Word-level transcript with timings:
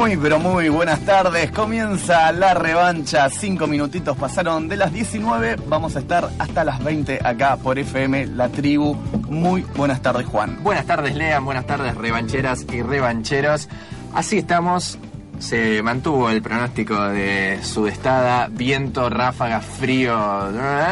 Muy, 0.00 0.16
pero 0.16 0.38
muy 0.38 0.70
buenas 0.70 1.00
tardes. 1.00 1.50
Comienza 1.50 2.32
la 2.32 2.54
revancha. 2.54 3.28
Cinco 3.28 3.66
minutitos 3.66 4.16
pasaron 4.16 4.66
de 4.66 4.78
las 4.78 4.94
19. 4.94 5.56
Vamos 5.66 5.94
a 5.94 5.98
estar 5.98 6.30
hasta 6.38 6.64
las 6.64 6.82
20 6.82 7.20
acá 7.22 7.58
por 7.58 7.78
FM 7.78 8.28
La 8.28 8.48
Tribu. 8.48 8.94
Muy 9.28 9.60
buenas 9.76 10.00
tardes, 10.00 10.26
Juan. 10.26 10.56
Buenas 10.62 10.86
tardes, 10.86 11.14
Lean. 11.14 11.44
Buenas 11.44 11.66
tardes, 11.66 11.94
revancheras 11.94 12.64
y 12.72 12.80
revancheros. 12.80 13.68
Así 14.14 14.38
estamos. 14.38 14.98
Se 15.38 15.82
mantuvo 15.82 16.30
el 16.30 16.40
pronóstico 16.40 16.98
de 17.10 17.58
sudestada, 17.62 18.48
viento, 18.50 19.10
ráfaga, 19.10 19.60
frío, 19.60 20.16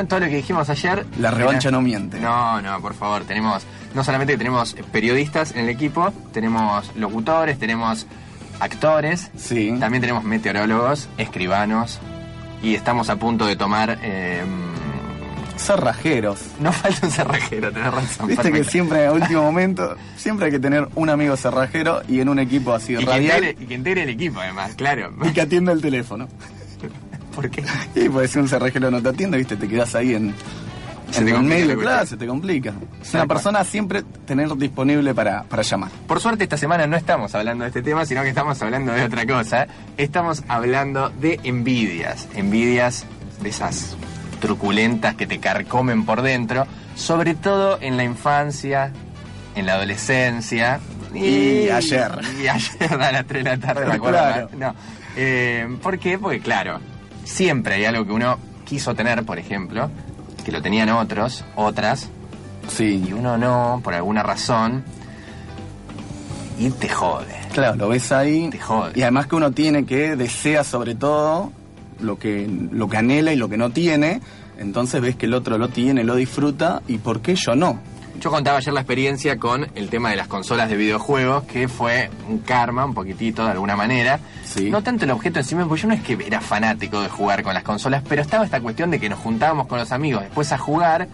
todo 0.06 0.20
lo 0.20 0.26
que 0.26 0.36
dijimos 0.36 0.68
ayer. 0.68 1.06
La 1.18 1.30
revancha 1.30 1.70
no 1.70 1.80
miente. 1.80 2.20
No, 2.20 2.60
no, 2.60 2.78
por 2.82 2.92
favor. 2.92 3.24
Tenemos, 3.24 3.62
no 3.94 4.04
solamente 4.04 4.36
tenemos 4.36 4.76
periodistas 4.92 5.52
en 5.52 5.60
el 5.60 5.70
equipo, 5.70 6.12
tenemos 6.30 6.94
locutores, 6.94 7.58
tenemos 7.58 8.06
actores, 8.60 9.30
Sí. 9.36 9.74
también 9.80 10.00
tenemos 10.00 10.24
meteorólogos, 10.24 11.08
escribanos 11.18 11.98
y 12.62 12.74
estamos 12.74 13.08
a 13.10 13.16
punto 13.16 13.46
de 13.46 13.56
tomar... 13.56 13.98
eh, 14.02 14.42
Cerrajeros. 15.56 16.38
no 16.60 16.70
falta 16.72 17.06
un 17.06 17.12
cerrajero, 17.12 17.72
tenés 17.72 17.92
razón. 17.92 18.28
Viste 18.28 18.52
que 18.52 18.62
siempre 18.62 19.06
el 19.06 19.10
último 19.12 19.42
momento, 19.42 19.96
siempre 20.16 20.46
hay 20.46 20.52
que 20.52 20.60
tener 20.60 20.86
un 20.94 21.10
amigo 21.10 21.36
cerrajero 21.36 22.00
y 22.08 22.20
en 22.20 22.28
un 22.28 22.38
equipo 22.38 22.72
así 22.72 22.94
Y 22.94 22.98
que, 22.98 23.04
radial 23.06 23.38
integre, 23.44 23.56
y 23.64 23.66
que 23.66 23.74
integre 23.74 24.02
el 24.04 24.08
equipo, 24.10 24.38
además, 24.40 24.74
claro. 24.76 25.12
y 25.24 25.32
que 25.32 25.40
atienda 25.40 25.72
el 25.72 25.80
teléfono. 25.82 26.28
¿Por 27.34 27.50
qué? 27.50 27.64
Y 27.96 28.08
pues 28.08 28.30
si 28.30 28.38
un 28.38 28.48
cerrajero 28.48 28.90
no 28.90 29.02
te 29.02 29.08
atiende, 29.08 29.36
viste, 29.36 29.56
te 29.56 29.66
quedas 29.68 29.94
ahí 29.96 30.14
en, 30.14 30.32
Se 31.10 31.20
en 31.20 31.26
te 31.26 31.32
complica 31.32 31.54
medio 31.54 31.74
cuestión. 31.74 31.94
clase, 31.94 32.16
te 32.16 32.26
complica. 32.26 32.72
Es 33.00 33.14
una 33.14 33.26
persona 33.26 33.64
siempre 33.64 34.02
tener 34.26 34.54
disponible 34.56 35.14
para, 35.14 35.42
para 35.44 35.62
llamar. 35.62 35.90
Por 36.06 36.20
suerte 36.20 36.44
esta 36.44 36.56
semana 36.56 36.86
no 36.86 36.96
estamos 36.96 37.34
hablando 37.34 37.64
de 37.64 37.68
este 37.68 37.82
tema, 37.82 38.04
sino 38.04 38.22
que 38.22 38.28
estamos 38.28 38.60
hablando 38.62 38.92
de 38.92 39.04
otra 39.04 39.26
cosa. 39.26 39.66
Estamos 39.96 40.44
hablando 40.48 41.10
de 41.10 41.40
envidias. 41.44 42.28
Envidias 42.34 43.06
de 43.40 43.48
esas 43.48 43.96
truculentas 44.40 45.14
que 45.14 45.26
te 45.26 45.38
carcomen 45.38 46.04
por 46.04 46.22
dentro, 46.22 46.66
sobre 46.94 47.34
todo 47.34 47.78
en 47.80 47.96
la 47.96 48.04
infancia, 48.04 48.92
en 49.54 49.66
la 49.66 49.74
adolescencia. 49.74 50.80
Y 51.14 51.68
ayer. 51.70 52.12
Y 52.42 52.48
ayer 52.48 52.92
a 52.92 53.12
las 53.12 53.26
3 53.26 53.44
de 53.44 53.50
la 53.50 53.58
tarde, 53.58 53.92
acuerdo. 53.92 54.18
Claro. 54.18 54.48
No. 54.56 54.74
Eh, 55.16 55.78
¿Por 55.82 55.98
qué? 55.98 56.18
Porque 56.18 56.40
claro, 56.40 56.80
siempre 57.24 57.74
hay 57.74 57.84
algo 57.86 58.06
que 58.06 58.12
uno 58.12 58.38
quiso 58.64 58.94
tener, 58.94 59.24
por 59.24 59.38
ejemplo, 59.38 59.90
que 60.48 60.52
lo 60.52 60.62
tenían 60.62 60.88
otros, 60.88 61.44
otras, 61.56 62.08
y 62.64 62.70
Sí, 62.74 63.12
uno 63.14 63.36
no, 63.36 63.82
por 63.84 63.92
alguna 63.92 64.22
razón, 64.22 64.82
y 66.58 66.70
te 66.70 66.88
jode. 66.88 67.34
claro, 67.52 67.76
lo 67.76 67.88
ves 67.90 68.10
ahí. 68.12 68.48
Te 68.48 68.58
jode. 68.58 68.92
Y 68.94 69.02
además 69.02 69.26
que 69.26 69.36
uno 69.36 69.52
tiene 69.52 69.84
que 69.84 70.16
desea 70.16 70.64
sobre 70.64 70.94
todo 70.94 71.52
lo 72.00 72.18
que, 72.18 72.48
lo 72.72 72.88
que 72.88 72.96
anhela 72.96 73.30
y 73.30 73.36
lo 73.36 73.50
que 73.50 73.58
no 73.58 73.68
tiene. 73.70 74.22
Entonces 74.58 75.02
ves 75.02 75.16
que 75.16 75.26
el 75.26 75.34
otro 75.34 75.58
lo 75.58 75.68
tiene, 75.68 76.02
lo 76.02 76.14
disfruta 76.14 76.80
y 76.88 76.96
¿por 76.96 77.20
qué 77.20 77.34
yo 77.34 77.54
no? 77.54 77.78
Yo 78.20 78.30
contaba 78.30 78.58
ayer 78.58 78.74
la 78.74 78.80
experiencia 78.80 79.38
con 79.38 79.68
el 79.76 79.88
tema 79.88 80.10
de 80.10 80.16
las 80.16 80.26
consolas 80.26 80.68
de 80.68 80.76
videojuegos, 80.76 81.44
que 81.44 81.68
fue 81.68 82.10
un 82.28 82.38
karma, 82.38 82.84
un 82.84 82.94
poquitito 82.94 83.44
de 83.44 83.52
alguna 83.52 83.76
manera. 83.76 84.18
Sí. 84.44 84.70
No 84.70 84.82
tanto 84.82 85.04
el 85.04 85.12
objeto 85.12 85.38
en 85.38 85.44
sí 85.44 85.54
mismo, 85.54 85.68
porque 85.68 85.82
yo 85.82 85.88
no 85.88 85.94
es 85.94 86.02
que 86.02 86.18
era 86.26 86.40
fanático 86.40 87.00
de 87.00 87.08
jugar 87.08 87.42
con 87.44 87.54
las 87.54 87.62
consolas, 87.62 88.02
pero 88.08 88.22
estaba 88.22 88.44
esta 88.44 88.60
cuestión 88.60 88.90
de 88.90 88.98
que 88.98 89.08
nos 89.08 89.20
juntábamos 89.20 89.68
con 89.68 89.78
los 89.78 89.92
amigos 89.92 90.22
después 90.22 90.50
a 90.50 90.58
jugar 90.58 91.06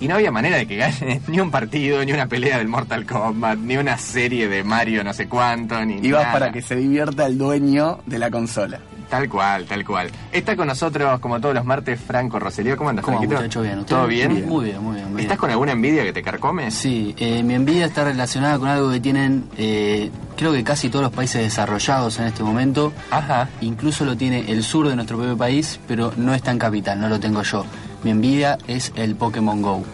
y 0.00 0.08
no 0.08 0.16
había 0.16 0.32
manera 0.32 0.56
de 0.56 0.66
que 0.66 0.76
gane 0.76 1.20
ni 1.28 1.38
un 1.38 1.52
partido, 1.52 2.04
ni 2.04 2.12
una 2.12 2.26
pelea 2.26 2.58
del 2.58 2.66
Mortal 2.66 3.06
Kombat, 3.06 3.58
ni 3.58 3.76
una 3.76 3.96
serie 3.96 4.48
de 4.48 4.64
Mario 4.64 5.04
no 5.04 5.14
sé 5.14 5.28
cuánto, 5.28 5.84
ni 5.84 6.04
Ibas 6.04 6.22
nada. 6.22 6.32
para 6.32 6.52
que 6.52 6.62
se 6.62 6.74
divierta 6.74 7.26
el 7.26 7.38
dueño 7.38 8.00
de 8.06 8.18
la 8.18 8.28
consola. 8.28 8.80
Tal 9.12 9.28
cual, 9.28 9.66
tal 9.66 9.84
cual. 9.84 10.10
Está 10.32 10.56
con 10.56 10.68
nosotros, 10.68 11.20
como 11.20 11.38
todos 11.38 11.54
los 11.54 11.66
martes, 11.66 12.00
Franco 12.00 12.38
Roselio. 12.38 12.78
¿Cómo 12.78 12.88
andas, 12.88 13.06
muchacho? 13.06 13.60
Bien. 13.60 13.84
¿Todo 13.84 14.06
bien? 14.06 14.34
Bien. 14.34 14.48
Muy 14.48 14.64
bien, 14.64 14.82
muy 14.82 14.94
bien. 14.94 15.06
muy 15.08 15.16
bien. 15.16 15.20
¿Estás 15.20 15.36
con 15.36 15.50
alguna 15.50 15.72
envidia 15.72 16.02
que 16.02 16.14
te 16.14 16.22
carcome? 16.22 16.70
Sí, 16.70 17.14
eh, 17.18 17.42
mi 17.42 17.52
envidia 17.52 17.84
está 17.84 18.04
relacionada 18.04 18.58
con 18.58 18.68
algo 18.68 18.90
que 18.90 19.00
tienen, 19.00 19.50
eh, 19.58 20.10
creo 20.34 20.54
que 20.54 20.64
casi 20.64 20.88
todos 20.88 21.02
los 21.02 21.12
países 21.12 21.42
desarrollados 21.42 22.18
en 22.20 22.24
este 22.28 22.42
momento. 22.42 22.94
Ajá. 23.10 23.50
Incluso 23.60 24.06
lo 24.06 24.16
tiene 24.16 24.50
el 24.50 24.62
sur 24.62 24.88
de 24.88 24.96
nuestro 24.96 25.18
propio 25.18 25.36
país, 25.36 25.78
pero 25.86 26.14
no 26.16 26.32
está 26.32 26.50
en 26.50 26.58
capital, 26.58 26.98
no 26.98 27.10
lo 27.10 27.20
tengo 27.20 27.42
yo. 27.42 27.66
Mi 28.04 28.12
envidia 28.12 28.56
es 28.66 28.94
el 28.96 29.14
Pokémon 29.14 29.60
Go. 29.60 29.84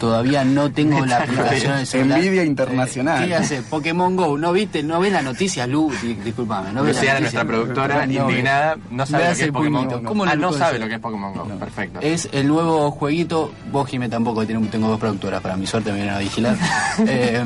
Todavía 0.00 0.44
no 0.44 0.72
tengo 0.72 1.04
la 1.04 1.18
aplicación 1.18 1.76
del 1.76 1.86
celular. 1.86 2.18
Envidia 2.18 2.42
internacional. 2.44 3.22
Eh, 3.22 3.26
¿Qué 3.28 3.34
hace? 3.36 3.62
Pokémon 3.62 4.16
Go. 4.16 4.38
¿No 4.38 4.52
viste? 4.52 4.82
¿No 4.82 4.98
ves 4.98 5.12
las 5.12 5.22
noticias, 5.22 5.68
Lu? 5.68 5.92
Di- 6.02 6.14
Disculpame. 6.14 6.72
¿no 6.72 6.82
ves 6.82 6.96
las 6.96 7.04
Luciana, 7.04 7.20
noticias? 7.20 7.20
nuestra 7.20 7.44
productora, 7.44 8.06
No, 8.06 8.30
indignada, 8.30 8.76
no 8.90 9.04
sabe 9.06 9.28
lo 9.30 9.36
que 9.36 9.44
es 9.44 9.52
Pokémon. 9.52 9.88
Go. 9.88 10.02
¿Cómo 10.02 10.24
ah, 10.24 10.34
no 10.34 10.52
sabe 10.52 10.78
lo 10.78 10.88
que 10.88 10.94
es 10.94 11.00
Pokémon 11.00 11.34
Go. 11.34 11.44
No. 11.44 11.56
Perfecto. 11.58 12.00
Es 12.00 12.28
el 12.32 12.48
nuevo 12.48 12.90
jueguito. 12.90 13.52
Vos, 13.70 13.88
Jimé, 13.88 14.08
tampoco. 14.08 14.46
Tengo 14.46 14.88
dos 14.88 14.98
productoras. 14.98 15.42
Para 15.42 15.56
mi 15.56 15.66
suerte 15.66 15.90
me 15.92 15.96
vienen 15.98 16.14
a 16.14 16.18
vigilar. 16.18 16.56
Eh, 17.06 17.44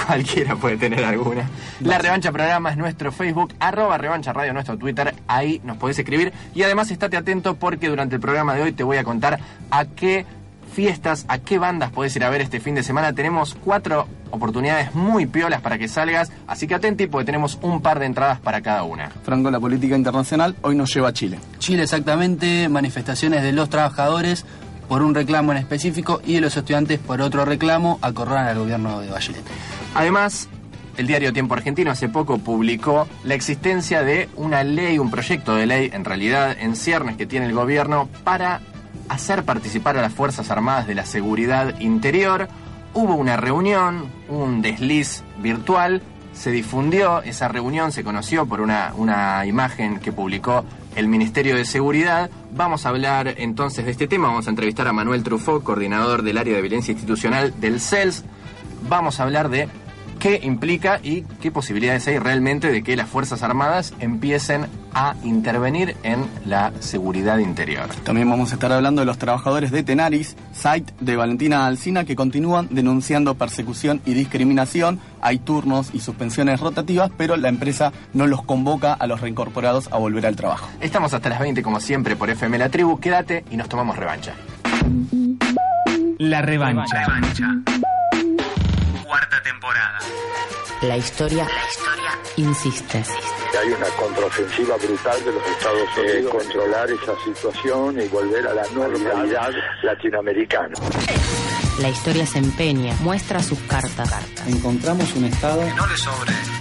cualquiera 0.07 0.57
puede 0.57 0.77
tener 0.77 1.03
alguna. 1.03 1.49
La 1.81 1.97
Revancha 1.97 2.33
Programa 2.33 2.71
es 2.71 2.77
nuestro 2.77 3.13
Facebook, 3.13 3.55
arroba 3.61 3.97
Revancha 3.97 4.35
Radio, 4.35 4.53
nuestro 4.53 4.77
Twitter, 4.77 5.15
ahí 5.27 5.63
nos 5.65 5.79
podés 5.79 5.99
escribir. 5.99 6.35
Y 6.55 6.65
además 6.65 6.91
estate 6.91 7.17
atento 7.17 7.55
porque 7.55 7.89
durante 7.89 8.17
el 8.17 8.21
programa 8.21 8.55
de 8.55 8.61
hoy 8.61 8.73
te 8.73 8.85
voy 8.85 8.99
a 8.99 9.05
contar 9.05 9.41
a 9.71 9.87
qué 9.87 10.27
fiestas, 10.79 11.25
a 11.27 11.39
qué 11.39 11.59
bandas 11.59 11.91
podés 11.91 12.15
ir 12.15 12.23
a 12.23 12.31
ver 12.31 12.41
este 12.41 12.61
fin 12.61 12.77
de 12.77 12.85
semana. 12.85 13.13
Tenemos 13.13 13.57
cuatro 13.65 14.07
oportunidades 14.31 14.95
muy 14.95 15.27
piolas 15.27 15.61
para 15.61 15.77
que 15.77 15.89
salgas, 15.89 16.31
así 16.47 16.69
que 16.69 16.77
atenti 16.77 17.09
porque 17.09 17.25
tenemos 17.25 17.59
un 17.63 17.83
par 17.83 17.99
de 17.99 18.07
entradas 18.07 18.39
para 18.39 18.61
cada 18.61 18.85
una. 18.85 19.11
Franco, 19.25 19.51
la 19.51 19.59
política 19.59 19.97
internacional 19.97 20.55
hoy 20.63 20.77
nos 20.77 20.95
lleva 20.95 21.09
a 21.09 21.13
Chile. 21.13 21.41
Chile 21.59 21.83
exactamente, 21.83 22.69
manifestaciones 22.69 23.43
de 23.43 23.51
los 23.51 23.69
trabajadores 23.71 24.47
por 24.89 25.03
un 25.03 25.17
reclamo 25.17 25.51
en 25.51 25.59
específico 25.59 26.21
y 26.25 26.35
de 26.35 26.43
los 26.43 26.57
estudiantes 26.57 27.01
por 27.01 27.21
otro 27.23 27.45
reclamo 27.45 27.99
acorralan 28.01 28.47
al 28.47 28.59
gobierno 28.61 29.01
de 29.01 29.11
Bachelet. 29.11 29.43
Además, 29.97 30.49
el 30.97 31.09
diario 31.09 31.33
Tiempo 31.33 31.55
Argentino 31.55 31.91
hace 31.91 32.09
poco 32.09 32.39
publicó 32.39 33.09
la 33.25 33.35
existencia 33.35 34.05
de 34.05 34.29
una 34.37 34.63
ley, 34.63 35.01
un 35.01 35.11
proyecto 35.11 35.57
de 35.57 35.67
ley, 35.67 35.91
en 35.93 36.05
realidad 36.05 36.57
en 36.57 36.77
ciernes 36.77 37.17
que 37.17 37.27
tiene 37.27 37.47
el 37.47 37.53
gobierno 37.53 38.09
para 38.23 38.61
hacer 39.09 39.45
participar 39.45 39.97
a 39.97 40.03
las 40.03 40.13
Fuerzas 40.13 40.51
Armadas 40.51 40.87
de 40.87 40.95
la 40.95 41.07
Seguridad 41.07 41.79
Interior. 41.81 42.49
Hubo 42.95 43.15
una 43.15 43.37
reunión, 43.37 44.11
un 44.29 44.63
desliz 44.63 45.23
virtual, 45.41 46.03
se 46.33 46.51
difundió 46.51 47.23
esa 47.23 47.49
reunión, 47.49 47.91
se 47.91 48.05
conoció 48.05 48.47
por 48.47 48.61
una, 48.61 48.93
una 48.97 49.45
imagen 49.45 49.99
que 49.99 50.13
publicó 50.13 50.65
el 50.95 51.09
Ministerio 51.09 51.57
de 51.57 51.65
Seguridad. 51.65 52.31
Vamos 52.53 52.87
a 52.87 52.91
hablar 52.91 53.35
entonces 53.39 53.85
de 53.85 53.91
este 53.91 54.07
tema, 54.07 54.29
vamos 54.29 54.47
a 54.47 54.51
entrevistar 54.51 54.87
a 54.87 54.93
Manuel 54.93 55.23
Truffaut, 55.23 55.63
coordinador 55.63 56.23
del 56.23 56.39
área 56.39 56.55
de 56.55 56.63
violencia 56.63 56.93
institucional 56.93 57.61
del 57.61 57.81
CELS. 57.81 58.25
Vamos 58.89 59.19
a 59.19 59.25
hablar 59.25 59.49
de 59.49 59.69
qué 60.19 60.41
implica 60.43 61.01
y 61.03 61.23
qué 61.41 61.51
posibilidades 61.51 62.07
hay 62.09 62.19
realmente 62.19 62.71
de 62.71 62.83
que 62.83 62.97
las 62.97 63.09
Fuerzas 63.09 63.43
Armadas 63.43 63.95
empiecen 64.01 64.67
a 64.93 65.15
intervenir 65.23 65.97
en 66.03 66.27
la 66.45 66.73
seguridad 66.81 67.39
interior. 67.39 67.89
También 68.05 68.29
vamos 68.29 68.51
a 68.51 68.55
estar 68.55 68.73
hablando 68.73 69.01
de 69.01 69.07
los 69.07 69.19
trabajadores 69.19 69.71
de 69.71 69.83
Tenaris, 69.83 70.37
site 70.53 70.93
de 71.01 71.17
Valentina 71.17 71.67
Alcina, 71.67 72.05
que 72.05 72.17
continúan 72.17 72.69
denunciando 72.71 73.35
persecución 73.35 74.01
y 74.05 74.15
discriminación. 74.15 75.01
Hay 75.21 75.39
turnos 75.39 75.91
y 75.93 76.01
suspensiones 76.01 76.61
rotativas, 76.61 77.11
pero 77.17 77.37
la 77.37 77.49
empresa 77.49 77.93
no 78.13 78.27
los 78.27 78.43
convoca 78.43 78.93
a 78.95 79.07
los 79.07 79.21
reincorporados 79.21 79.89
a 79.93 79.99
volver 79.99 80.27
al 80.27 80.37
trabajo. 80.37 80.69
Estamos 80.81 81.15
hasta 81.15 81.29
las 81.29 81.41
20 81.41 81.63
como 81.63 81.81
siempre 81.81 82.17
por 82.17 82.31
FM 82.31 82.59
La 82.59 82.69
Tribu. 82.69 82.99
Quédate 82.99 83.45
y 83.51 83.57
nos 83.57 83.69
tomamos 83.69 83.97
revancha. 83.97 84.35
La 86.19 86.43
revancha. 86.43 87.07
Cuarta 89.09 89.43
temporada. 89.43 89.99
La 90.83 90.99
historia, 90.99 91.47
la 91.47 91.67
historia 91.67 92.11
insiste. 92.37 93.03
Hay 93.59 93.69
una 93.71 93.87
contraofensiva 93.97 94.77
brutal 94.77 95.25
de 95.25 95.33
los 95.33 95.47
Estados 95.47 95.97
Unidos 95.97 96.31
controlar 96.35 96.91
esa 96.91 97.15
situación 97.25 98.03
y 98.03 98.07
volver 98.09 98.47
a 98.47 98.53
la 98.53 98.65
normalidad 98.75 99.51
latinoamericana. 99.83 100.75
La 101.81 101.89
historia 101.89 102.27
se 102.27 102.37
empeña, 102.37 102.95
muestra 103.01 103.43
sus 103.43 103.59
cartas. 103.61 104.13
Encontramos 104.47 105.11
un 105.15 105.25
Estado 105.25 105.63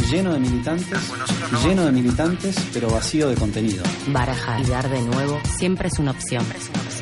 lleno 0.10 0.32
de 0.32 0.40
militantes, 0.40 1.14
lleno 1.66 1.86
de 1.86 1.92
militantes, 1.92 2.56
pero 2.74 2.90
vacío 2.90 3.28
de 3.28 3.36
contenido. 3.36 3.84
Barajar 4.08 4.62
y 4.62 4.70
dar 4.70 4.88
de 4.88 5.02
nuevo 5.02 5.38
siempre 5.58 5.90
es 5.90 6.00
una 6.00 6.12
opción. 6.12 6.46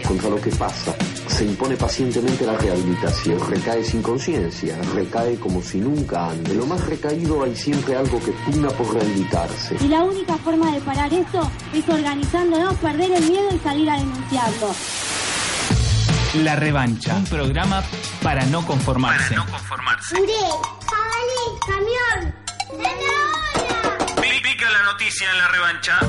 contra 0.07 0.27
lo 0.27 0.41
que 0.41 0.49
pasa. 0.49 0.95
Se 1.35 1.43
impone 1.43 1.75
pacientemente 1.75 2.45
la 2.45 2.55
rehabilitación. 2.57 3.37
Recae 3.49 3.83
sin 3.83 4.01
conciencia, 4.01 4.77
recae 4.93 5.37
como 5.37 5.61
si 5.61 5.79
nunca 5.79 6.29
antes. 6.29 6.47
De 6.47 6.55
lo 6.55 6.65
más 6.65 6.85
recaído 6.85 7.43
hay 7.43 7.53
siempre 7.53 7.93
algo 7.97 8.23
que 8.23 8.31
pugna 8.31 8.69
por 8.69 8.93
rehabilitarse. 8.93 9.75
Y 9.81 9.89
la 9.89 10.03
única 10.03 10.37
forma 10.37 10.71
de 10.71 10.79
parar 10.79 11.13
esto 11.13 11.51
es 11.73 11.89
organizándonos, 11.89 12.75
perder 12.75 13.11
el 13.11 13.29
miedo 13.29 13.49
y 13.53 13.59
salir 13.59 13.89
a 13.89 13.97
denunciarlo. 13.97 14.73
La 16.35 16.55
revancha. 16.55 17.17
Un 17.17 17.25
programa 17.25 17.83
para 18.23 18.45
no 18.45 18.65
conformarse. 18.65 19.35
Ure, 19.35 20.33
jabalí, 20.87 21.59
camión, 21.67 22.35
¡Zanahoria! 22.69 23.97
Pica 24.41 24.69
la 24.69 24.83
noticia 24.83 25.29
en 25.31 25.37
la 25.37 25.47
revancha. 25.49 25.99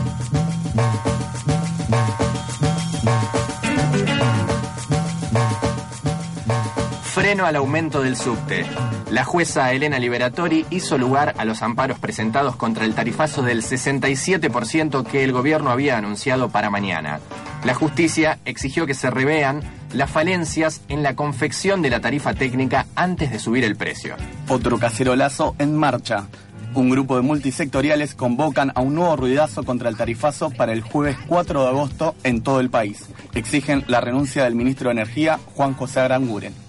Freno 7.16 7.46
al 7.46 7.56
aumento 7.56 8.02
del 8.02 8.14
subte. 8.14 8.66
La 9.10 9.24
jueza 9.24 9.72
Elena 9.72 9.98
Liberatori 9.98 10.66
hizo 10.68 10.98
lugar 10.98 11.34
a 11.38 11.46
los 11.46 11.62
amparos 11.62 11.98
presentados 11.98 12.56
contra 12.56 12.84
el 12.84 12.94
tarifazo 12.94 13.40
del 13.40 13.62
67% 13.62 15.02
que 15.02 15.24
el 15.24 15.32
gobierno 15.32 15.70
había 15.70 15.96
anunciado 15.96 16.50
para 16.50 16.68
mañana. 16.68 17.20
La 17.64 17.72
justicia 17.72 18.38
exigió 18.44 18.84
que 18.84 18.92
se 18.92 19.08
revean 19.10 19.62
las 19.94 20.10
falencias 20.10 20.82
en 20.90 21.02
la 21.02 21.16
confección 21.16 21.80
de 21.80 21.88
la 21.88 22.00
tarifa 22.00 22.34
técnica 22.34 22.84
antes 22.96 23.30
de 23.30 23.38
subir 23.38 23.64
el 23.64 23.76
precio. 23.76 24.14
Otro 24.50 24.78
cacerolazo 24.78 25.56
en 25.58 25.74
marcha. 25.74 26.26
Un 26.74 26.90
grupo 26.90 27.16
de 27.16 27.22
multisectoriales 27.22 28.14
convocan 28.14 28.72
a 28.74 28.82
un 28.82 28.94
nuevo 28.94 29.16
ruidazo 29.16 29.64
contra 29.64 29.88
el 29.88 29.96
tarifazo 29.96 30.50
para 30.50 30.74
el 30.74 30.82
jueves 30.82 31.16
4 31.28 31.62
de 31.62 31.68
agosto 31.68 32.14
en 32.24 32.42
todo 32.42 32.60
el 32.60 32.68
país. 32.68 33.06
Exigen 33.32 33.84
la 33.86 34.02
renuncia 34.02 34.44
del 34.44 34.54
ministro 34.54 34.90
de 34.90 34.96
Energía, 34.96 35.40
Juan 35.54 35.72
José 35.72 36.00
Aranguren. 36.00 36.65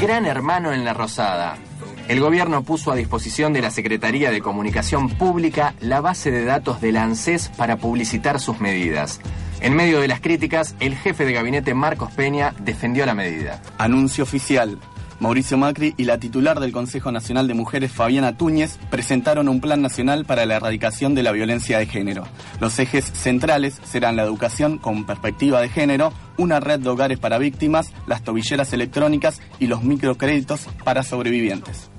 Gran 0.00 0.26
hermano 0.26 0.72
en 0.72 0.84
la 0.84 0.94
Rosada. 0.94 1.56
El 2.08 2.20
gobierno 2.20 2.64
puso 2.64 2.90
a 2.90 2.96
disposición 2.96 3.52
de 3.52 3.62
la 3.62 3.70
Secretaría 3.70 4.30
de 4.30 4.40
Comunicación 4.40 5.10
Pública 5.10 5.74
la 5.80 6.00
base 6.00 6.30
de 6.30 6.44
datos 6.44 6.80
del 6.80 6.96
ANSES 6.96 7.50
para 7.56 7.76
publicitar 7.76 8.40
sus 8.40 8.60
medidas. 8.60 9.20
En 9.60 9.76
medio 9.76 10.00
de 10.00 10.08
las 10.08 10.20
críticas, 10.20 10.74
el 10.80 10.96
jefe 10.96 11.24
de 11.24 11.34
gabinete 11.34 11.74
Marcos 11.74 12.10
Peña 12.12 12.54
defendió 12.60 13.04
la 13.06 13.14
medida. 13.14 13.60
Anuncio 13.76 14.24
oficial. 14.24 14.78
Mauricio 15.20 15.58
Macri 15.58 15.94
y 15.98 16.04
la 16.04 16.18
titular 16.18 16.60
del 16.60 16.72
Consejo 16.72 17.12
Nacional 17.12 17.46
de 17.46 17.52
Mujeres, 17.52 17.92
Fabiana 17.92 18.38
Túñez, 18.38 18.78
presentaron 18.90 19.50
un 19.50 19.60
plan 19.60 19.82
nacional 19.82 20.24
para 20.24 20.46
la 20.46 20.56
erradicación 20.56 21.14
de 21.14 21.22
la 21.22 21.32
violencia 21.32 21.78
de 21.78 21.84
género. 21.84 22.24
Los 22.58 22.78
ejes 22.78 23.04
centrales 23.04 23.78
serán 23.84 24.16
la 24.16 24.22
educación 24.22 24.78
con 24.78 25.04
perspectiva 25.04 25.60
de 25.60 25.68
género, 25.68 26.14
una 26.38 26.58
red 26.58 26.80
de 26.80 26.88
hogares 26.88 27.18
para 27.18 27.36
víctimas, 27.36 27.92
las 28.06 28.24
tobilleras 28.24 28.72
electrónicas 28.72 29.42
y 29.58 29.66
los 29.66 29.82
microcréditos 29.82 30.66
para 30.84 31.02
sobrevivientes. 31.02 31.89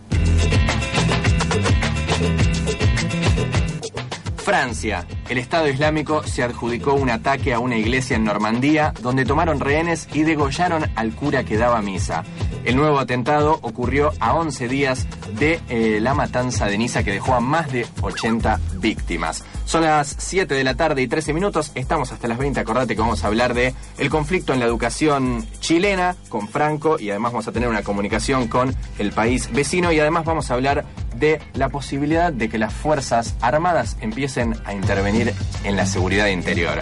Francia. 4.51 5.07
El 5.29 5.37
Estado 5.37 5.69
Islámico 5.69 6.23
se 6.27 6.43
adjudicó 6.43 6.93
un 6.93 7.09
ataque 7.09 7.53
a 7.53 7.59
una 7.59 7.77
iglesia 7.77 8.17
en 8.17 8.25
Normandía 8.25 8.93
donde 9.01 9.23
tomaron 9.23 9.61
rehenes 9.61 10.09
y 10.13 10.23
degollaron 10.23 10.91
al 10.95 11.13
cura 11.13 11.45
que 11.45 11.55
daba 11.55 11.81
misa. 11.81 12.25
El 12.65 12.75
nuevo 12.75 12.99
atentado 12.99 13.59
ocurrió 13.61 14.11
a 14.19 14.35
11 14.35 14.67
días 14.67 15.07
de 15.39 15.61
eh, 15.69 15.99
la 16.01 16.15
matanza 16.15 16.65
de 16.65 16.77
Niza 16.77 17.01
que 17.01 17.13
dejó 17.13 17.33
a 17.33 17.39
más 17.39 17.71
de 17.71 17.87
80 18.01 18.59
víctimas. 18.81 19.45
Son 19.71 19.83
las 19.83 20.17
7 20.17 20.53
de 20.53 20.65
la 20.65 20.75
tarde 20.75 21.01
y 21.01 21.07
13 21.07 21.31
minutos, 21.33 21.71
estamos 21.75 22.11
hasta 22.11 22.27
las 22.27 22.37
20, 22.37 22.59
acordate 22.59 22.93
que 22.93 22.99
vamos 22.99 23.23
a 23.23 23.27
hablar 23.27 23.53
de 23.53 23.73
el 23.99 24.09
conflicto 24.09 24.51
en 24.51 24.59
la 24.59 24.65
educación 24.65 25.47
chilena 25.61 26.17
con 26.27 26.49
Franco 26.49 26.99
y 26.99 27.09
además 27.09 27.31
vamos 27.31 27.47
a 27.47 27.53
tener 27.53 27.69
una 27.69 27.81
comunicación 27.81 28.49
con 28.49 28.75
el 28.99 29.13
país 29.13 29.49
vecino 29.53 29.93
y 29.93 29.99
además 30.01 30.25
vamos 30.25 30.51
a 30.51 30.55
hablar 30.55 30.83
de 31.15 31.39
la 31.53 31.69
posibilidad 31.69 32.33
de 32.33 32.49
que 32.49 32.57
las 32.57 32.73
Fuerzas 32.73 33.35
Armadas 33.39 33.95
empiecen 34.01 34.55
a 34.65 34.73
intervenir 34.73 35.33
en 35.63 35.77
la 35.77 35.85
seguridad 35.85 36.27
interior. 36.27 36.81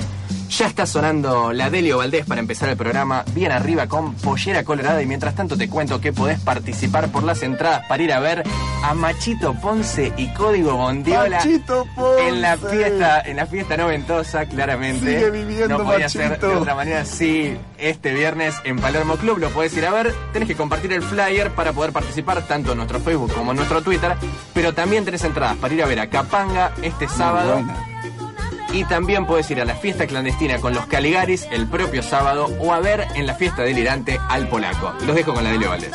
Ya 0.50 0.66
está 0.66 0.88
sonando 0.88 1.54
la 1.54 1.69
Delio 1.69 2.00
Valdés 2.00 2.25
para 2.25 2.42
empezar 2.42 2.69
el 2.69 2.75
programa 2.75 3.24
bien 3.34 3.51
arriba 3.51 3.88
con 3.88 4.16
Pollera 4.16 4.63
Colorada 4.63 5.01
y 5.01 5.06
mientras 5.06 5.36
tanto 5.36 5.56
te 5.56 5.69
cuento 5.69 6.01
que 6.01 6.12
podés 6.12 6.40
participar 6.40 7.10
por 7.12 7.24
las 7.24 7.44
entradas 7.44 7.86
para 7.88 8.01
ir 8.01 8.12
a 8.12 8.19
ver 8.19 8.44
a 8.84 8.94
Machito 8.96 9.53
Ponce 9.53 10.12
y 10.18 10.27
Código 10.34 10.75
Bondiola 10.75 11.38
Machito 11.38 11.86
Ponce. 11.96 12.27
en 12.27 12.41
la 12.41 12.58
fiesta, 12.58 13.22
en 13.22 13.36
la 13.38 13.46
fiesta 13.46 13.77
noventosa, 13.77 14.48
claramente. 14.48 15.06
Sigue 15.06 15.29
viviendo 15.29 15.77
no 15.77 15.84
podía 15.86 16.10
ser 16.10 16.39
de 16.39 16.48
otra 16.48 16.74
manera. 16.74 17.06
Sí, 17.06 17.56
este 17.77 18.13
viernes 18.13 18.56
en 18.63 18.79
Palermo 18.79 19.18
Club 19.18 19.38
lo 19.38 19.50
podés 19.51 19.77
ir 19.77 19.86
a 19.86 19.91
ver. 19.91 20.15
Tenés 20.34 20.48
que 20.48 20.56
compartir 20.56 20.91
el 20.94 21.03
flyer 21.03 21.51
para 21.51 21.74
poder 21.74 21.91
participar 21.91 22.41
tanto 22.48 22.72
en 22.72 22.77
nuestro 22.77 23.00
Facebook 23.00 23.34
como 23.34 23.51
en 23.51 23.58
nuestro 23.58 23.84
Twitter. 23.84 24.15
Pero 24.53 24.74
también 24.74 25.06
tenés 25.06 25.24
entradas 25.24 25.58
para 25.58 25.74
ir 25.74 25.84
a 25.84 25.86
ver 25.86 26.00
a 26.00 26.10
Capanga 26.10 26.72
este 26.82 27.08
sábado. 27.08 27.63
Y 28.71 28.83
también 28.85 29.25
puedes 29.25 29.49
ir 29.51 29.61
a 29.61 29.65
la 29.65 29.75
fiesta 29.75 30.07
clandestina 30.07 30.59
con 30.59 30.73
los 30.73 30.85
Caligaris 30.85 31.47
el 31.51 31.67
propio 31.67 32.03
sábado 32.03 32.47
o 32.59 32.73
a 32.73 32.79
ver 32.79 33.07
en 33.15 33.25
la 33.25 33.35
fiesta 33.35 33.63
delirante 33.63 34.19
al 34.29 34.47
polaco. 34.47 34.93
Los 35.05 35.15
dejo 35.15 35.33
con 35.33 35.43
la 35.43 35.51
de 35.51 35.57
Leo 35.57 35.69
Valdés. 35.69 35.91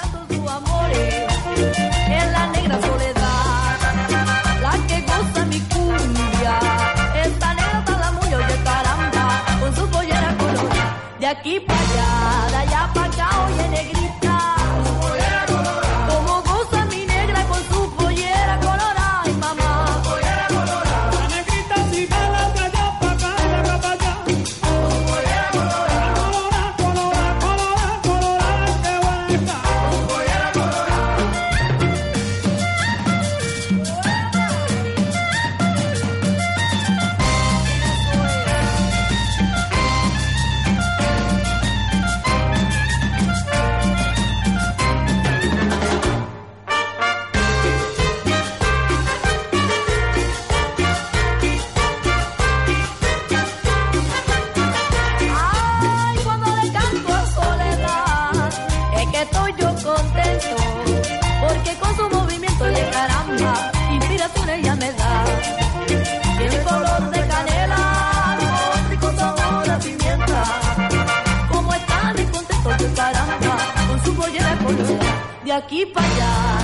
Para 75.86 76.06
allá, 76.06 76.58
de 76.58 76.63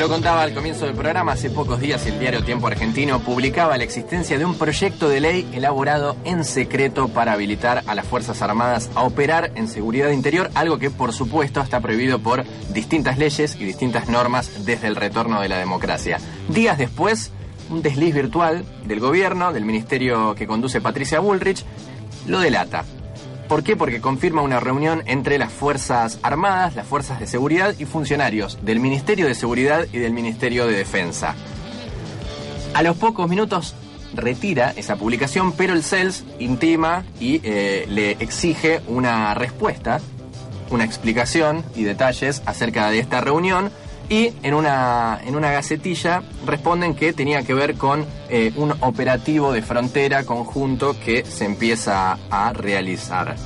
lo 0.00 0.08
contaba 0.08 0.40
al 0.40 0.54
comienzo 0.54 0.86
del 0.86 0.94
programa, 0.94 1.32
hace 1.32 1.50
pocos 1.50 1.78
días 1.78 2.06
el 2.06 2.18
diario 2.18 2.42
Tiempo 2.42 2.66
Argentino 2.66 3.20
publicaba 3.20 3.76
la 3.76 3.84
existencia 3.84 4.38
de 4.38 4.46
un 4.46 4.54
proyecto 4.54 5.10
de 5.10 5.20
ley 5.20 5.46
elaborado 5.52 6.16
en 6.24 6.42
secreto 6.46 7.08
para 7.08 7.32
habilitar 7.32 7.82
a 7.86 7.94
las 7.94 8.06
Fuerzas 8.06 8.40
Armadas 8.40 8.88
a 8.94 9.02
operar 9.02 9.52
en 9.56 9.68
seguridad 9.68 10.08
interior, 10.08 10.50
algo 10.54 10.78
que 10.78 10.88
por 10.88 11.12
supuesto 11.12 11.60
está 11.60 11.80
prohibido 11.80 12.18
por 12.18 12.46
distintas 12.72 13.18
leyes 13.18 13.56
y 13.56 13.64
distintas 13.66 14.08
normas 14.08 14.64
desde 14.64 14.86
el 14.86 14.96
retorno 14.96 15.42
de 15.42 15.50
la 15.50 15.58
democracia. 15.58 16.18
Días 16.48 16.78
después, 16.78 17.30
un 17.68 17.82
desliz 17.82 18.14
virtual 18.14 18.64
del 18.86 19.00
gobierno, 19.00 19.52
del 19.52 19.66
ministerio 19.66 20.34
que 20.34 20.46
conduce 20.46 20.80
Patricia 20.80 21.20
Bullrich, 21.20 21.62
lo 22.26 22.40
delata. 22.40 22.86
¿Por 23.50 23.64
qué? 23.64 23.74
Porque 23.74 24.00
confirma 24.00 24.42
una 24.42 24.60
reunión 24.60 25.02
entre 25.06 25.36
las 25.36 25.52
Fuerzas 25.52 26.20
Armadas, 26.22 26.76
las 26.76 26.86
Fuerzas 26.86 27.18
de 27.18 27.26
Seguridad 27.26 27.74
y 27.80 27.84
funcionarios 27.84 28.60
del 28.62 28.78
Ministerio 28.78 29.26
de 29.26 29.34
Seguridad 29.34 29.88
y 29.92 29.98
del 29.98 30.12
Ministerio 30.12 30.68
de 30.68 30.76
Defensa. 30.76 31.34
A 32.74 32.84
los 32.84 32.96
pocos 32.96 33.28
minutos 33.28 33.74
retira 34.14 34.72
esa 34.76 34.94
publicación, 34.94 35.50
pero 35.50 35.72
el 35.72 35.82
CELS 35.82 36.26
intima 36.38 37.02
y 37.18 37.40
eh, 37.42 37.86
le 37.88 38.12
exige 38.20 38.82
una 38.86 39.34
respuesta, 39.34 40.00
una 40.70 40.84
explicación 40.84 41.64
y 41.74 41.82
detalles 41.82 42.44
acerca 42.46 42.88
de 42.88 43.00
esta 43.00 43.20
reunión. 43.20 43.72
Y 44.10 44.32
en 44.42 44.54
una, 44.54 45.20
en 45.24 45.36
una 45.36 45.52
gacetilla 45.52 46.24
responden 46.44 46.96
que 46.96 47.12
tenía 47.12 47.44
que 47.44 47.54
ver 47.54 47.76
con 47.76 48.04
eh, 48.28 48.52
un 48.56 48.72
operativo 48.80 49.52
de 49.52 49.62
frontera 49.62 50.24
conjunto 50.24 50.96
que 50.98 51.24
se 51.24 51.44
empieza 51.44 52.18
a 52.28 52.52
realizar. 52.52 53.36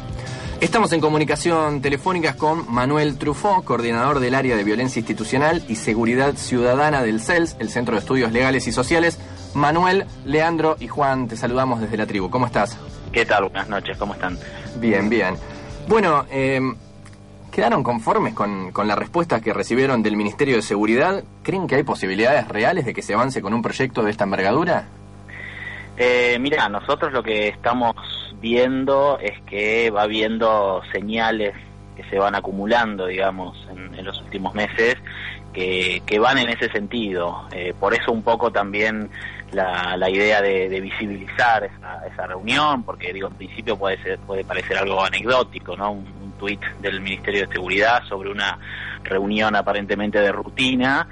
Estamos 0.63 0.91
en 0.95 1.03
comunicación 1.03 1.83
telefónica 1.83 2.37
con 2.39 2.65
Manuel 2.73 3.19
Truffaut, 3.19 3.63
coordinador 3.63 4.21
del 4.21 4.35
área 4.35 4.57
de 4.57 4.65
violencia 4.65 5.01
institucional 5.01 5.63
y 5.69 5.77
seguridad 5.77 6.35
ciudadana 6.37 7.03
del 7.03 7.21
CELS, 7.21 7.57
el 7.59 7.69
Centro 7.69 7.97
de 7.97 8.01
Estudios 8.01 8.33
Legales 8.33 8.67
y 8.67 8.73
Sociales. 8.73 9.19
Manuel, 9.53 10.07
Leandro 10.25 10.79
y 10.81 10.89
Juan, 10.89 11.29
te 11.29 11.37
saludamos 11.37 11.83
desde 11.83 11.99
la 11.99 12.07
tribu. 12.07 12.31
¿Cómo 12.31 12.47
estás? 12.47 12.79
¿Qué 13.13 13.27
tal? 13.27 13.45
Buenas 13.51 13.69
noches, 13.69 13.99
¿cómo 13.99 14.15
están? 14.15 14.39
Bien, 14.77 15.11
bien. 15.11 15.37
Bueno, 15.87 16.25
eh, 16.31 16.59
¿quedaron 17.55 17.85
conformes 17.85 18.35
con, 18.35 18.73
con 18.73 18.89
la 18.89 18.97
respuesta 18.97 19.41
que 19.41 19.53
recibieron 19.53 20.03
del 20.03 20.17
Ministerio 20.17 20.57
de 20.57 20.63
Seguridad? 20.63 21.23
¿Creen 21.45 21.69
que 21.69 21.77
hay 21.77 21.85
posibilidades 21.85 22.49
reales 22.49 22.85
de 22.85 22.93
que 22.93 23.01
se 23.01 23.15
avance 23.15 23.41
con 23.41 23.55
un 23.55 23.63
proyecto 23.63 24.03
de 24.03 24.11
esta 24.11 24.25
envergadura? 24.25 24.89
Eh, 25.97 26.37
mira, 26.41 26.69
nosotros 26.69 27.13
lo 27.13 27.23
que 27.23 27.47
estamos 27.47 27.95
viendo 28.41 29.21
es 29.21 29.41
que 29.43 29.91
va 29.91 30.07
viendo 30.07 30.83
señales 30.93 31.55
que 31.95 32.03
se 32.11 32.19
van 32.19 32.35
acumulando, 32.35 33.07
digamos, 33.07 33.57
en, 33.71 33.95
en 33.95 34.05
los 34.05 34.21
últimos 34.21 34.53
meses, 34.53 34.97
que, 35.53 36.03
que, 36.05 36.19
van 36.19 36.39
en 36.39 36.49
ese 36.49 36.69
sentido. 36.71 37.47
Eh, 37.53 37.73
por 37.79 37.95
eso 37.95 38.11
un 38.11 38.25
poco 38.25 38.51
también 38.51 39.09
la, 39.53 39.97
la 39.97 40.11
idea 40.11 40.43
de, 40.43 40.69
de 40.69 40.81
visibilizar 40.81 41.63
esa, 41.63 42.05
esa, 42.05 42.27
reunión, 42.27 42.83
porque 42.83 43.13
digo, 43.13 43.29
en 43.29 43.35
principio 43.35 43.77
puede 43.77 44.03
ser, 44.03 44.19
puede 44.19 44.43
parecer 44.43 44.77
algo 44.77 45.05
anecdótico, 45.05 45.77
¿no? 45.77 45.93
Un 45.93 46.24
tuit 46.39 46.61
del 46.81 47.01
Ministerio 47.01 47.47
de 47.47 47.53
Seguridad 47.53 48.03
sobre 48.09 48.31
una 48.31 48.59
reunión 49.03 49.55
aparentemente 49.57 50.19
de 50.21 50.33
rutina, 50.33 51.07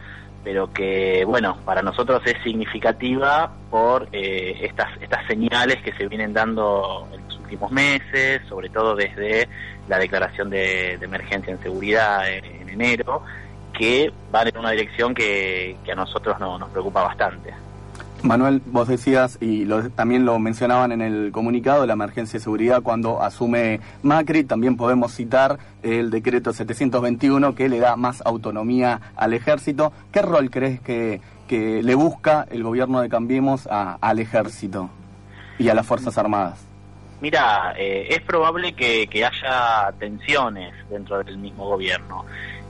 pero 0.45 0.73
que, 0.73 1.25
bueno, 1.25 1.59
para 1.64 1.83
nosotros 1.83 2.23
es 2.25 2.43
significativa 2.43 3.52
por 3.71 4.09
eh, 4.12 4.59
estas, 4.62 4.91
estas 5.00 5.26
señales 5.26 5.83
que 5.83 5.93
se 5.93 6.09
vienen 6.09 6.33
dando 6.33 7.09
en 7.12 7.25
los 7.25 7.38
últimos 7.38 7.71
meses, 7.71 8.43
sobre 8.49 8.69
todo 8.69 8.97
desde 8.97 9.49
la 9.88 9.99
declaración 9.99 10.50
de, 10.50 10.95
emergencia 10.95 11.52
en 11.52 11.62
seguridad 11.62 12.29
en, 12.31 12.45
en, 12.45 12.69
enero, 12.69 13.23
que 13.73 14.12
van 14.31 14.49
en 14.49 14.59
una 14.59 14.71
dirección 14.71 15.14
que, 15.14 15.76
que 15.85 15.93
a 15.93 15.95
nosotros 15.95 16.38
no, 16.41 16.59
nos 16.59 16.71
preocupa 16.71 17.02
bastante. 17.02 17.52
Manuel, 18.23 18.62
vos 18.67 18.87
decías, 18.87 19.37
y 19.41 19.64
lo, 19.64 19.91
también 19.91 20.25
lo 20.25 20.38
mencionaban 20.38 20.93
en 20.93 21.02
el 21.02 21.33
comunicado, 21.33 21.87
la 21.87 21.95
emergencia 21.95 22.38
de 22.38 22.45
seguridad 22.45 22.81
cuando 22.81 23.21
asume 23.21 23.81
Macri, 24.02 24.45
también 24.45 24.76
podemos 24.76 25.12
citar 25.12 25.59
el 25.83 26.11
decreto 26.11 26.52
721 26.52 27.57
que 27.57 27.69
le 27.69 27.81
da 27.81 27.97
más 27.97 28.23
autonomía 28.25 29.00
al 29.17 29.33
ejército. 29.33 29.93
¿Qué 30.12 30.23
rol 30.23 30.50
crees 30.50 30.81
que, 30.81 31.21
que 31.49 31.83
le 31.83 31.95
busca 31.97 32.47
el 32.49 32.62
gobierno 32.62 33.00
de 33.00 33.09
Cambiemos 33.09 33.67
a, 33.67 33.99
al 34.00 34.21
ejército 34.21 34.88
y 35.59 35.69
a 35.69 35.75
las 35.75 35.85
Fuerzas 35.85 36.17
Armadas? 36.17 36.64
Mira, 37.21 37.75
eh, 37.76 38.07
es 38.11 38.21
probable 38.21 38.73
que, 38.75 39.09
que 39.09 39.25
haya 39.25 39.93
tensiones 39.99 40.75
dentro 40.91 41.23
del 41.23 41.38
mismo 41.38 41.69
gobierno. 41.69 42.25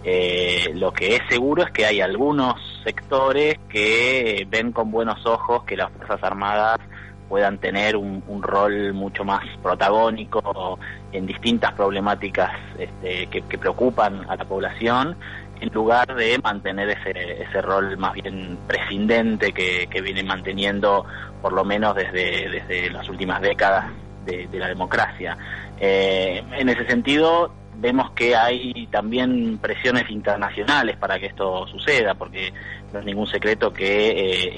Eh, 0.05 0.73
lo 0.75 0.93
que 0.93 1.17
es 1.17 1.23
seguro 1.29 1.63
es 1.63 1.71
que 1.71 1.87
hay 1.87 2.01
algunos 2.01 2.55
sectores 2.85 3.59
que 3.69 4.47
ven 4.51 4.73
con 4.73 4.91
buenos 4.91 5.25
ojos 5.27 5.65
que 5.65 5.77
las 5.77 5.93
Fuerzas 5.93 6.23
Armadas 6.23 6.81
puedan 7.29 7.57
tener 7.59 7.97
un, 7.97 8.23
rol 8.43 8.93
mucho 8.93 9.25
más 9.25 9.43
protagónico 9.63 10.79
en 11.13 11.25
distintas 11.25 11.73
problemáticas 11.73 12.51
este, 12.79 13.27
que, 13.29 13.59
preocupan 13.59 14.29
a 14.29 14.37
la 14.37 14.45
población, 14.45 15.17
en 15.59 15.73
lugar 15.73 16.15
de 16.15 16.39
mantener 16.43 16.91
ese, 16.91 17.43
ese 17.43 17.63
rol 17.63 17.97
más 17.97 18.13
bien 18.13 18.59
prescindente 18.67 19.55
que, 19.55 19.87
que 19.89 20.03
viene 20.03 20.23
manteniendo 20.23 21.07
por 21.41 21.55
lo 21.55 21.65
menos 21.65 21.95
desde, 21.95 22.51
desde 22.51 22.91
las 22.91 23.09
últimas 23.09 23.41
décadas 23.41 23.87
de, 24.27 24.47
de 24.49 24.59
la 24.59 24.69
democracia. 24.69 25.39
Eh, 25.81 26.45
en 26.53 26.69
ese 26.69 26.87
sentido, 26.87 27.51
vemos 27.77 28.11
que 28.13 28.37
hay 28.37 28.87
también 28.91 29.59
presiones 29.59 30.09
internacionales 30.11 30.97
para 30.97 31.19
que 31.19 31.27
esto 31.27 31.67
suceda, 31.67 32.15
porque 32.15 32.53
no 32.93 32.99
es 33.01 33.05
ningún 33.05 33.27
secreto 33.27 33.73
que 33.73 34.11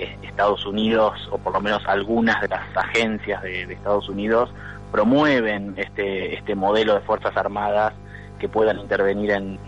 eh, 0.03 0.19
Estados 0.23 0.67
Unidos, 0.67 1.29
o 1.31 1.39
por 1.39 1.53
lo 1.53 1.61
menos 1.61 1.83
algunas 1.87 2.41
de 2.41 2.49
las 2.49 2.77
agencias 2.77 3.43
de, 3.43 3.63
Estados 3.73 4.09
Unidos, 4.09 4.51
promueven 4.91 5.75
este, 5.77 6.35
este 6.35 6.55
modelo 6.55 6.95
de 6.95 7.01
Fuerzas 7.01 7.37
Armadas 7.37 7.95
que 8.39 8.49
puedan 8.49 8.79
intervenir 8.79 9.31
en, 9.31 9.59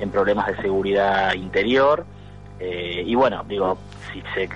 en 0.00 0.10
problemas 0.10 0.46
de 0.48 0.56
seguridad 0.62 1.34
interior. 1.34 2.04
Eh, 2.60 3.02
y 3.06 3.14
bueno, 3.14 3.44
digo, 3.48 3.78
si, 4.12 4.20
se, 4.34 4.46
si- 4.46 4.52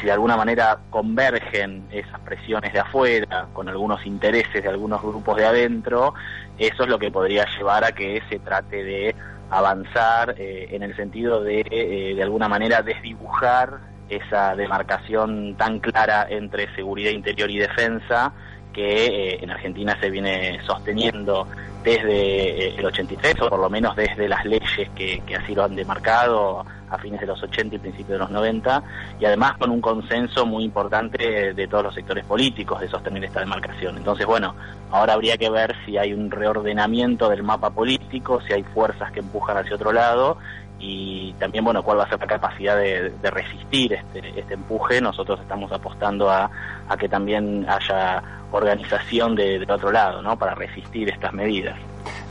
si 0.00 0.06
de 0.06 0.12
alguna 0.12 0.36
manera 0.36 0.78
convergen 0.90 1.84
esas 1.90 2.18
presiones 2.20 2.72
de 2.72 2.80
afuera 2.80 3.46
con 3.52 3.68
algunos 3.68 4.04
intereses 4.06 4.62
de 4.62 4.68
algunos 4.68 5.00
grupos 5.02 5.36
de 5.36 5.46
adentro, 5.46 6.14
eso 6.58 6.82
es 6.82 6.88
lo 6.88 6.98
que 6.98 7.10
podría 7.10 7.46
llevar 7.56 7.84
a 7.84 7.92
que 7.92 8.22
se 8.28 8.38
trate 8.38 8.82
de 8.82 9.14
avanzar 9.50 10.34
eh, 10.38 10.68
en 10.70 10.82
el 10.82 10.96
sentido 10.96 11.42
de, 11.42 11.64
eh, 11.70 12.14
de 12.14 12.22
alguna 12.22 12.48
manera, 12.48 12.82
desdibujar 12.82 13.78
esa 14.08 14.54
demarcación 14.54 15.56
tan 15.56 15.80
clara 15.80 16.26
entre 16.28 16.72
seguridad 16.74 17.10
interior 17.10 17.50
y 17.50 17.58
defensa 17.58 18.32
que 18.76 19.06
eh, 19.06 19.38
en 19.42 19.50
Argentina 19.50 19.98
se 20.00 20.10
viene 20.10 20.60
sosteniendo 20.66 21.48
desde 21.82 22.68
eh, 22.68 22.74
el 22.76 22.84
83, 22.84 23.40
o 23.40 23.48
por 23.48 23.58
lo 23.58 23.70
menos 23.70 23.96
desde 23.96 24.28
las 24.28 24.44
leyes 24.44 24.90
que, 24.94 25.22
que 25.26 25.36
así 25.36 25.54
lo 25.54 25.64
han 25.64 25.74
demarcado 25.74 26.64
a 26.90 26.98
fines 26.98 27.20
de 27.20 27.26
los 27.26 27.42
80 27.42 27.76
y 27.76 27.78
principios 27.78 28.10
de 28.10 28.18
los 28.18 28.30
90, 28.30 28.82
y 29.20 29.24
además 29.24 29.56
con 29.58 29.70
un 29.70 29.80
consenso 29.80 30.46
muy 30.46 30.64
importante 30.64 31.54
de 31.54 31.68
todos 31.68 31.84
los 31.84 31.94
sectores 31.94 32.24
políticos 32.24 32.80
de 32.80 32.88
sostener 32.88 33.24
esta 33.24 33.40
demarcación. 33.40 33.96
Entonces, 33.96 34.26
bueno, 34.26 34.54
ahora 34.90 35.14
habría 35.14 35.36
que 35.36 35.50
ver 35.50 35.74
si 35.84 35.98
hay 35.98 36.12
un 36.12 36.30
reordenamiento 36.30 37.28
del 37.28 37.42
mapa 37.42 37.70
político, 37.70 38.40
si 38.46 38.52
hay 38.52 38.62
fuerzas 38.62 39.10
que 39.12 39.20
empujan 39.20 39.56
hacia 39.56 39.76
otro 39.76 39.92
lado, 39.92 40.38
y 40.78 41.32
también, 41.38 41.64
bueno, 41.64 41.82
cuál 41.82 41.98
va 41.98 42.04
a 42.04 42.08
ser 42.08 42.20
la 42.20 42.26
capacidad 42.26 42.76
de, 42.76 43.10
de 43.10 43.30
resistir 43.30 43.94
este, 43.94 44.38
este 44.38 44.54
empuje. 44.54 45.00
Nosotros 45.00 45.40
estamos 45.40 45.72
apostando 45.72 46.30
a, 46.30 46.50
a 46.88 46.96
que 46.96 47.08
también 47.08 47.66
haya 47.68 48.22
organización 48.52 49.34
de- 49.34 49.58
del 49.58 49.70
otro 49.70 49.90
lado, 49.92 50.22
¿no? 50.22 50.38
Para 50.38 50.54
resistir 50.54 51.08
estas 51.08 51.32
medidas. 51.32 51.78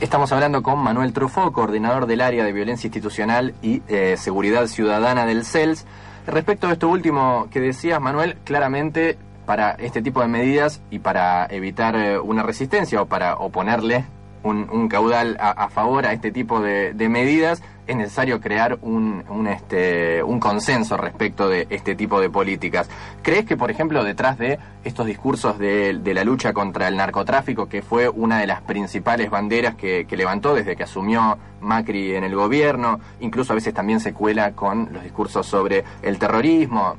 Estamos 0.00 0.30
hablando 0.32 0.62
con 0.62 0.78
Manuel 0.78 1.12
Truffaut, 1.12 1.52
coordinador 1.52 2.06
del 2.06 2.20
área 2.20 2.44
de 2.44 2.52
violencia 2.52 2.86
institucional 2.88 3.54
y 3.62 3.82
eh, 3.88 4.16
seguridad 4.16 4.66
ciudadana 4.66 5.26
del 5.26 5.44
CELS. 5.44 5.86
Respecto 6.26 6.68
a 6.68 6.72
esto 6.72 6.88
último 6.88 7.48
que 7.50 7.60
decías, 7.60 8.00
Manuel, 8.00 8.36
claramente 8.44 9.16
para 9.46 9.72
este 9.72 10.02
tipo 10.02 10.20
de 10.22 10.28
medidas 10.28 10.82
y 10.90 10.98
para 10.98 11.46
evitar 11.46 11.94
eh, 11.96 12.18
una 12.18 12.42
resistencia 12.42 13.00
o 13.02 13.06
para 13.06 13.36
oponerle 13.36 14.04
un, 14.42 14.88
caudal 14.88 15.36
a, 15.40 15.68
favor 15.70 16.06
a 16.06 16.12
este 16.12 16.30
tipo 16.30 16.60
de 16.60 17.08
medidas, 17.08 17.62
es 17.86 17.96
necesario 17.96 18.40
crear 18.40 18.78
un, 18.82 19.46
este, 19.48 20.22
un 20.22 20.40
consenso 20.40 20.96
respecto 20.96 21.48
de 21.48 21.66
este 21.70 21.94
tipo 21.94 22.20
de 22.20 22.28
políticas. 22.30 22.88
¿Crees 23.22 23.44
que, 23.44 23.56
por 23.56 23.70
ejemplo, 23.70 24.02
detrás 24.02 24.38
de 24.38 24.58
estos 24.84 25.06
discursos 25.06 25.58
de, 25.58 26.00
la 26.02 26.24
lucha 26.24 26.52
contra 26.52 26.88
el 26.88 26.96
narcotráfico, 26.96 27.68
que 27.68 27.82
fue 27.82 28.08
una 28.08 28.38
de 28.38 28.46
las 28.46 28.62
principales 28.62 29.30
banderas 29.30 29.74
que, 29.74 30.06
levantó 30.16 30.54
desde 30.54 30.76
que 30.76 30.82
asumió 30.82 31.36
Macri 31.60 32.14
en 32.14 32.24
el 32.24 32.34
gobierno, 32.34 33.00
incluso 33.20 33.52
a 33.52 33.56
veces 33.56 33.74
también 33.74 34.00
se 34.00 34.14
cuela 34.14 34.52
con 34.52 34.88
los 34.92 35.02
discursos 35.02 35.46
sobre 35.46 35.84
el 36.00 36.18
terrorismo, 36.18 36.96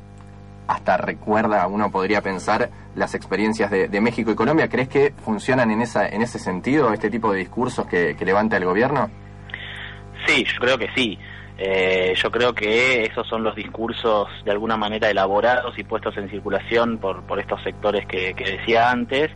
hasta 0.67 0.97
recuerda, 0.97 1.65
uno 1.67 1.89
podría 1.89 2.21
pensar, 2.21 2.69
las 2.93 3.15
experiencias 3.15 3.71
de, 3.71 3.87
de 3.87 4.01
México 4.01 4.31
y 4.31 4.35
Colombia. 4.35 4.69
¿Crees 4.69 4.89
que 4.89 5.13
funcionan 5.23 5.71
en, 5.71 5.81
esa, 5.81 6.07
en 6.07 6.21
ese 6.21 6.39
sentido, 6.39 6.93
este 6.93 7.09
tipo 7.09 7.31
de 7.31 7.39
discursos 7.39 7.87
que, 7.87 8.15
que 8.17 8.25
levanta 8.25 8.57
el 8.57 8.65
gobierno? 8.65 9.09
Sí, 10.27 10.43
yo 10.43 10.59
creo 10.59 10.77
que 10.77 10.89
sí. 10.95 11.17
Eh, 11.57 12.13
yo 12.15 12.29
creo 12.29 12.53
que 12.53 13.03
esos 13.03 13.27
son 13.27 13.43
los 13.43 13.55
discursos 13.55 14.27
de 14.45 14.51
alguna 14.51 14.77
manera 14.77 15.09
elaborados 15.09 15.77
y 15.79 15.83
puestos 15.83 16.15
en 16.17 16.29
circulación 16.29 16.99
por, 16.99 17.23
por 17.23 17.39
estos 17.39 17.63
sectores 17.63 18.05
que, 18.05 18.35
que 18.35 18.57
decía 18.57 18.91
antes, 18.91 19.31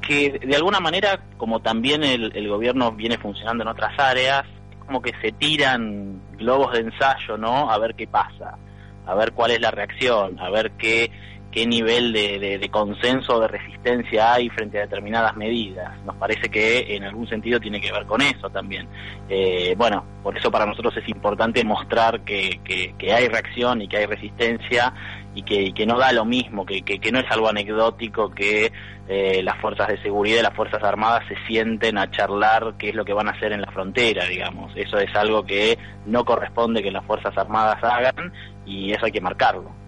que 0.00 0.38
de 0.38 0.56
alguna 0.56 0.80
manera, 0.80 1.20
como 1.36 1.60
también 1.60 2.04
el, 2.04 2.32
el 2.34 2.48
gobierno 2.48 2.92
viene 2.92 3.18
funcionando 3.18 3.64
en 3.64 3.68
otras 3.68 3.98
áreas, 3.98 4.44
como 4.86 5.02
que 5.02 5.12
se 5.20 5.32
tiran 5.32 6.22
globos 6.38 6.72
de 6.72 6.80
ensayo, 6.80 7.36
¿no? 7.36 7.70
A 7.70 7.76
ver 7.78 7.94
qué 7.94 8.06
pasa, 8.06 8.56
a 9.04 9.14
ver 9.14 9.32
cuál 9.32 9.50
es 9.50 9.60
la 9.60 9.70
reacción, 9.70 10.40
a 10.40 10.48
ver 10.48 10.70
qué, 10.78 11.10
qué 11.58 11.66
nivel 11.66 12.12
de, 12.12 12.38
de, 12.38 12.58
de 12.60 12.68
consenso 12.68 13.40
de 13.40 13.48
resistencia 13.48 14.34
hay 14.34 14.48
frente 14.48 14.78
a 14.78 14.82
determinadas 14.82 15.36
medidas. 15.36 15.92
Nos 16.04 16.14
parece 16.14 16.48
que 16.48 16.94
en 16.94 17.02
algún 17.02 17.28
sentido 17.28 17.58
tiene 17.58 17.80
que 17.80 17.90
ver 17.90 18.06
con 18.06 18.22
eso 18.22 18.48
también. 18.48 18.86
Eh, 19.28 19.74
bueno, 19.76 20.04
por 20.22 20.38
eso 20.38 20.52
para 20.52 20.66
nosotros 20.66 20.96
es 20.96 21.08
importante 21.08 21.64
mostrar 21.64 22.20
que, 22.20 22.60
que, 22.62 22.94
que 22.96 23.12
hay 23.12 23.26
reacción 23.26 23.82
y 23.82 23.88
que 23.88 23.96
hay 23.96 24.06
resistencia 24.06 24.94
y 25.34 25.42
que, 25.42 25.84
no 25.84 25.98
da 25.98 26.12
lo 26.12 26.24
mismo, 26.24 26.64
que, 26.64 26.82
que, 26.82 27.00
que 27.00 27.10
no 27.10 27.18
es 27.18 27.28
algo 27.28 27.48
anecdótico 27.48 28.30
que 28.30 28.70
eh, 29.08 29.42
las 29.42 29.60
fuerzas 29.60 29.88
de 29.88 30.00
seguridad 30.00 30.38
y 30.38 30.42
las 30.42 30.54
fuerzas 30.54 30.82
armadas 30.84 31.24
se 31.26 31.34
sienten 31.48 31.98
a 31.98 32.08
charlar 32.12 32.74
qué 32.78 32.90
es 32.90 32.94
lo 32.94 33.04
que 33.04 33.14
van 33.14 33.26
a 33.26 33.32
hacer 33.32 33.50
en 33.50 33.62
la 33.62 33.72
frontera, 33.72 34.26
digamos. 34.26 34.70
Eso 34.76 34.96
es 34.98 35.12
algo 35.16 35.44
que 35.44 35.76
no 36.06 36.24
corresponde 36.24 36.84
que 36.84 36.92
las 36.92 37.04
fuerzas 37.04 37.36
armadas 37.36 37.82
hagan 37.82 38.32
y 38.64 38.92
eso 38.92 39.06
hay 39.06 39.12
que 39.12 39.20
marcarlo. 39.20 39.87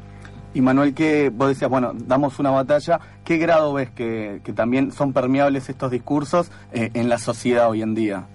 Y 0.52 0.60
Manuel, 0.60 0.94
que 0.94 1.30
vos 1.30 1.48
decías, 1.48 1.70
bueno, 1.70 1.92
damos 1.94 2.38
una 2.38 2.50
batalla, 2.50 2.98
¿qué 3.24 3.38
grado 3.38 3.72
ves 3.74 3.90
que, 3.90 4.40
que 4.44 4.52
también 4.52 4.90
son 4.90 5.12
permeables 5.12 5.68
estos 5.68 5.90
discursos 5.90 6.50
eh, 6.72 6.90
en 6.94 7.08
la 7.08 7.18
sociedad 7.18 7.70
hoy 7.70 7.82
en 7.82 7.94
día? 7.94 8.26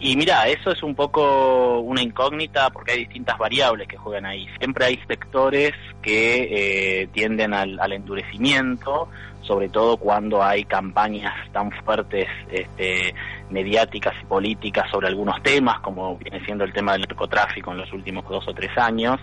Y 0.00 0.16
mira, 0.16 0.46
eso 0.46 0.70
es 0.70 0.82
un 0.84 0.94
poco 0.94 1.80
una 1.80 2.02
incógnita 2.02 2.70
porque 2.70 2.92
hay 2.92 2.98
distintas 3.00 3.36
variables 3.36 3.88
que 3.88 3.96
juegan 3.96 4.26
ahí. 4.26 4.46
Siempre 4.58 4.84
hay 4.84 5.00
sectores 5.08 5.72
que 6.02 7.02
eh, 7.02 7.08
tienden 7.08 7.52
al, 7.52 7.80
al, 7.80 7.92
endurecimiento, 7.92 9.08
sobre 9.48 9.70
todo 9.70 9.96
cuando 9.96 10.44
hay 10.44 10.64
campañas 10.64 11.34
tan 11.52 11.72
fuertes 11.72 12.28
este, 12.52 13.14
mediáticas 13.50 14.14
y 14.22 14.26
políticas 14.26 14.90
sobre 14.90 15.08
algunos 15.08 15.42
temas, 15.42 15.80
como 15.80 16.18
viene 16.18 16.44
siendo 16.44 16.64
el 16.64 16.72
tema 16.72 16.92
del 16.92 17.00
narcotráfico 17.02 17.72
en 17.72 17.78
los 17.78 17.92
últimos 17.92 18.28
dos 18.28 18.46
o 18.46 18.52
tres 18.52 18.70
años, 18.76 19.18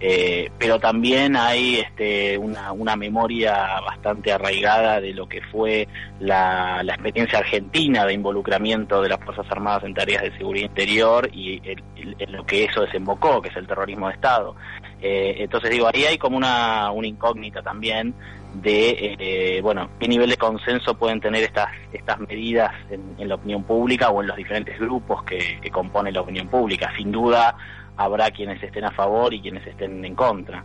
eh, 0.00 0.50
pero 0.58 0.80
también 0.80 1.36
hay 1.36 1.76
este, 1.76 2.36
una, 2.36 2.96
memoria 2.96 3.80
bastante 3.80 4.32
arraigada 4.32 5.00
de 5.00 5.14
lo 5.14 5.28
que 5.28 5.40
fue 5.52 5.86
la, 6.18 6.82
experiencia 6.82 7.38
argentina 7.38 8.04
de 8.04 8.14
involucramiento 8.14 9.00
de 9.00 9.10
las 9.10 9.20
Fuerzas 9.20 9.46
Armadas 9.50 9.84
en 9.84 9.94
tareas 9.94 10.22
de 10.22 10.36
seguridad 10.36 10.66
interior 10.66 11.30
y 11.32 11.60
el, 11.64 11.82
el, 11.96 12.16
en 12.18 12.32
lo 12.32 12.44
que 12.44 12.64
eso 12.64 12.80
desembocó, 12.80 13.40
que 13.40 13.50
es 13.50 13.56
el 13.56 13.68
terrorismo 13.68 14.08
de 14.08 14.14
Estado. 14.14 14.56
Eh, 15.00 15.36
entonces 15.38 15.70
digo, 15.70 15.88
ahí 15.92 16.04
hay 16.04 16.18
como 16.18 16.38
una 16.38 16.90
incógnita 17.04 17.62
también 17.62 18.14
de 18.54 19.16
eh, 19.18 19.60
bueno 19.62 19.90
qué 20.00 20.08
nivel 20.08 20.30
de 20.30 20.36
consenso 20.36 20.94
pueden 20.94 21.20
tener 21.20 21.44
estas 21.44 21.68
estas 21.92 22.18
medidas 22.20 22.72
en, 22.90 23.14
en, 23.18 23.28
la 23.28 23.36
opinión 23.36 23.62
pública 23.64 24.10
o 24.10 24.20
en 24.20 24.28
los 24.28 24.36
diferentes 24.36 24.78
grupos 24.78 25.22
que, 25.24 25.58
que, 25.60 25.70
componen 25.70 26.14
la 26.14 26.22
opinión 26.22 26.48
pública. 26.48 26.90
Sin 26.96 27.12
duda 27.12 27.56
habrá 27.96 28.30
quienes 28.30 28.62
estén 28.62 28.84
a 28.84 28.90
favor 28.92 29.34
y 29.34 29.40
quienes 29.40 29.66
estén 29.66 30.04
en 30.04 30.14
contra. 30.14 30.64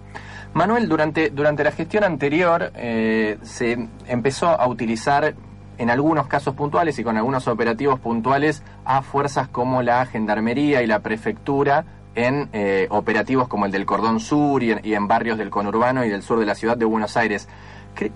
Manuel 0.53 0.87
durante 0.87 1.29
durante 1.29 1.63
la 1.63 1.71
gestión 1.71 2.03
anterior 2.03 2.71
eh, 2.75 3.37
se 3.41 3.77
empezó 4.07 4.47
a 4.47 4.67
utilizar 4.67 5.35
en 5.77 5.89
algunos 5.89 6.27
casos 6.27 6.53
puntuales 6.55 6.97
y 6.99 7.03
con 7.03 7.17
algunos 7.17 7.47
operativos 7.47 7.99
puntuales 7.99 8.63
a 8.85 9.01
fuerzas 9.01 9.47
como 9.47 9.81
la 9.81 10.05
gendarmería 10.05 10.81
y 10.83 10.87
la 10.87 10.99
prefectura 10.99 11.85
en 12.15 12.49
eh, 12.53 12.87
operativos 12.89 13.47
como 13.47 13.65
el 13.65 13.71
del 13.71 13.85
Cordón 13.85 14.19
Sur 14.19 14.63
y 14.63 14.71
en, 14.71 15.07
barrios 15.07 15.37
del 15.37 15.49
conurbano 15.49 16.05
y 16.05 16.09
del 16.09 16.21
sur 16.21 16.39
de 16.39 16.45
la 16.45 16.55
ciudad 16.55 16.77
de 16.77 16.85
Buenos 16.85 17.17
Aires. 17.17 17.47
¿Qué, 17.95 18.11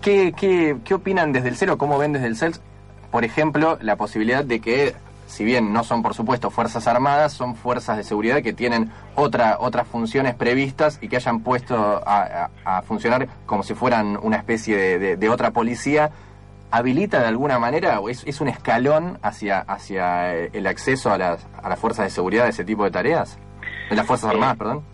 qué, 0.00 0.76
qué, 0.84 0.94
opinan 0.94 1.32
desde 1.32 1.48
el 1.48 1.56
cero? 1.56 1.78
¿Cómo 1.78 1.98
ven 1.98 2.12
desde 2.12 2.26
el 2.26 2.36
CELS, 2.36 2.60
por 3.10 3.24
ejemplo, 3.24 3.78
la 3.80 3.96
posibilidad 3.96 4.44
de 4.44 4.60
que, 4.60 4.94
si 5.26 5.44
bien 5.44 5.72
no 5.72 5.82
son, 5.82 6.02
por 6.02 6.14
supuesto, 6.14 6.50
Fuerzas 6.50 6.86
Armadas, 6.86 7.32
son 7.32 7.56
fuerzas 7.56 7.96
de 7.96 8.04
seguridad 8.04 8.42
que 8.42 8.52
tienen 8.52 8.90
otra, 9.14 9.56
otras 9.60 9.86
funciones 9.88 10.34
previstas 10.34 10.98
y 11.00 11.08
que 11.08 11.16
hayan 11.16 11.40
puesto 11.40 12.02
a, 12.06 12.50
funcionar 12.86 13.28
como 13.46 13.62
si 13.62 13.74
fueran 13.74 14.18
una 14.22 14.36
especie 14.36 14.98
de 15.16 15.28
otra 15.28 15.50
policía? 15.50 16.12
Habilita 16.70 17.20
de 17.20 17.26
alguna 17.26 17.58
manera 17.58 18.00
o 18.00 18.08
es, 18.08 18.24
es, 18.26 18.40
un 18.40 18.48
escalón 18.48 19.18
hacia, 19.22 19.60
hacia 19.60 20.34
el 20.34 20.66
acceso 20.66 21.12
a 21.12 21.18
las, 21.18 21.46
a 21.62 21.68
las 21.68 21.78
fuerzas 21.78 22.06
de 22.06 22.10
seguridad 22.10 22.44
de 22.44 22.50
ese 22.50 22.64
tipo 22.64 22.84
de 22.84 22.90
tareas? 22.90 23.38
De 23.90 23.96
las 23.96 24.06
Fuerzas 24.06 24.30
Armadas, 24.30 24.54
eh, 24.54 24.58
perdón. 24.58 24.84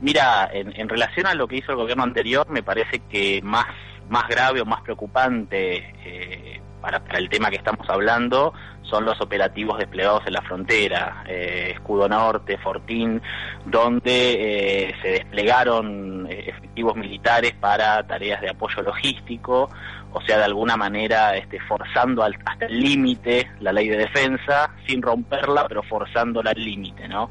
Mira, 0.00 0.50
en, 0.52 0.72
en, 0.78 0.88
relación 0.88 1.26
a 1.26 1.34
lo 1.34 1.46
que 1.46 1.56
hizo 1.56 1.72
el 1.72 1.76
gobierno 1.76 2.02
anterior, 2.02 2.48
me 2.50 2.62
parece 2.62 3.00
que 3.08 3.40
más, 3.42 3.66
más 4.08 4.28
grave 4.28 4.60
o 4.60 4.64
más 4.64 4.82
preocupante 4.82 5.94
eh, 6.04 6.60
para, 6.80 6.98
para, 7.04 7.18
el 7.18 7.28
tema 7.28 7.50
que 7.50 7.56
estamos 7.56 7.88
hablando 7.88 8.52
son 8.82 9.04
los 9.04 9.20
operativos 9.20 9.78
desplegados 9.78 10.26
en 10.26 10.32
la 10.32 10.42
frontera, 10.42 11.24
eh, 11.28 11.70
Escudo 11.74 12.08
Norte, 12.08 12.58
Fortín, 12.58 13.22
donde 13.64 14.88
eh, 14.88 14.94
se 15.00 15.08
desplegaron 15.08 16.26
efectivos 16.28 16.96
militares 16.96 17.54
para 17.54 18.04
tareas 18.06 18.40
de 18.40 18.50
apoyo 18.50 18.82
logístico, 18.82 19.70
o 20.12 20.20
sea, 20.20 20.38
de 20.38 20.44
alguna 20.44 20.76
manera 20.76 21.36
este, 21.36 21.58
forzando 21.60 22.22
al, 22.22 22.38
hasta 22.44 22.66
el 22.66 22.80
límite 22.80 23.50
la 23.60 23.72
ley 23.72 23.88
de 23.88 23.96
defensa, 23.96 24.70
sin 24.86 25.02
romperla, 25.02 25.66
pero 25.68 25.82
forzándola 25.82 26.50
al 26.50 26.62
límite, 26.62 27.08
¿no? 27.08 27.30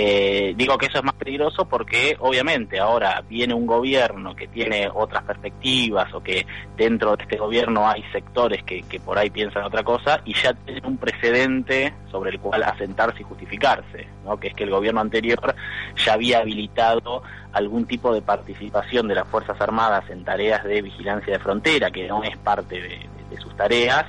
Eh, 0.00 0.54
digo 0.56 0.78
que 0.78 0.86
eso 0.86 0.98
es 0.98 1.02
más 1.04 1.16
peligroso 1.16 1.64
porque 1.68 2.16
obviamente 2.20 2.78
ahora 2.78 3.20
viene 3.28 3.52
un 3.52 3.66
gobierno 3.66 4.36
que 4.36 4.46
tiene 4.46 4.88
otras 4.94 5.24
perspectivas 5.24 6.14
o 6.14 6.22
que 6.22 6.46
dentro 6.76 7.16
de 7.16 7.24
este 7.24 7.36
gobierno 7.36 7.88
hay 7.88 8.04
sectores 8.12 8.62
que, 8.62 8.82
que 8.84 9.00
por 9.00 9.18
ahí 9.18 9.28
piensan 9.28 9.64
otra 9.64 9.82
cosa 9.82 10.20
y 10.24 10.34
ya 10.34 10.54
tienen 10.54 10.86
un 10.86 10.98
precedente 10.98 11.92
sobre 12.12 12.30
el 12.30 12.38
cual 12.38 12.62
asentarse 12.62 13.22
y 13.22 13.24
justificarse, 13.24 14.06
¿no? 14.24 14.38
que 14.38 14.46
es 14.48 14.54
que 14.54 14.62
el 14.62 14.70
gobierno 14.70 15.00
anterior 15.00 15.56
ya 15.96 16.12
había 16.12 16.38
habilitado 16.38 17.24
algún 17.52 17.84
tipo 17.86 18.14
de 18.14 18.22
participación 18.22 19.08
de 19.08 19.16
las 19.16 19.26
Fuerzas 19.26 19.60
Armadas 19.60 20.08
en 20.10 20.24
tareas 20.24 20.62
de 20.62 20.80
vigilancia 20.80 21.32
de 21.32 21.40
frontera, 21.40 21.90
que 21.90 22.06
no 22.06 22.22
es 22.22 22.36
parte 22.36 22.80
de- 22.80 23.08
de 23.30 23.36
sus 23.42 23.56
tareas, 23.56 24.06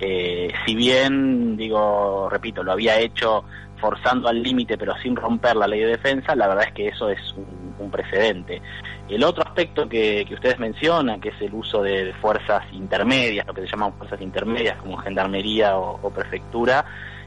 eh, 0.00 0.52
si 0.66 0.74
bien, 0.74 1.56
digo, 1.56 2.28
repito, 2.30 2.62
lo 2.62 2.72
había 2.72 2.98
hecho 3.00 3.44
forzando 3.80 4.28
al 4.28 4.42
límite 4.42 4.76
pero 4.78 4.96
sin 4.98 5.16
romper 5.16 5.56
la 5.56 5.66
ley 5.66 5.80
de 5.80 5.86
defensa, 5.86 6.34
la 6.34 6.48
verdad 6.48 6.66
es 6.68 6.72
que 6.72 6.88
eso 6.88 7.08
es 7.08 7.20
un, 7.34 7.90
precedente. 7.90 8.62
El 9.08 9.24
otro 9.24 9.42
aspecto 9.42 9.88
que, 9.88 10.24
que 10.28 10.34
ustedes 10.34 10.60
mencionan, 10.60 11.20
que 11.20 11.30
es 11.30 11.40
el 11.40 11.52
uso 11.54 11.82
de, 11.82 12.04
de 12.04 12.12
fuerzas 12.14 12.62
intermedias, 12.72 13.44
lo 13.46 13.52
que 13.54 13.62
se 13.62 13.66
llaman 13.66 13.94
fuerzas 13.94 14.20
intermedias 14.20 14.76
como 14.76 14.96
gendarmería 14.98 15.76
o, 15.76 15.98
o 16.00 16.10
prefectura, 16.10 16.84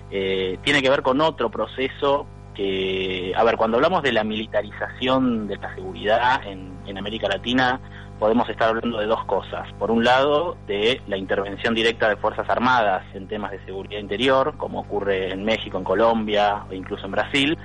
eh, 0.10 0.60
tiene 0.64 0.82
que 0.82 0.90
ver 0.90 1.02
con 1.02 1.20
otro 1.20 1.50
proceso 1.50 2.28
que, 2.54 3.34
a 3.36 3.44
ver, 3.44 3.58
cuando 3.58 3.78
hablamos 3.78 4.04
de 4.04 4.12
la 4.12 4.24
militarización 4.24 5.48
de 5.48 5.58
la 5.58 5.74
seguridad 5.74 6.46
en, 6.46 6.72
en 6.86 6.98
América 6.98 7.28
Latina, 7.28 7.80
podemos 8.20 8.48
estar 8.50 8.70
hablando 8.70 9.00
de 9.00 9.06
dos 9.06 9.24
cosas. 9.26 9.72
Por 9.80 9.92
un 9.92 10.04
lado, 10.04 10.56
de 10.68 11.02
la 11.08 11.18
intervención 11.18 11.74
directa 11.74 12.10
de 12.10 12.16
Fuerzas 12.16 12.50
Armadas 12.50 13.04
en 13.14 13.28
temas 13.28 13.52
de 13.52 13.64
seguridad 13.66 14.00
interior, 14.00 14.56
como 14.58 14.82
ocurre 14.82 15.32
en 15.32 15.44
México, 15.44 15.78
en 15.78 15.84
Colombia 15.84 16.64
o 16.70 16.74
incluso 16.74 17.06
en 17.06 17.12
Brasil, 17.12 17.58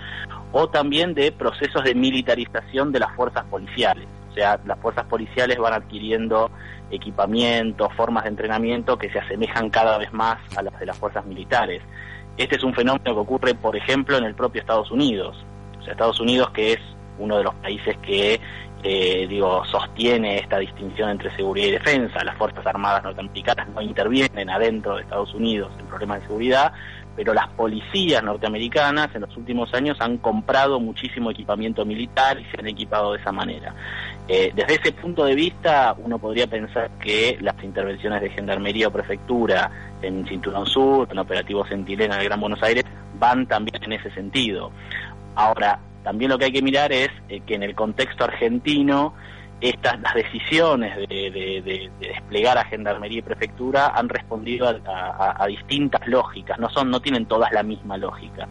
o 0.52 0.68
también 0.68 1.14
de 1.14 1.32
procesos 1.32 1.84
de 1.84 1.94
militarización 1.94 2.92
de 2.92 3.00
las 3.00 3.14
fuerzas 3.14 3.44
policiales. 3.44 4.06
O 4.30 4.34
sea, 4.34 4.58
las 4.66 4.78
fuerzas 4.78 5.04
policiales 5.06 5.58
van 5.58 5.74
adquiriendo 5.74 6.50
equipamiento, 6.90 7.90
formas 7.90 8.24
de 8.24 8.30
entrenamiento 8.30 8.96
que 8.96 9.10
se 9.10 9.18
asemejan 9.18 9.70
cada 9.70 9.98
vez 9.98 10.12
más 10.12 10.38
a 10.56 10.62
las 10.62 10.78
de 10.78 10.86
las 10.86 10.96
fuerzas 10.96 11.24
militares. 11.26 11.82
Este 12.36 12.56
es 12.56 12.62
un 12.62 12.74
fenómeno 12.74 13.04
que 13.04 13.20
ocurre, 13.20 13.54
por 13.54 13.76
ejemplo, 13.76 14.16
en 14.16 14.24
el 14.24 14.34
propio 14.34 14.60
Estados 14.60 14.90
Unidos. 14.90 15.36
O 15.78 15.82
sea, 15.82 15.92
Estados 15.92 16.20
Unidos, 16.20 16.50
que 16.50 16.74
es 16.74 16.80
uno 17.18 17.36
de 17.36 17.44
los 17.44 17.54
países 17.56 17.96
que, 17.98 18.40
eh, 18.82 19.26
digo, 19.28 19.64
sostiene 19.64 20.38
esta 20.38 20.58
distinción 20.58 21.10
entre 21.10 21.34
seguridad 21.34 21.68
y 21.68 21.72
defensa. 21.72 22.22
Las 22.22 22.36
Fuerzas 22.36 22.64
Armadas 22.66 23.02
norteamericanas 23.02 23.68
no 23.70 23.82
intervienen 23.82 24.50
adentro 24.50 24.96
de 24.96 25.02
Estados 25.02 25.34
Unidos 25.34 25.72
en 25.80 25.86
problemas 25.86 26.20
de 26.20 26.26
seguridad, 26.26 26.72
pero 27.16 27.34
las 27.34 27.48
policías 27.48 28.22
norteamericanas 28.22 29.12
en 29.16 29.22
los 29.22 29.36
últimos 29.36 29.74
años 29.74 30.00
han 30.00 30.18
comprado 30.18 30.78
muchísimo 30.78 31.32
equipamiento 31.32 31.84
militar 31.84 32.38
y 32.38 32.44
se 32.44 32.60
han 32.60 32.68
equipado 32.68 33.12
de 33.12 33.18
esa 33.18 33.32
manera. 33.32 33.74
Eh, 34.28 34.52
desde 34.54 34.74
ese 34.74 34.92
punto 34.92 35.24
de 35.24 35.34
vista, 35.34 35.96
uno 35.98 36.20
podría 36.20 36.46
pensar 36.46 36.90
que 37.00 37.36
las 37.40 37.60
intervenciones 37.64 38.20
de 38.20 38.30
Gendarmería 38.30 38.86
o 38.86 38.92
Prefectura 38.92 39.70
en 40.00 40.24
Cinturón 40.28 40.66
Sur, 40.66 41.08
en 41.10 41.18
Operativo 41.18 41.66
Centinela 41.66 42.14
en 42.14 42.20
el 42.20 42.26
Gran 42.28 42.40
Buenos 42.40 42.62
Aires, 42.62 42.84
van 43.18 43.46
también 43.48 43.82
en 43.82 43.94
ese 43.94 44.12
sentido. 44.12 44.70
Ahora, 45.34 45.80
también 46.08 46.30
lo 46.30 46.38
que 46.38 46.46
hay 46.46 46.52
que 46.52 46.62
mirar 46.62 46.90
es 46.90 47.10
eh, 47.28 47.40
que 47.46 47.54
en 47.56 47.62
el 47.62 47.74
contexto 47.74 48.24
argentino, 48.24 49.12
estas 49.60 50.00
las 50.00 50.14
decisiones 50.14 50.96
de, 50.96 51.06
de- 51.06 51.60
de- 51.62 51.90
de 52.00 52.08
desplegar 52.08 52.56
a 52.56 52.64
Gendarmería 52.64 53.18
y 53.18 53.22
Prefectura 53.22 53.88
han 53.88 54.08
respondido 54.08 54.66
a 54.68 55.46
distintas 55.46 56.06
lógicas, 56.08 56.58
no, 56.58 56.70
son, 56.70 56.90
no 56.90 57.00
tienen 57.00 57.26
todas 57.26 57.52
la 57.52 57.62
misma 57.62 57.98
lógica. 57.98 58.48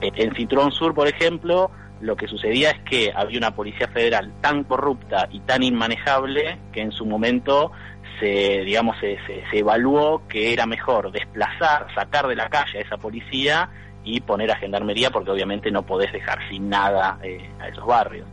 Eh, 0.00 0.10
en 0.14 0.34
Cinturón 0.34 0.72
Sur, 0.72 0.94
por 0.94 1.06
ejemplo, 1.06 1.70
lo 2.00 2.16
que 2.16 2.28
sucedía 2.28 2.70
es 2.70 2.80
que 2.80 3.12
había 3.14 3.36
una 3.36 3.54
policía 3.54 3.88
federal 3.88 4.32
tan 4.40 4.64
corrupta 4.64 5.28
y 5.30 5.40
tan 5.40 5.62
inmanejable 5.62 6.58
que 6.72 6.80
en 6.80 6.92
su 6.92 7.04
momento 7.04 7.72
se, 8.18 8.62
digamos, 8.64 8.96
se, 9.00 9.18
se- 9.26 9.44
se 9.50 9.58
evaluó 9.58 10.22
que 10.28 10.54
era 10.54 10.64
mejor 10.64 11.12
desplazar, 11.12 11.88
sacar 11.94 12.26
de 12.26 12.36
la 12.36 12.48
calle 12.48 12.78
a 12.78 12.80
esa 12.80 12.96
policía 12.96 13.68
y 14.06 14.20
poner 14.20 14.50
a 14.52 14.56
gendarmería 14.56 15.10
porque 15.10 15.30
obviamente 15.30 15.70
no 15.70 15.82
podés 15.82 16.12
dejar 16.12 16.38
sin 16.48 16.70
nada 16.70 17.18
eh, 17.22 17.50
a 17.60 17.68
esos 17.68 17.84
barrios. 17.84 18.26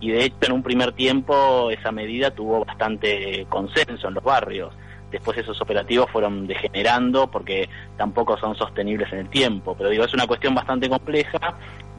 Y 0.00 0.10
de 0.10 0.24
hecho 0.24 0.36
en 0.42 0.52
un 0.52 0.62
primer 0.62 0.92
tiempo 0.92 1.70
esa 1.70 1.92
medida 1.92 2.30
tuvo 2.32 2.64
bastante 2.64 3.46
consenso 3.48 4.08
en 4.08 4.14
los 4.14 4.24
barrios. 4.24 4.74
Después 5.10 5.38
esos 5.38 5.60
operativos 5.60 6.10
fueron 6.10 6.46
degenerando 6.46 7.30
porque 7.30 7.68
tampoco 7.96 8.36
son 8.38 8.56
sostenibles 8.56 9.12
en 9.12 9.20
el 9.20 9.28
tiempo. 9.30 9.74
Pero 9.76 9.90
digo, 9.90 10.04
es 10.04 10.14
una 10.14 10.26
cuestión 10.26 10.54
bastante 10.54 10.88
compleja. 10.88 11.38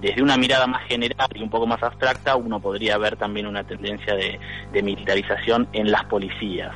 Desde 0.02 0.24
una 0.24 0.36
mirada 0.36 0.65
más 0.65 0.84
general 0.88 1.28
y 1.36 1.44
un 1.44 1.50
poco 1.50 1.67
más 1.67 1.82
abstracta, 1.84 2.36
uno 2.36 2.60
podría 2.60 2.98
ver 2.98 3.17
también 3.17 3.46
una 3.46 3.63
tendencia 3.63 4.15
de, 4.15 4.39
de 4.74 4.84
militarización 4.84 5.67
en 5.74 5.91
las 5.91 6.06
policías. 6.06 6.74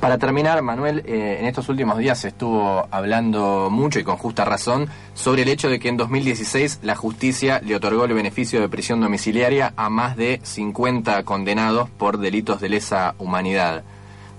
Para 0.00 0.18
terminar, 0.18 0.62
Manuel, 0.62 1.02
eh, 1.06 1.36
en 1.38 1.46
estos 1.46 1.68
últimos 1.68 1.96
días 1.98 2.18
se 2.18 2.28
estuvo 2.28 2.88
hablando 2.90 3.68
mucho 3.70 4.00
y 4.00 4.04
con 4.04 4.16
justa 4.16 4.44
razón 4.44 4.88
sobre 5.14 5.42
el 5.42 5.48
hecho 5.48 5.68
de 5.68 5.78
que 5.78 5.88
en 5.88 5.96
2016 5.96 6.80
la 6.82 6.96
justicia 6.96 7.60
le 7.64 7.76
otorgó 7.76 8.04
el 8.04 8.12
beneficio 8.12 8.60
de 8.60 8.68
prisión 8.68 9.00
domiciliaria 9.00 9.72
a 9.76 9.90
más 9.90 10.16
de 10.16 10.40
50 10.42 11.22
condenados 11.22 11.88
por 11.90 12.18
delitos 12.18 12.60
de 12.60 12.70
lesa 12.70 13.14
humanidad. 13.18 13.84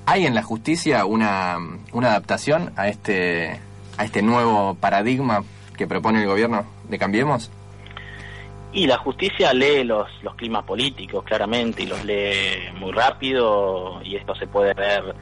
¿Hay 0.05 0.25
en 0.25 0.35
la 0.35 0.43
justicia 0.43 1.05
una, 1.05 1.57
una 1.93 2.09
adaptación 2.09 2.73
a 2.75 2.89
este, 2.89 3.59
a 3.97 4.03
este 4.03 4.21
nuevo 4.21 4.75
paradigma 4.75 5.43
que 5.77 5.87
propone 5.87 6.21
el 6.21 6.27
gobierno 6.27 6.65
de 6.89 6.97
Cambiemos? 6.97 7.49
Y 8.73 8.88
la 8.88 8.97
justicia 8.97 9.53
lee 9.53 9.83
los, 9.83 10.07
los 10.23 10.36
climas 10.36 10.63
políticos, 10.63 11.23
claramente, 11.23 11.83
y 11.83 11.86
los 11.86 12.03
lee 12.03 12.71
muy 12.79 12.91
rápido, 12.91 14.01
y 14.03 14.15
esto 14.15 14.33
se 14.33 14.47
puede 14.47 14.73
ver 14.73 15.13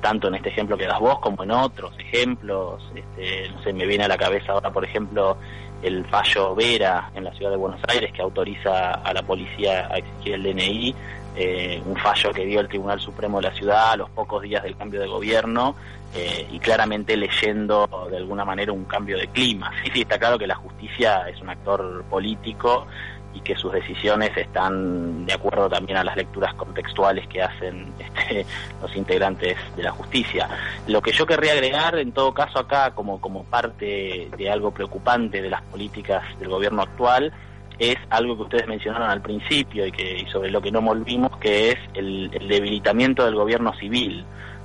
tanto 0.00 0.28
en 0.28 0.36
este 0.36 0.48
ejemplo 0.48 0.76
que 0.76 0.86
das 0.86 0.98
vos 0.98 1.18
como 1.20 1.42
en 1.42 1.50
otros 1.50 1.92
ejemplos. 1.98 2.82
Este, 2.94 3.50
no 3.50 3.62
sé, 3.62 3.72
me 3.72 3.86
viene 3.86 4.04
a 4.04 4.08
la 4.08 4.16
cabeza 4.16 4.52
ahora, 4.52 4.70
por 4.70 4.84
ejemplo, 4.84 5.36
el 5.82 6.04
fallo 6.06 6.54
Vera 6.54 7.10
en 7.14 7.24
la 7.24 7.32
ciudad 7.34 7.50
de 7.50 7.56
Buenos 7.56 7.80
Aires 7.88 8.12
que 8.12 8.22
autoriza 8.22 8.94
a 8.94 9.12
la 9.12 9.22
policía 9.22 9.88
a 9.90 9.98
exigir 9.98 10.34
el 10.34 10.42
DNI, 10.42 10.94
eh, 11.40 11.80
un 11.86 11.94
fallo 11.96 12.32
que 12.32 12.44
dio 12.44 12.58
el 12.58 12.66
Tribunal 12.66 12.98
Supremo 12.98 13.40
de 13.40 13.48
la 13.48 13.54
ciudad 13.54 13.92
a 13.92 13.96
los 13.96 14.10
pocos 14.10 14.42
días 14.42 14.60
del 14.64 14.76
cambio 14.76 15.00
de 15.00 15.06
gobierno 15.06 15.76
eh, 16.12 16.48
y 16.50 16.58
claramente 16.58 17.16
leyendo 17.16 17.88
de 18.10 18.16
alguna 18.16 18.44
manera 18.44 18.72
un 18.72 18.86
cambio 18.86 19.16
de 19.16 19.28
clima. 19.28 19.70
Sí, 19.84 19.90
sí, 19.94 20.00
está 20.00 20.18
claro 20.18 20.36
que 20.36 20.48
la 20.48 20.56
justicia 20.56 21.28
es 21.28 21.40
un 21.40 21.50
actor 21.50 22.02
político 22.10 22.88
y 23.34 23.40
que 23.40 23.54
sus 23.54 23.72
decisiones 23.72 24.36
están 24.36 25.26
de 25.26 25.32
acuerdo 25.32 25.68
también 25.68 25.98
a 25.98 26.02
las 26.02 26.16
lecturas 26.16 26.54
contextuales 26.54 27.28
que 27.28 27.40
hacen 27.40 27.92
este, 28.00 28.44
los 28.82 28.96
integrantes 28.96 29.56
de 29.76 29.82
la 29.84 29.92
justicia. 29.92 30.48
Lo 30.88 31.00
que 31.00 31.12
yo 31.12 31.24
querría 31.24 31.52
agregar, 31.52 31.96
en 32.00 32.10
todo 32.10 32.34
caso, 32.34 32.58
acá 32.58 32.90
como, 32.96 33.20
como 33.20 33.44
parte 33.44 34.28
de 34.36 34.50
algo 34.50 34.72
preocupante 34.72 35.40
de 35.40 35.50
las 35.50 35.62
políticas 35.62 36.24
del 36.40 36.48
gobierno 36.48 36.82
actual, 36.82 37.32
es 37.78 37.96
algo 38.10 38.36
que 38.36 38.42
ustedes 38.42 38.66
mencionaron 38.66 39.08
al 39.08 39.22
principio 39.22 39.86
y, 39.86 39.92
que, 39.92 40.18
y 40.20 40.26
sobre 40.26 40.50
lo 40.50 40.60
que 40.60 40.72
no 40.72 40.82
volvimos, 40.82 41.36
que 41.38 41.70
es 41.70 41.76
el, 41.94 42.30
el 42.32 42.48
debilitamiento 42.48 43.24
del 43.24 43.34
gobierno 43.34 43.72
civil 43.74 44.24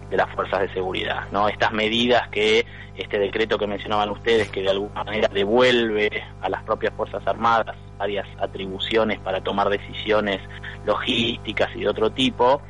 de 0.09 0.17
las 0.17 0.29
fuerzas 0.33 0.61
de 0.61 0.73
seguridad, 0.73 1.23
¿no? 1.31 1.47
Estas 1.47 1.71
medidas 1.71 2.27
que 2.29 2.65
este 2.95 3.17
decreto 3.17 3.57
que 3.57 3.65
mencionaban 3.67 4.09
ustedes, 4.09 4.49
que 4.49 4.61
de 4.61 4.69
alguna 4.69 5.03
manera 5.03 5.27
devuelve 5.27 6.23
a 6.41 6.49
las 6.49 6.63
propias 6.63 6.93
fuerzas 6.93 7.25
armadas 7.25 7.75
varias 7.97 8.27
atribuciones 8.39 9.19
para 9.19 9.41
tomar 9.41 9.69
decisiones 9.69 10.39
logísticas 10.85 11.69
y 11.75 11.81
de 11.81 11.89
otro 11.89 12.11
tipo, 12.11 12.61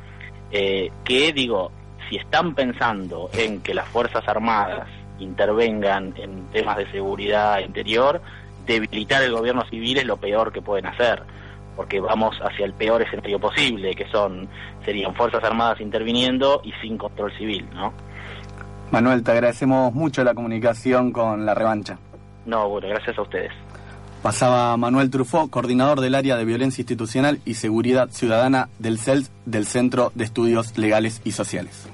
eh, 0.50 0.90
que 1.04 1.32
digo, 1.32 1.70
si 2.08 2.16
están 2.16 2.54
pensando 2.54 3.28
en 3.34 3.60
que 3.60 3.74
las 3.74 3.88
fuerzas 3.88 4.26
armadas 4.26 4.88
intervengan 5.18 6.14
en 6.16 6.46
temas 6.48 6.76
de 6.76 6.90
seguridad 6.90 7.60
interior, 7.60 8.20
debilitar 8.66 9.22
el 9.22 9.32
gobierno 9.32 9.64
civil 9.68 9.98
es 9.98 10.04
lo 10.04 10.16
peor 10.16 10.52
que 10.52 10.62
pueden 10.62 10.86
hacer 10.86 11.22
porque 11.76 12.00
vamos 12.00 12.36
hacia 12.42 12.66
el 12.66 12.72
peor 12.74 13.02
escenario 13.02 13.38
posible, 13.38 13.94
que 13.94 14.06
son 14.10 14.48
serían 14.84 15.14
fuerzas 15.14 15.42
armadas 15.42 15.80
interviniendo 15.80 16.60
y 16.64 16.72
sin 16.82 16.96
control 16.96 17.32
civil, 17.36 17.66
¿no? 17.74 17.92
Manuel, 18.90 19.22
te 19.24 19.32
agradecemos 19.32 19.92
mucho 19.92 20.22
la 20.22 20.34
comunicación 20.34 21.10
con 21.10 21.44
la 21.44 21.54
revancha. 21.54 21.98
No, 22.46 22.68
bueno, 22.68 22.88
gracias 22.88 23.18
a 23.18 23.22
ustedes. 23.22 23.52
Pasaba 24.22 24.76
Manuel 24.76 25.10
Trufó, 25.10 25.48
coordinador 25.50 26.00
del 26.00 26.14
área 26.14 26.36
de 26.36 26.44
violencia 26.44 26.82
institucional 26.82 27.40
y 27.44 27.54
seguridad 27.54 28.08
ciudadana 28.10 28.68
del 28.78 28.98
CELS 28.98 29.30
del 29.44 29.66
Centro 29.66 30.12
de 30.14 30.24
Estudios 30.24 30.78
Legales 30.78 31.20
y 31.24 31.32
Sociales. 31.32 31.88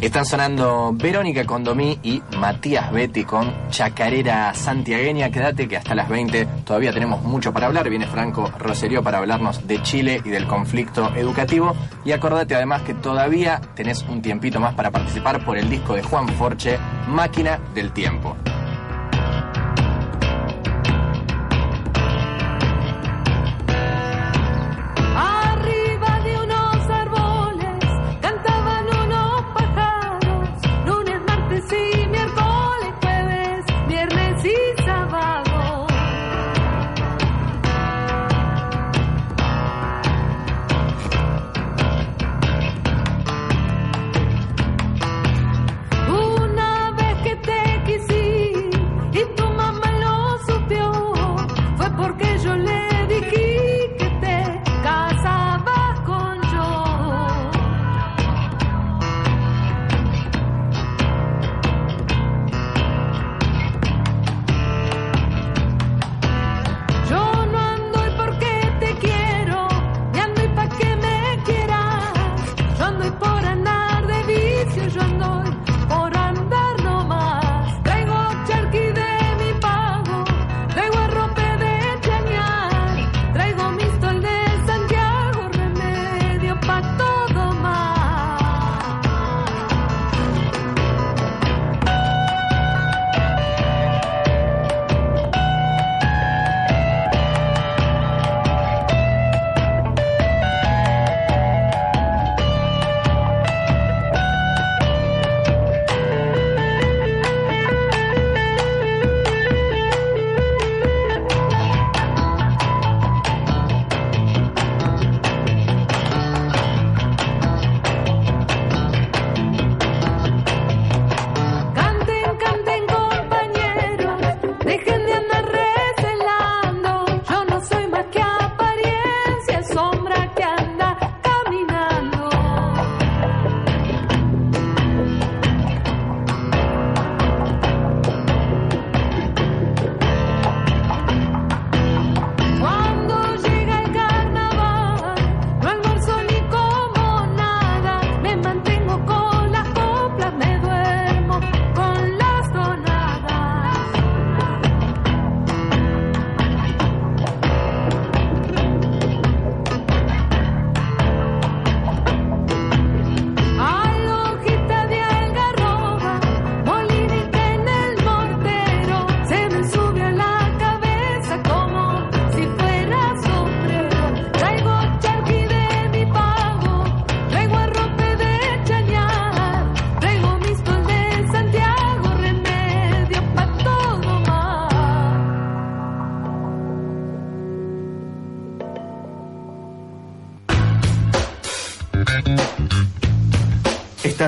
Están 0.00 0.26
sonando 0.26 0.92
Verónica 0.92 1.46
Condomí 1.46 1.98
y 2.02 2.22
Matías 2.36 2.92
Betty 2.92 3.24
con 3.24 3.70
Chacarera 3.70 4.52
Santiagueña. 4.52 5.30
Quédate 5.30 5.66
que 5.66 5.78
hasta 5.78 5.94
las 5.94 6.10
20 6.10 6.46
todavía 6.64 6.92
tenemos 6.92 7.22
mucho 7.22 7.50
para 7.50 7.66
hablar. 7.66 7.88
Viene 7.88 8.06
Franco 8.06 8.52
Roserio 8.58 9.02
para 9.02 9.18
hablarnos 9.18 9.66
de 9.66 9.82
Chile 9.82 10.20
y 10.22 10.28
del 10.28 10.46
conflicto 10.46 11.14
educativo. 11.16 11.74
Y 12.04 12.12
acordate 12.12 12.54
además 12.54 12.82
que 12.82 12.92
todavía 12.92 13.60
tenés 13.74 14.02
un 14.02 14.20
tiempito 14.20 14.60
más 14.60 14.74
para 14.74 14.90
participar 14.90 15.42
por 15.42 15.56
el 15.56 15.70
disco 15.70 15.94
de 15.94 16.02
Juan 16.02 16.28
Forche, 16.28 16.78
Máquina 17.08 17.58
del 17.74 17.92
Tiempo. 17.92 18.36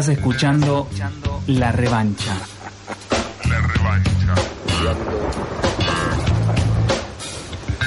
Estás 0.09 0.25
escuchando 0.25 0.89
La 1.49 1.71
Revancha. 1.71 2.33
La 3.47 3.61
revancha. 3.61 4.35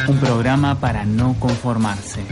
Un 0.07 0.19
programa 0.19 0.79
para 0.79 1.03
no 1.03 1.36
conformarse. 1.39 2.23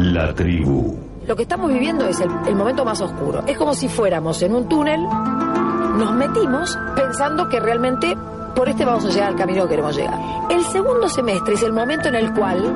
La 0.00 0.34
tribu. 0.34 0.98
Lo 1.24 1.36
que 1.36 1.42
estamos 1.42 1.72
viviendo 1.72 2.08
es 2.08 2.18
el, 2.18 2.30
el 2.48 2.56
momento 2.56 2.84
más 2.84 3.00
oscuro. 3.00 3.44
Es 3.46 3.56
como 3.56 3.74
si 3.74 3.88
fuéramos 3.88 4.42
en 4.42 4.56
un 4.56 4.68
túnel, 4.68 5.00
nos 5.02 6.12
metimos 6.16 6.76
pensando 6.96 7.48
que 7.48 7.60
realmente 7.60 8.16
por 8.56 8.68
este 8.68 8.84
vamos 8.84 9.04
a 9.04 9.08
llegar 9.10 9.28
al 9.28 9.36
camino 9.36 9.62
que 9.62 9.68
queremos 9.68 9.96
llegar. 9.96 10.37
El 10.50 10.64
segundo 10.72 11.08
semestre 11.08 11.54
es 11.54 11.62
el 11.62 11.72
momento 11.72 12.08
en 12.08 12.14
el 12.14 12.32
cual 12.32 12.74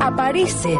aparece 0.00 0.78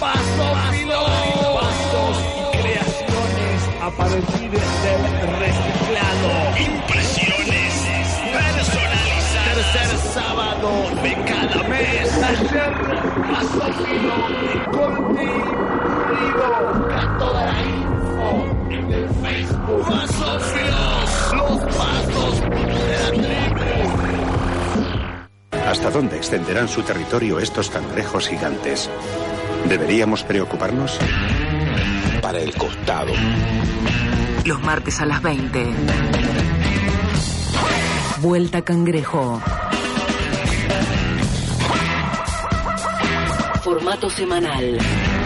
Pasos 0.00 0.58
Pasos 1.54 2.18
y 2.26 2.58
creaciones 2.58 3.62
a 3.80 3.90
partir 3.96 4.50
del 4.50 5.02
reciclado. 5.38 6.30
Impresiones 6.58 7.72
personalizadas. 8.32 9.72
Tercer 9.72 10.12
sábado 10.12 10.70
de 11.02 11.14
cada 11.78 11.92
mes. 12.02 12.20
Taller 12.20 12.74
Paso 13.32 13.72
Filo 13.84 14.14
con 14.72 14.92
Busca 16.58 17.18
toda 17.18 17.46
la 17.46 17.62
info 17.62 18.30
en 18.70 18.92
el 18.92 19.08
Facebook. 19.08 19.86
Pasos 19.86 20.42
Filos, 20.42 21.10
los 21.34 21.60
pasos 21.74 22.40
de 22.40 22.48
la 22.48 23.10
tribu. 23.10 23.98
¿Hasta 25.66 25.90
dónde 25.90 26.16
extenderán 26.16 26.68
su 26.68 26.82
territorio 26.82 27.38
estos 27.38 27.70
cangrejos 27.70 28.28
gigantes? 28.28 28.90
¿Deberíamos 29.68 30.24
preocuparnos? 30.24 30.98
Para 32.22 32.40
el 32.40 32.54
costado. 32.54 33.12
Los 34.44 34.62
martes 34.62 35.00
a 35.00 35.06
las 35.06 35.22
20. 35.22 35.66
Vuelta 38.20 38.62
Cangrejo. 38.62 39.40
Formato 43.68 44.08
semanal. 44.08 44.78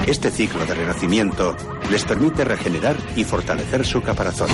Este 0.05 0.29
ciclo 0.29 0.67
de 0.67 0.75
renacimiento 0.75 1.57
les 1.93 2.05
permite 2.05 2.45
regenerar 2.45 2.97
y 3.15 3.23
fortalecer 3.23 3.87
su 3.87 4.03
caparazón. 4.03 4.49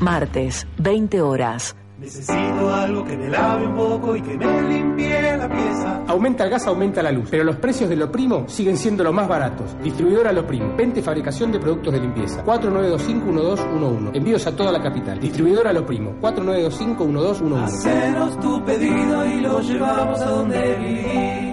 Martes, 0.00 0.66
20 0.78 1.20
horas. 1.20 1.76
Necesito 2.02 2.74
algo 2.74 3.04
que 3.04 3.16
me 3.16 3.28
lave 3.28 3.64
un 3.64 3.76
poco 3.76 4.16
y 4.16 4.22
que 4.22 4.36
me 4.36 4.62
limpie 4.62 5.36
la 5.36 5.48
pieza. 5.48 6.02
Aumenta 6.08 6.42
el 6.42 6.50
gas, 6.50 6.66
aumenta 6.66 7.00
la 7.00 7.12
luz, 7.12 7.28
pero 7.30 7.44
los 7.44 7.54
precios 7.54 7.88
de 7.88 7.94
lo 7.94 8.10
primo 8.10 8.42
siguen 8.48 8.76
siendo 8.76 9.04
los 9.04 9.14
más 9.14 9.28
baratos. 9.28 9.76
Distribuidora 9.80 10.32
Lo 10.32 10.44
Primo, 10.44 10.74
venta 10.76 10.98
y 10.98 11.02
fabricación 11.02 11.52
de 11.52 11.60
productos 11.60 11.92
de 11.92 12.00
limpieza. 12.00 12.44
4925-1211. 12.44 14.16
Envíos 14.16 14.44
a 14.48 14.56
toda 14.56 14.72
la 14.72 14.82
capital. 14.82 15.20
Distribuidora 15.20 15.72
Lo 15.72 15.86
Primo, 15.86 16.16
4925-1211. 16.20 17.62
Hacenos 17.62 18.40
tu 18.40 18.64
pedido 18.64 19.24
y 19.24 19.40
lo 19.40 19.60
llevamos 19.60 20.20
a 20.20 20.26
donde 20.28 20.74
vivís. 20.74 21.52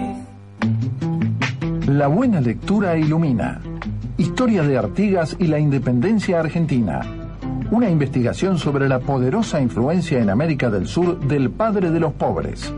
La 1.86 2.08
buena 2.08 2.40
lectura 2.40 2.96
ilumina. 2.98 3.60
Historia 4.16 4.64
de 4.64 4.76
Artigas 4.76 5.36
y 5.38 5.46
la 5.46 5.60
independencia 5.60 6.40
argentina. 6.40 7.19
Una 7.70 7.88
investigación 7.88 8.58
sobre 8.58 8.88
la 8.88 8.98
poderosa 8.98 9.60
influencia 9.60 10.18
en 10.18 10.28
América 10.28 10.70
del 10.70 10.88
Sur 10.88 11.20
del 11.20 11.50
padre 11.50 11.92
de 11.92 12.00
los 12.00 12.12
pobres. 12.12 12.74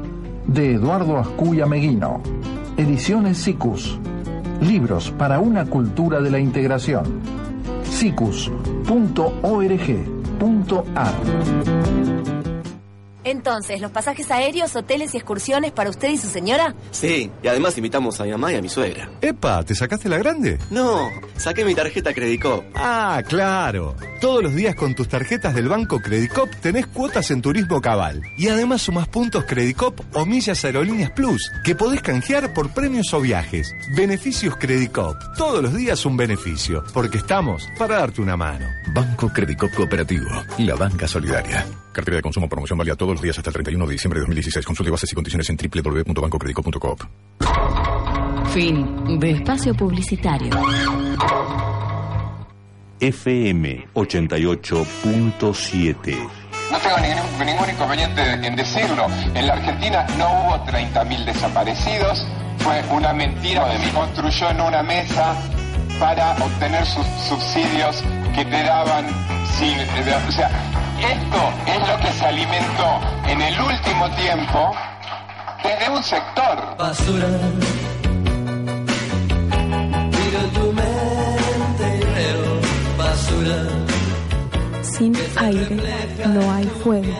De 0.46 0.74
Eduardo 0.74 1.16
Ascuya 1.16 1.64
Meguino. 1.64 2.20
Ediciones 2.76 3.38
SICUS. 3.38 3.98
Libros 4.61 5.11
para 5.12 5.40
una 5.40 5.64
cultura 5.64 6.20
de 6.20 6.31
la 6.31 6.38
integración. 6.38 7.05
sicus.org.ar 7.85 8.72
Entonces, 13.25 13.81
¿los 13.81 13.91
pasajes 13.91 14.31
aéreos, 14.31 14.75
hoteles 14.75 15.15
y 15.15 15.17
excursiones 15.17 15.73
para 15.73 15.91
usted 15.91 16.11
y 16.11 16.19
su 16.19 16.29
señora? 16.29 16.75
Sí, 16.91 17.31
y 17.43 17.49
además 17.49 17.77
invitamos 17.77 18.21
a 18.21 18.25
mi 18.25 18.31
mamá 18.33 18.53
y 18.53 18.57
a 18.57 18.63
mi 18.63 18.69
suegra. 18.69 19.11
Epa, 19.21 19.63
¿te 19.63 19.75
sacaste 19.75 20.09
la 20.09 20.19
grande? 20.19 20.59
No, 20.71 21.11
saqué 21.37 21.65
mi 21.65 21.75
tarjeta 21.75 22.13
Credicop. 22.13 22.65
Ah, 22.75 23.23
claro. 23.29 23.95
Todos 24.21 24.43
los 24.43 24.55
días 24.55 24.75
con 24.75 24.95
tus 24.95 25.09
tarjetas 25.09 25.55
del 25.55 25.69
banco 25.69 26.01
Credicop 26.01 26.49
tenés 26.61 26.87
cuotas 26.87 27.31
en 27.31 27.43
turismo 27.43 27.81
cabal. 27.81 28.23
Y 28.37 28.49
además 28.49 28.83
sumás 28.83 29.09
puntos 29.09 29.45
Credicop 29.45 30.01
o 30.15 30.27
millas 30.27 30.65
aerolíneas 30.65 31.11
Plus, 31.11 31.51
que 31.65 31.75
podés 31.75 32.03
canjear 32.03 32.53
por 32.55 32.71
premios 32.71 33.13
o 33.15 33.21
viajes. 33.21 33.75
Beneficios 33.97 34.57
Credicop. 34.57 35.17
Todos 35.37 35.63
los 35.63 35.75
días 35.75 36.05
un 36.07 36.17
beneficio, 36.17 36.85
porque 36.93 37.19
estamos 37.19 37.69
para 37.79 37.99
darte 37.99 38.21
una 38.21 38.37
mano. 38.37 38.67
Banco 38.95 39.29
Credicop 39.29 39.73
Cooperativo, 39.75 40.29
la 40.59 40.75
banca 40.75 41.07
solidaria. 41.07 41.67
Cartera 41.92 42.16
de 42.16 42.22
consumo 42.22 42.48
promoción 42.48 42.78
válida 42.78 42.96
todos 42.96 43.12
los 43.12 43.22
días 43.22 43.37
hasta 43.37 43.50
el 43.50 43.55
31 43.55 43.87
de 43.87 43.92
diciembre 43.92 44.18
de 44.18 44.22
2016. 44.22 44.64
Consulte 44.64 44.90
bases 44.90 45.12
y 45.12 45.14
condiciones 45.14 45.50
en 45.50 45.57
www.bancocredico.coop. 45.57 47.02
Fin 48.52 49.18
de 49.18 49.33
espacio 49.33 49.74
publicitario. 49.74 50.50
FM 53.00 53.88
88.7. 53.94 56.28
No 56.70 56.78
tengo 56.78 56.98
ningún, 56.98 57.46
ningún 57.46 57.70
inconveniente 57.70 58.22
en 58.46 58.57
decirlo. 58.57 59.07
En 59.35 59.46
la 59.46 59.55
Argentina 59.55 60.07
no 60.18 60.31
hubo 60.33 60.66
30.000 60.66 61.24
desaparecidos. 61.24 62.26
Fue 62.59 62.83
una 62.90 63.12
mentira. 63.12 63.66
Construyó 63.92 64.50
en 64.50 64.61
una 64.61 64.83
mesa 64.83 65.35
para 65.98 66.33
obtener 66.44 66.85
sus 66.87 67.07
subsidios 67.28 68.05
que 68.35 68.44
te 68.44 68.62
daban 68.62 69.07
sin... 69.59 69.78
O 70.28 70.33
sea, 70.33 70.50
esto 71.03 71.53
es 71.67 71.88
lo 71.88 71.97
que 71.99 72.12
se 72.12 72.25
alimentó 72.25 73.01
en 73.27 73.41
el 73.41 73.61
último 73.61 74.09
tiempo 74.11 74.73
desde 75.65 75.91
un 75.91 76.03
sector. 76.03 76.77
Basura. 76.79 77.29
Miro 80.11 80.41
tu 80.55 80.73
mente 80.73 81.97
y 81.97 82.01
veo 82.15 82.61
basura. 82.97 83.59
Sin 84.83 85.17
aire 85.38 85.77
no 86.29 86.53
hay 86.53 86.67
fuego. 86.85 87.12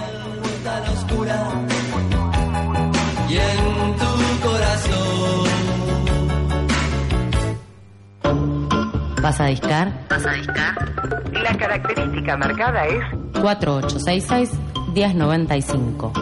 Y 3.29 3.37
en 3.37 3.97
tu 3.97 4.13
corazón. 4.47 5.43
¿Vas 9.21 9.41
a 9.41 9.47
discar? 9.47 9.93
¿Vas 10.09 10.27
a 10.27 10.33
discar? 10.33 10.93
La 11.33 11.57
característica 11.57 12.37
marcada 12.37 12.87
es 12.87 13.22
4866-1095. 13.35 16.13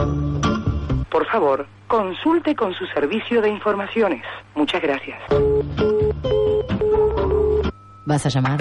Por 1.11 1.27
favor, 1.27 1.67
consulte 1.89 2.55
con 2.55 2.73
su 2.75 2.87
servicio 2.87 3.43
de 3.43 3.49
informaciones. 3.51 4.23
Muchas 4.55 4.81
gracias. 4.83 5.19
¿Vas 8.05 8.27
a 8.27 8.29
llamar? 8.29 8.61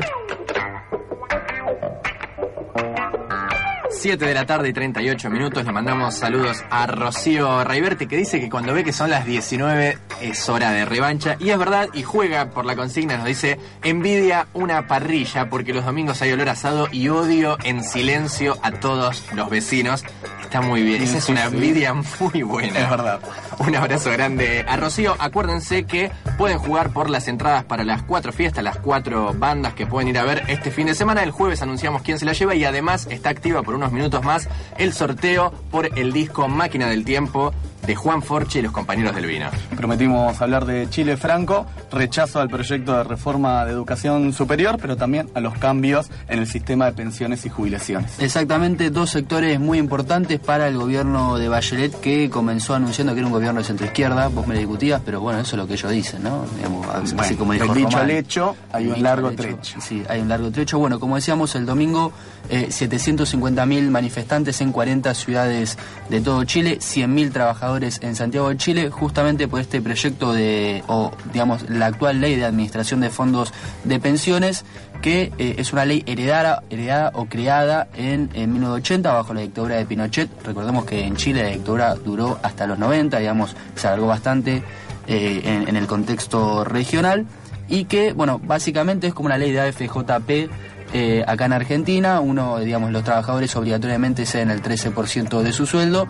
7 4.01 4.25
de 4.25 4.33
la 4.33 4.47
tarde 4.47 4.69
y 4.69 4.73
38 4.73 5.29
minutos. 5.29 5.63
Le 5.63 5.71
mandamos 5.71 6.15
saludos 6.15 6.63
a 6.71 6.87
Rocío 6.87 7.63
Raiberti 7.63 8.07
que 8.07 8.17
dice 8.17 8.39
que 8.39 8.49
cuando 8.49 8.73
ve 8.73 8.83
que 8.83 8.93
son 8.93 9.11
las 9.11 9.27
19 9.27 9.95
es 10.21 10.49
hora 10.49 10.71
de 10.71 10.85
revancha. 10.85 11.37
Y 11.39 11.51
es 11.51 11.59
verdad, 11.59 11.87
y 11.93 12.01
juega 12.01 12.49
por 12.49 12.65
la 12.65 12.75
consigna, 12.75 13.17
nos 13.17 13.27
dice, 13.27 13.59
envidia 13.83 14.47
una 14.55 14.87
parrilla 14.87 15.51
porque 15.51 15.71
los 15.71 15.85
domingos 15.85 16.19
hay 16.23 16.31
olor 16.31 16.49
asado 16.49 16.87
y 16.91 17.09
odio 17.09 17.57
en 17.63 17.83
silencio 17.83 18.57
a 18.63 18.71
todos 18.71 19.23
los 19.35 19.51
vecinos. 19.51 20.03
Está 20.51 20.59
muy 20.59 20.83
bien, 20.83 21.01
esa 21.01 21.17
es 21.17 21.29
una 21.29 21.45
envidia 21.45 21.93
muy 21.93 22.43
buena. 22.43 22.77
Es 22.77 22.89
verdad. 22.89 23.21
Un 23.59 23.73
abrazo 23.73 24.11
grande 24.11 24.65
a 24.67 24.75
Rocío. 24.75 25.15
Acuérdense 25.17 25.85
que 25.85 26.11
pueden 26.37 26.57
jugar 26.57 26.91
por 26.91 27.09
las 27.09 27.29
entradas 27.29 27.63
para 27.63 27.85
las 27.85 28.03
cuatro 28.03 28.33
fiestas, 28.33 28.61
las 28.61 28.75
cuatro 28.75 29.33
bandas 29.33 29.75
que 29.75 29.87
pueden 29.87 30.09
ir 30.09 30.17
a 30.17 30.25
ver 30.25 30.43
este 30.49 30.69
fin 30.69 30.87
de 30.87 30.93
semana. 30.93 31.23
El 31.23 31.31
jueves 31.31 31.61
anunciamos 31.61 32.01
quién 32.01 32.19
se 32.19 32.25
la 32.25 32.33
lleva 32.33 32.53
y 32.53 32.65
además 32.65 33.07
está 33.09 33.29
activa 33.29 33.63
por 33.63 33.75
unos 33.75 33.93
minutos 33.93 34.25
más 34.25 34.49
el 34.77 34.91
sorteo 34.91 35.53
por 35.71 35.97
el 35.97 36.11
disco 36.11 36.49
Máquina 36.49 36.87
del 36.87 37.05
Tiempo 37.05 37.53
de 37.85 37.95
Juan 37.95 38.21
Forche 38.21 38.59
y 38.59 38.61
los 38.61 38.71
compañeros 38.71 39.15
del 39.15 39.25
vino. 39.25 39.49
Prometimos 39.75 40.41
hablar 40.41 40.65
de 40.65 40.89
Chile 40.89 41.17
Franco, 41.17 41.65
rechazo 41.91 42.39
al 42.39 42.49
proyecto 42.49 42.95
de 42.95 43.03
reforma 43.03 43.65
de 43.65 43.71
educación 43.71 44.33
superior, 44.33 44.77
pero 44.79 44.97
también 44.97 45.29
a 45.33 45.39
los 45.39 45.57
cambios 45.57 46.09
en 46.27 46.39
el 46.39 46.47
sistema 46.47 46.85
de 46.85 46.93
pensiones 46.93 47.45
y 47.45 47.49
jubilaciones. 47.49 48.19
Exactamente, 48.19 48.89
dos 48.89 49.09
sectores 49.09 49.59
muy 49.59 49.79
importantes 49.79 50.39
para 50.45 50.67
el 50.67 50.77
gobierno 50.77 51.37
de 51.37 51.47
Bachelet 51.47 51.99
que 51.99 52.29
comenzó 52.29 52.75
anunciando 52.75 53.13
que 53.13 53.19
era 53.19 53.27
un 53.27 53.33
gobierno 53.33 53.59
de 53.59 53.65
centroizquierda. 53.65 54.27
Vos 54.29 54.47
me 54.47 54.53
lo 54.53 54.59
discutías, 54.59 55.01
pero 55.03 55.21
bueno, 55.21 55.39
eso 55.39 55.55
es 55.55 55.57
lo 55.57 55.67
que 55.67 55.73
ellos 55.73 55.91
dicen, 55.91 56.23
¿no? 56.23 56.45
Digamos, 56.55 56.87
así 56.87 57.15
Bueno, 57.15 57.37
como 57.37 57.53
dijo 57.53 57.73
dicho 57.73 57.97
al 57.97 58.09
hecho 58.09 58.55
hay 58.71 58.87
un 58.87 59.03
largo 59.03 59.29
hecho, 59.29 59.43
trecho. 59.43 59.81
Sí, 59.81 60.03
hay 60.07 60.21
un 60.21 60.29
largo 60.29 60.51
trecho. 60.51 60.79
Bueno, 60.79 60.99
como 60.99 61.15
decíamos, 61.15 61.55
el 61.55 61.65
domingo 61.65 62.11
eh, 62.49 62.67
750.000 62.69 63.89
manifestantes 63.89 64.61
en 64.61 64.71
40 64.71 65.13
ciudades 65.13 65.77
de 66.09 66.21
todo 66.21 66.43
Chile, 66.43 66.79
100.000 66.79 67.31
trabajadores 67.31 67.99
en 68.01 68.15
Santiago 68.15 68.49
de 68.49 68.57
Chile, 68.57 68.89
justamente 68.89 69.47
por 69.47 69.61
este 69.61 69.81
proyecto 69.81 70.33
de, 70.33 70.83
o 70.87 71.11
digamos, 71.31 71.69
la 71.69 71.87
actual 71.87 72.19
ley 72.19 72.35
de 72.35 72.45
administración 72.45 73.01
de 73.01 73.09
fondos 73.09 73.53
de 73.83 73.99
pensiones, 73.99 74.65
que 75.01 75.31
eh, 75.37 75.55
es 75.57 75.73
una 75.73 75.83
ley 75.83 76.03
heredada, 76.05 76.63
heredada 76.69 77.11
o 77.15 77.25
creada 77.25 77.87
en, 77.95 78.29
en 78.33 78.53
1980 78.53 79.11
bajo 79.11 79.33
la 79.33 79.41
dictadura 79.41 79.75
de 79.75 79.85
Pinochet. 79.85 80.29
Recordemos 80.45 80.85
que 80.85 81.03
en 81.03 81.15
Chile 81.15 81.43
la 81.43 81.49
dictadura 81.49 81.95
duró 81.95 82.39
hasta 82.43 82.67
los 82.67 82.77
90, 82.77 83.17
digamos, 83.19 83.55
se 83.75 83.87
alargó 83.87 84.07
bastante 84.07 84.63
eh, 85.07 85.63
en, 85.67 85.75
el 85.75 85.87
contexto 85.87 86.63
regional 86.63 87.25
y 87.67 87.85
que, 87.85 88.13
bueno, 88.13 88.39
básicamente 88.43 89.07
es 89.07 89.13
como 89.13 89.25
una 89.25 89.37
ley 89.37 89.51
de 89.51 89.61
AFJP 89.61 90.49
eh, 90.93 91.23
acá 91.25 91.45
en 91.45 91.53
Argentina, 91.53 92.19
uno, 92.19 92.59
digamos, 92.59 92.91
los 92.91 93.03
trabajadores 93.03 93.55
obligatoriamente 93.55 94.25
ceden 94.25 94.51
el 94.51 94.61
13% 94.61 95.41
de 95.41 95.53
su 95.53 95.65
sueldo, 95.65 96.07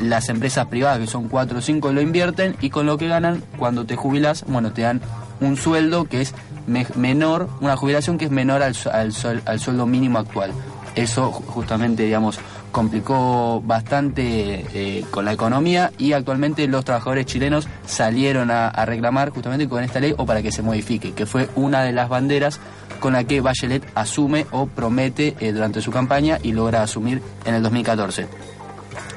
las 0.00 0.28
empresas 0.28 0.66
privadas, 0.66 0.98
que 0.98 1.06
son 1.06 1.28
4 1.28 1.58
o 1.58 1.62
5, 1.62 1.92
lo 1.92 2.02
invierten 2.02 2.56
y 2.60 2.68
con 2.68 2.84
lo 2.86 2.98
que 2.98 3.08
ganan, 3.08 3.42
cuando 3.58 3.86
te 3.86 3.96
jubilas, 3.96 4.44
bueno, 4.46 4.70
te 4.72 4.82
dan 4.82 5.00
un 5.40 5.56
sueldo 5.56 6.04
que 6.04 6.20
es 6.20 6.34
me- 6.66 6.86
menor, 6.94 7.48
una 7.60 7.76
jubilación 7.76 8.18
que 8.18 8.26
es 8.26 8.30
menor 8.30 8.62
al, 8.62 8.74
al, 8.92 9.12
al 9.44 9.60
sueldo 9.60 9.86
mínimo 9.86 10.18
actual. 10.18 10.52
Eso 10.94 11.30
ju- 11.32 11.44
justamente, 11.46 12.04
digamos, 12.04 12.38
complicó 12.72 13.60
bastante 13.64 14.66
eh, 14.74 15.04
con 15.10 15.24
la 15.24 15.32
economía 15.32 15.92
y 15.98 16.12
actualmente 16.12 16.66
los 16.68 16.84
trabajadores 16.84 17.26
chilenos 17.26 17.68
salieron 17.86 18.50
a, 18.50 18.68
a 18.68 18.84
reclamar 18.86 19.30
justamente 19.30 19.68
con 19.68 19.82
esta 19.82 20.00
ley 20.00 20.14
o 20.16 20.26
para 20.26 20.42
que 20.42 20.52
se 20.52 20.62
modifique, 20.62 21.12
que 21.12 21.26
fue 21.26 21.48
una 21.56 21.82
de 21.82 21.92
las 21.92 22.08
banderas 22.08 22.60
con 23.00 23.12
la 23.14 23.24
que 23.24 23.40
Bachelet 23.40 23.86
asume 23.94 24.46
o 24.52 24.66
promete 24.66 25.36
eh, 25.40 25.52
durante 25.52 25.80
su 25.82 25.90
campaña 25.90 26.38
y 26.42 26.52
logra 26.52 26.82
asumir 26.82 27.22
en 27.44 27.54
el 27.54 27.62
2014. 27.62 28.26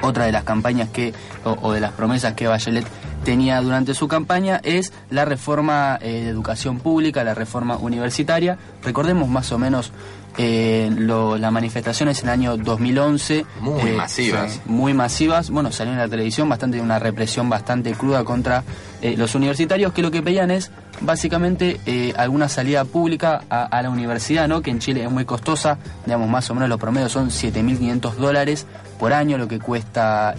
Otra 0.01 0.25
de 0.25 0.31
las 0.31 0.43
campañas 0.43 0.89
que, 0.89 1.13
o, 1.43 1.51
o 1.61 1.71
de 1.73 1.79
las 1.81 1.91
promesas 1.93 2.33
que 2.33 2.47
Bachelet 2.47 2.85
tenía 3.29 3.61
durante 3.61 3.93
su 3.93 4.07
campaña 4.07 4.59
es 4.63 4.91
la 5.11 5.23
reforma 5.23 5.99
eh, 6.01 6.23
de 6.23 6.29
educación 6.29 6.79
pública, 6.79 7.23
la 7.23 7.35
reforma 7.35 7.77
universitaria. 7.77 8.57
Recordemos 8.83 9.29
más 9.29 9.51
o 9.51 9.59
menos 9.59 9.91
eh, 10.39 10.89
lo- 10.97 11.37
las 11.37 11.51
manifestaciones 11.51 12.23
en 12.23 12.29
el 12.29 12.33
año 12.33 12.57
2011. 12.57 13.45
Muy 13.61 13.81
eh, 13.81 13.93
masivas. 13.97 14.61
muy 14.65 14.95
masivas. 14.95 15.51
Bueno, 15.51 15.71
salió 15.71 15.93
en 15.93 15.99
la 15.99 16.07
televisión 16.07 16.49
bastante 16.49 16.81
una 16.81 16.97
represión 16.97 17.49
bastante 17.49 17.91
cruda 17.93 18.23
contra 18.23 18.63
eh, 19.03 19.13
los 19.15 19.35
universitarios 19.35 19.93
que 19.93 20.01
lo 20.01 20.09
que 20.09 20.23
pedían 20.23 20.49
es 20.49 20.71
básicamente 21.01 21.79
alguna 22.17 22.49
salida 22.49 22.83
pública 22.85 23.43
a, 23.49 23.65
a 23.65 23.81
la 23.83 23.89
universidad, 23.91 24.47
¿no? 24.47 24.61
Que 24.63 24.71
en 24.71 24.79
Chile 24.79 25.03
es 25.03 25.11
muy 25.11 25.25
costosa, 25.25 25.77
digamos 26.05 26.27
más 26.29 26.49
o 26.49 26.55
menos 26.55 26.67
los 26.67 26.79
promedios 26.79 27.11
son 27.11 27.29
7.500 27.29 28.15
dólares 28.15 28.65
por 28.99 29.13
año 29.13 29.37
lo 29.37 29.47
que 29.47 29.59
cuesta 29.59 30.29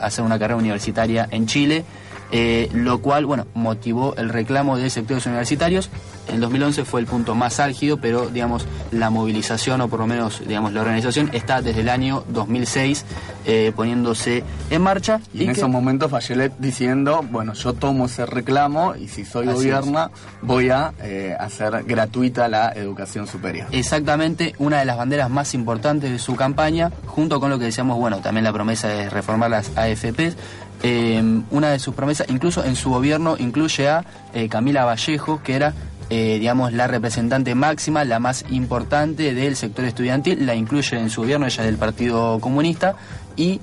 hacer 0.00 0.24
una 0.24 0.38
carrera 0.40 0.56
universitaria 0.58 1.28
en 1.30 1.46
Chile. 1.46 1.84
Eh, 2.32 2.68
lo 2.72 3.00
cual, 3.00 3.26
bueno, 3.26 3.46
motivó 3.54 4.14
el 4.16 4.28
reclamo 4.30 4.76
de 4.78 4.90
sectores 4.90 5.26
universitarios. 5.26 5.90
En 6.28 6.40
2011 6.40 6.84
fue 6.84 7.00
el 7.00 7.06
punto 7.06 7.34
más 7.34 7.60
álgido, 7.60 7.98
pero, 7.98 8.28
digamos, 8.28 8.64
la 8.90 9.10
movilización, 9.10 9.80
o 9.80 9.88
por 9.88 10.00
lo 10.00 10.06
menos, 10.06 10.40
digamos, 10.46 10.72
la 10.72 10.80
organización, 10.80 11.30
está 11.32 11.60
desde 11.62 11.80
el 11.82 11.88
año 11.88 12.24
2006 12.28 13.04
eh, 13.44 13.72
poniéndose 13.74 14.44
en 14.70 14.82
marcha. 14.82 15.20
Y 15.34 15.40
en 15.42 15.46
que- 15.46 15.52
esos 15.52 15.68
momentos 15.68 16.10
Bachelet 16.10 16.52
diciendo, 16.58 17.24
bueno, 17.30 17.52
yo 17.54 17.72
tomo 17.74 18.06
ese 18.06 18.24
reclamo 18.24 18.94
y 18.96 19.08
si 19.08 19.24
soy 19.24 19.46
Así 19.48 19.56
gobierna 19.56 20.10
voy 20.42 20.70
a 20.70 20.92
eh, 21.02 21.36
hacer 21.38 21.82
gratuita 21.84 22.48
la 22.48 22.70
educación 22.70 23.26
superior. 23.26 23.66
Exactamente, 23.72 24.54
una 24.58 24.78
de 24.78 24.84
las 24.84 24.96
banderas 24.96 25.28
más 25.28 25.54
importantes 25.54 26.10
de 26.10 26.18
su 26.18 26.34
campaña, 26.36 26.90
junto 27.06 27.40
con 27.40 27.50
lo 27.50 27.58
que 27.58 27.66
decíamos, 27.66 27.98
bueno, 27.98 28.18
también 28.18 28.44
la 28.44 28.52
promesa 28.52 28.88
de 28.88 29.10
reformar 29.10 29.50
las 29.50 29.76
AFPs. 29.76 30.36
Eh, 30.82 31.22
una 31.50 31.70
de 31.70 31.78
sus 31.78 31.94
promesas, 31.94 32.28
incluso 32.28 32.64
en 32.64 32.74
su 32.74 32.90
gobierno, 32.90 33.36
incluye 33.38 33.88
a 33.88 34.04
eh, 34.34 34.48
Camila 34.48 34.84
Vallejo, 34.84 35.40
que 35.42 35.54
era, 35.54 35.74
eh, 36.10 36.38
digamos, 36.40 36.72
la 36.72 36.88
representante 36.88 37.54
máxima, 37.54 38.04
la 38.04 38.18
más 38.18 38.44
importante 38.50 39.32
del 39.32 39.54
sector 39.54 39.84
estudiantil, 39.84 40.44
la 40.44 40.56
incluye 40.56 40.98
en 40.98 41.08
su 41.08 41.22
gobierno, 41.22 41.46
ella 41.46 41.62
es 41.62 41.66
del 41.66 41.78
Partido 41.78 42.40
Comunista, 42.40 42.96
y, 43.36 43.60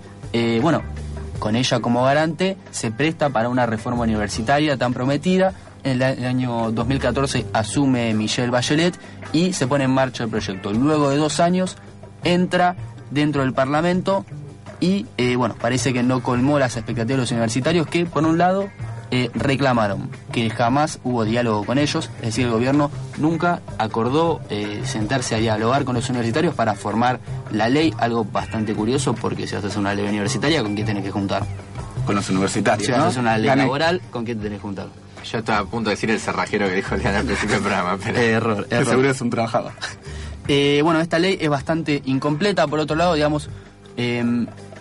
bueno, 0.61 0.81
con 1.39 1.55
ella 1.55 1.79
como 1.79 2.03
garante, 2.03 2.57
se 2.71 2.91
presta 2.91 3.29
para 3.29 3.49
una 3.49 3.65
reforma 3.65 4.03
universitaria 4.03 4.77
tan 4.77 4.93
prometida. 4.93 5.53
En 5.83 6.01
el 6.01 6.25
año 6.25 6.71
2014 6.71 7.45
asume 7.53 8.13
Michelle 8.13 8.49
Bachelet 8.49 8.99
y 9.31 9.53
se 9.53 9.65
pone 9.65 9.85
en 9.85 9.91
marcha 9.91 10.25
el 10.25 10.29
proyecto. 10.29 10.73
Luego 10.73 11.09
de 11.09 11.15
dos 11.15 11.39
años 11.39 11.77
entra 12.25 12.75
dentro 13.11 13.43
del 13.43 13.53
Parlamento 13.53 14.25
y, 14.79 15.05
eh, 15.17 15.35
bueno, 15.35 15.55
parece 15.59 15.93
que 15.93 16.03
no 16.03 16.21
colmó 16.23 16.57
las 16.59 16.75
expectativas 16.77 17.17
de 17.17 17.21
los 17.23 17.31
universitarios 17.31 17.87
que, 17.87 18.05
por 18.05 18.23
un 18.25 18.37
lado, 18.37 18.69
eh, 19.11 19.29
reclamaron 19.33 20.09
que 20.31 20.49
jamás 20.49 20.99
hubo 21.03 21.25
diálogo 21.25 21.65
con 21.65 21.77
ellos, 21.79 22.09
es 22.19 22.27
decir, 22.27 22.45
el 22.45 22.51
gobierno 22.51 22.91
nunca 23.17 23.61
acordó 23.79 24.39
eh, 24.49 24.81
sentarse 24.85 25.35
a 25.35 25.39
dialogar 25.39 25.83
con 25.83 25.95
los 25.95 26.07
universitarios 26.09 26.53
para 26.53 26.75
formar 26.75 27.19
la 27.51 27.69
ley, 27.69 27.93
algo 27.97 28.23
bastante 28.23 28.73
curioso 28.75 29.13
porque 29.15 29.47
si 29.47 29.55
haces 29.55 29.75
una 29.75 29.93
ley 29.95 30.07
universitaria, 30.07 30.61
¿con 30.61 30.75
quién 30.75 30.85
tenés 30.85 31.03
que 31.03 31.11
juntar? 31.11 31.43
Con 32.05 32.15
los 32.15 32.29
universitarios, 32.29 32.85
Si 32.85 32.91
¿no? 32.91 33.03
haces 33.05 33.17
una 33.17 33.37
ley 33.37 33.47
Gané. 33.47 33.63
laboral, 33.63 34.01
¿con 34.11 34.25
quién 34.25 34.37
te 34.37 34.43
tenés 34.43 34.59
que 34.59 34.63
juntar? 34.63 34.87
Yo 35.29 35.37
estaba 35.39 35.59
a 35.59 35.65
punto 35.65 35.89
de 35.89 35.95
decir 35.95 36.09
el 36.11 36.19
cerrajero 36.19 36.67
que 36.69 36.75
dijo 36.75 36.95
Leandro 36.95 37.19
al 37.19 37.25
principio 37.25 37.55
del 37.55 37.63
programa, 37.63 37.97
pero... 38.03 38.17
Eh, 38.19 38.29
error, 38.31 38.67
Que 38.67 38.75
error. 38.75 38.87
seguro 38.89 39.09
es 39.11 39.21
un 39.21 39.29
trabajador. 39.29 39.71
Eh, 40.51 40.81
bueno, 40.83 40.99
esta 40.99 41.19
ley 41.19 41.37
es 41.39 41.47
bastante 41.47 42.01
incompleta, 42.05 42.65
por 42.65 42.79
otro 42.79 42.95
lado, 42.95 43.13
digamos, 43.13 43.51
eh, 43.97 44.23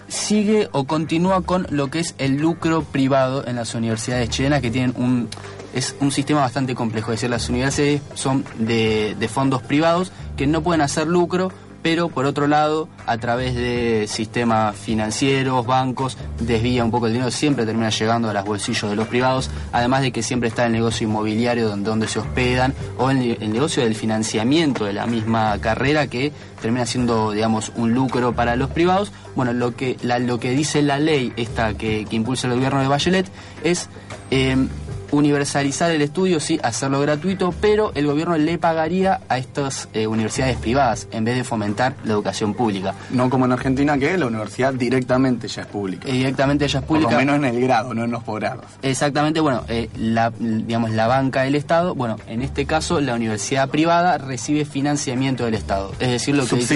sigue 0.09 0.69
o 0.73 0.85
continúa 0.85 1.43
con 1.43 1.67
lo 1.71 1.89
que 1.89 2.01
es 2.01 2.15
el 2.19 2.37
lucro 2.37 2.83
privado 2.83 3.47
en 3.47 3.57
las 3.57 3.75
universidades 3.75 4.31
chilenas 4.31 4.63
que 4.63 4.71
tienen 4.71 4.95
un 4.97 5.29
es 5.75 5.95
un 6.01 6.11
sistema 6.11 6.41
bastante 6.41 6.75
complejo, 6.75 7.13
es 7.13 7.19
decir, 7.19 7.31
las 7.31 7.49
universidades 7.51 8.01
son 8.15 8.45
de, 8.59 9.15
de 9.19 9.29
fondos 9.29 9.63
privados 9.63 10.13
que 10.37 10.47
no 10.47 10.63
pueden 10.63 10.81
hacer 10.81 11.07
lucro, 11.07 11.53
pero 11.91 12.11
por 12.11 12.27
otro 12.27 12.47
lado, 12.47 12.87
a 13.07 13.17
través 13.17 13.55
de 13.55 14.05
sistemas 14.09 14.77
financieros, 14.77 15.65
bancos, 15.65 16.19
desvía 16.39 16.85
un 16.85 16.91
poco 16.91 17.07
el 17.07 17.15
dinero, 17.15 17.31
siempre 17.31 17.65
termina 17.65 17.89
llegando 17.89 18.29
a 18.29 18.35
los 18.35 18.45
bolsillos 18.45 18.91
de 18.91 18.95
los 18.95 19.09
privados, 19.09 19.49
además 19.73 20.03
de 20.03 20.13
que 20.13 20.23
siempre 20.23 20.51
está 20.51 20.67
el 20.67 20.73
negocio 20.73 21.09
inmobiliario 21.09 21.75
donde, 21.75 22.07
se 22.07 22.19
hospedan, 22.19 22.75
o 22.99 23.11
el, 23.11 23.39
negocio 23.51 23.83
del 23.85 23.95
financiamiento 23.95 24.85
de 24.85 24.93
la 24.93 25.07
misma 25.07 25.59
carrera 25.63 26.09
que 26.09 26.31
termina 26.61 26.85
siendo, 26.85 27.31
digamos, 27.31 27.73
un 27.75 27.95
lucro 27.95 28.35
para 28.35 28.55
los 28.55 28.69
privados. 28.69 29.11
Bueno, 29.35 29.55
lo 29.55 29.75
que, 29.75 29.97
lo 30.03 30.39
que 30.39 30.51
dice 30.51 30.83
la 30.83 30.99
ley 30.99 31.33
esta 31.39 31.73
que, 31.73 32.05
que 32.05 32.17
impulsa 32.17 32.49
el 32.49 32.53
gobierno 32.53 32.83
de 32.83 32.89
Bachelet 32.89 33.31
es 33.65 33.89
eh, 34.31 34.59
universalizar 35.11 35.91
el 35.91 36.03
estudio, 36.03 36.41
sí, 36.41 36.59
hacerlo 36.63 37.01
gratuito, 37.01 37.55
pero 37.61 37.93
el 37.95 38.07
gobierno 38.07 38.37
le 38.37 38.59
pagaría 38.59 39.21
a 39.29 39.39
estas 39.39 39.89
eh, 39.95 40.07
universidades 40.07 40.57
privadas 40.59 41.09
en 41.13 41.25
vez 41.25 41.37
de 41.37 41.45
fomentar 41.45 41.95
la 42.05 42.13
educación 42.13 42.55
pública. 42.55 42.95
No 43.11 43.31
como 43.31 43.45
en 43.47 43.53
Argentina, 43.53 43.97
que 43.99 44.17
la 44.19 44.27
universidad 44.27 44.75
directamente 44.75 45.49
ya 45.49 45.63
es 45.63 45.69
pública. 45.69 46.09
Eh, 46.09 46.13
directamente 46.13 46.65
ella 46.67 46.81
es 46.81 46.85
Por 46.85 46.97
pública. 46.99 47.13
lo 47.13 47.19
menos 47.19 47.37
en 47.37 47.45
el 47.45 47.61
grado, 47.61 47.95
no 47.95 48.05
en 48.05 48.11
los 48.11 48.23
posgrados. 48.25 48.65
Exactamente, 48.83 49.41
bueno, 49.41 49.65
eh, 49.69 49.89
la, 49.97 50.33
digamos, 50.39 50.91
la 50.91 51.07
banca 51.07 51.43
del 51.43 51.55
Estado, 51.55 51.95
bueno, 51.95 52.17
en 52.27 52.43
este 52.43 52.67
caso 52.67 53.01
la 53.01 53.15
universidad 53.15 53.69
privada 53.69 54.19
recibe 54.19 54.65
financiamiento 54.65 55.45
del 55.45 55.55
Estado. 55.55 55.93
Es 56.01 56.11
decir, 56.11 56.35
lo 56.37 56.47
que 56.47 56.57
dice- 56.57 56.75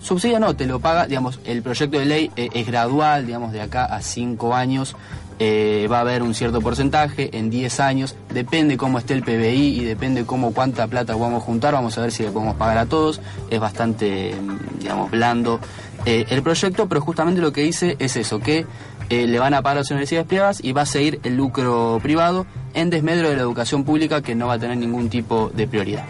Subsidia. 0.00 0.38
No, 0.38 0.56
te 0.56 0.64
lo 0.66 0.80
paga, 0.80 1.06
digamos, 1.06 1.38
el 1.44 1.60
proyecto 1.60 1.98
de 1.98 2.06
ley 2.06 2.30
eh, 2.36 2.48
es 2.54 2.66
gradual, 2.66 3.26
digamos, 3.26 3.52
de 3.52 3.60
acá 3.60 3.84
a 3.84 4.00
cinco 4.00 4.54
años 4.54 4.96
eh, 5.38 5.86
va 5.90 5.98
a 5.98 6.00
haber 6.00 6.22
un 6.22 6.34
cierto 6.34 6.60
porcentaje, 6.60 7.36
en 7.36 7.50
10 7.50 7.80
años, 7.80 8.16
depende 8.32 8.76
cómo 8.76 8.98
esté 8.98 9.14
el 9.14 9.22
PBI 9.22 9.80
y 9.80 9.84
depende 9.84 10.24
cómo 10.24 10.52
cuánta 10.52 10.86
plata 10.86 11.14
podamos 11.14 11.42
juntar, 11.42 11.74
vamos 11.74 11.96
a 11.96 12.02
ver 12.02 12.12
si 12.12 12.22
le 12.22 12.30
podemos 12.30 12.56
pagar 12.56 12.78
a 12.78 12.86
todos, 12.86 13.20
es 13.50 13.60
bastante, 13.60 14.34
mm, 14.34 14.78
digamos, 14.80 15.10
blando 15.10 15.60
eh, 16.06 16.26
el 16.30 16.42
proyecto, 16.42 16.88
pero 16.88 17.00
justamente 17.00 17.40
lo 17.40 17.52
que 17.52 17.62
dice 17.62 17.96
es 17.98 18.16
eso, 18.16 18.40
que 18.40 18.66
eh, 19.10 19.26
le 19.26 19.38
van 19.38 19.54
a 19.54 19.62
pagar 19.62 19.78
a 19.78 19.80
las 19.80 19.90
universidades 19.90 20.26
privadas 20.26 20.60
y 20.62 20.72
va 20.72 20.82
a 20.82 20.86
seguir 20.86 21.20
el 21.22 21.36
lucro 21.36 21.98
privado 22.02 22.46
en 22.78 22.90
desmedro 22.90 23.28
de 23.28 23.34
la 23.34 23.42
educación 23.42 23.82
pública 23.82 24.22
que 24.22 24.36
no 24.36 24.46
va 24.46 24.54
a 24.54 24.58
tener 24.58 24.76
ningún 24.76 25.08
tipo 25.08 25.50
de 25.52 25.66
prioridad. 25.66 26.04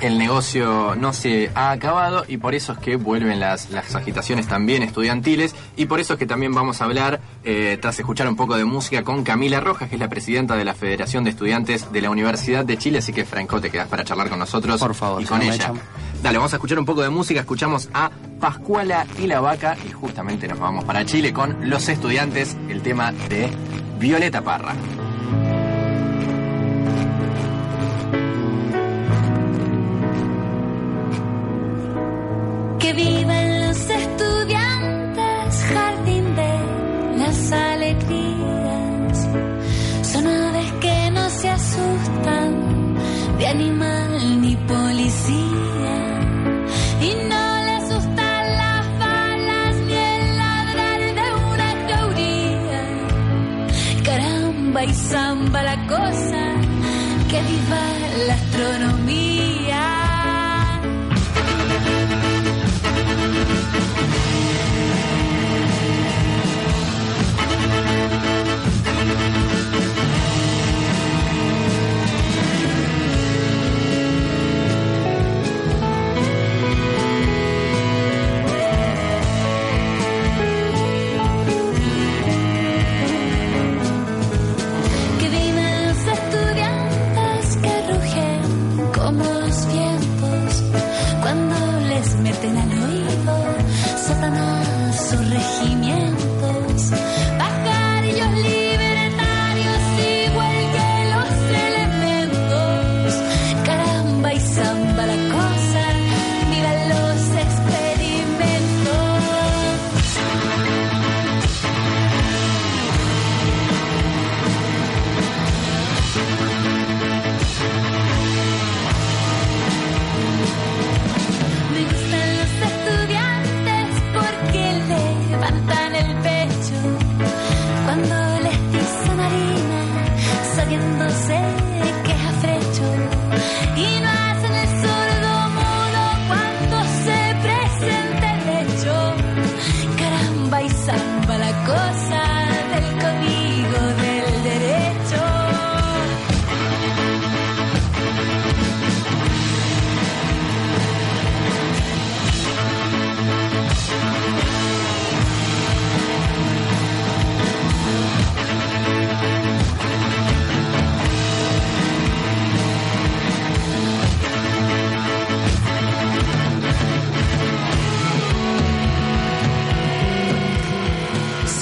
El 0.00 0.16
negocio 0.16 0.94
no 0.96 1.12
se 1.12 1.50
ha 1.54 1.70
acabado 1.70 2.24
y 2.26 2.38
por 2.38 2.54
eso 2.54 2.72
es 2.72 2.78
que 2.78 2.96
vuelven 2.96 3.40
las, 3.40 3.70
las 3.70 3.94
agitaciones 3.94 4.48
también 4.48 4.82
estudiantiles 4.82 5.54
y 5.76 5.84
por 5.84 6.00
eso 6.00 6.14
es 6.14 6.18
que 6.18 6.26
también 6.26 6.54
vamos 6.54 6.80
a 6.80 6.86
hablar, 6.86 7.20
eh, 7.44 7.78
tras 7.80 7.98
escuchar 7.98 8.26
un 8.26 8.36
poco 8.36 8.56
de 8.56 8.64
música, 8.64 9.02
con 9.02 9.22
Camila 9.22 9.60
Rojas, 9.60 9.90
que 9.90 9.96
es 9.96 10.00
la 10.00 10.08
presidenta 10.08 10.56
de 10.56 10.64
la 10.64 10.74
Federación 10.74 11.24
de 11.24 11.30
Estudiantes 11.30 11.92
de 11.92 12.00
la 12.00 12.08
Universidad 12.08 12.64
de 12.64 12.78
Chile. 12.78 12.98
Así 12.98 13.12
que, 13.12 13.26
Franco, 13.26 13.60
te 13.60 13.70
quedas 13.70 13.88
para 13.88 14.02
charlar 14.02 14.30
con 14.30 14.38
nosotros 14.38 14.80
Por 14.80 14.94
favor, 14.94 15.22
y 15.22 15.26
con 15.26 15.42
ella. 15.42 15.72
Dale, 16.22 16.38
vamos 16.38 16.54
a 16.54 16.56
escuchar 16.56 16.78
un 16.78 16.86
poco 16.86 17.02
de 17.02 17.10
música. 17.10 17.40
Escuchamos 17.40 17.90
a 17.92 18.10
Pascuala 18.40 19.06
y 19.18 19.26
la 19.26 19.40
Vaca 19.40 19.76
y 19.86 19.92
justamente 19.92 20.48
nos 20.48 20.58
vamos 20.58 20.84
para 20.84 21.04
Chile 21.04 21.34
con 21.34 21.68
los 21.68 21.86
estudiantes, 21.90 22.56
el 22.70 22.80
tema 22.80 23.12
de 23.12 23.50
Violeta 23.98 24.42
Parra. 24.42 24.74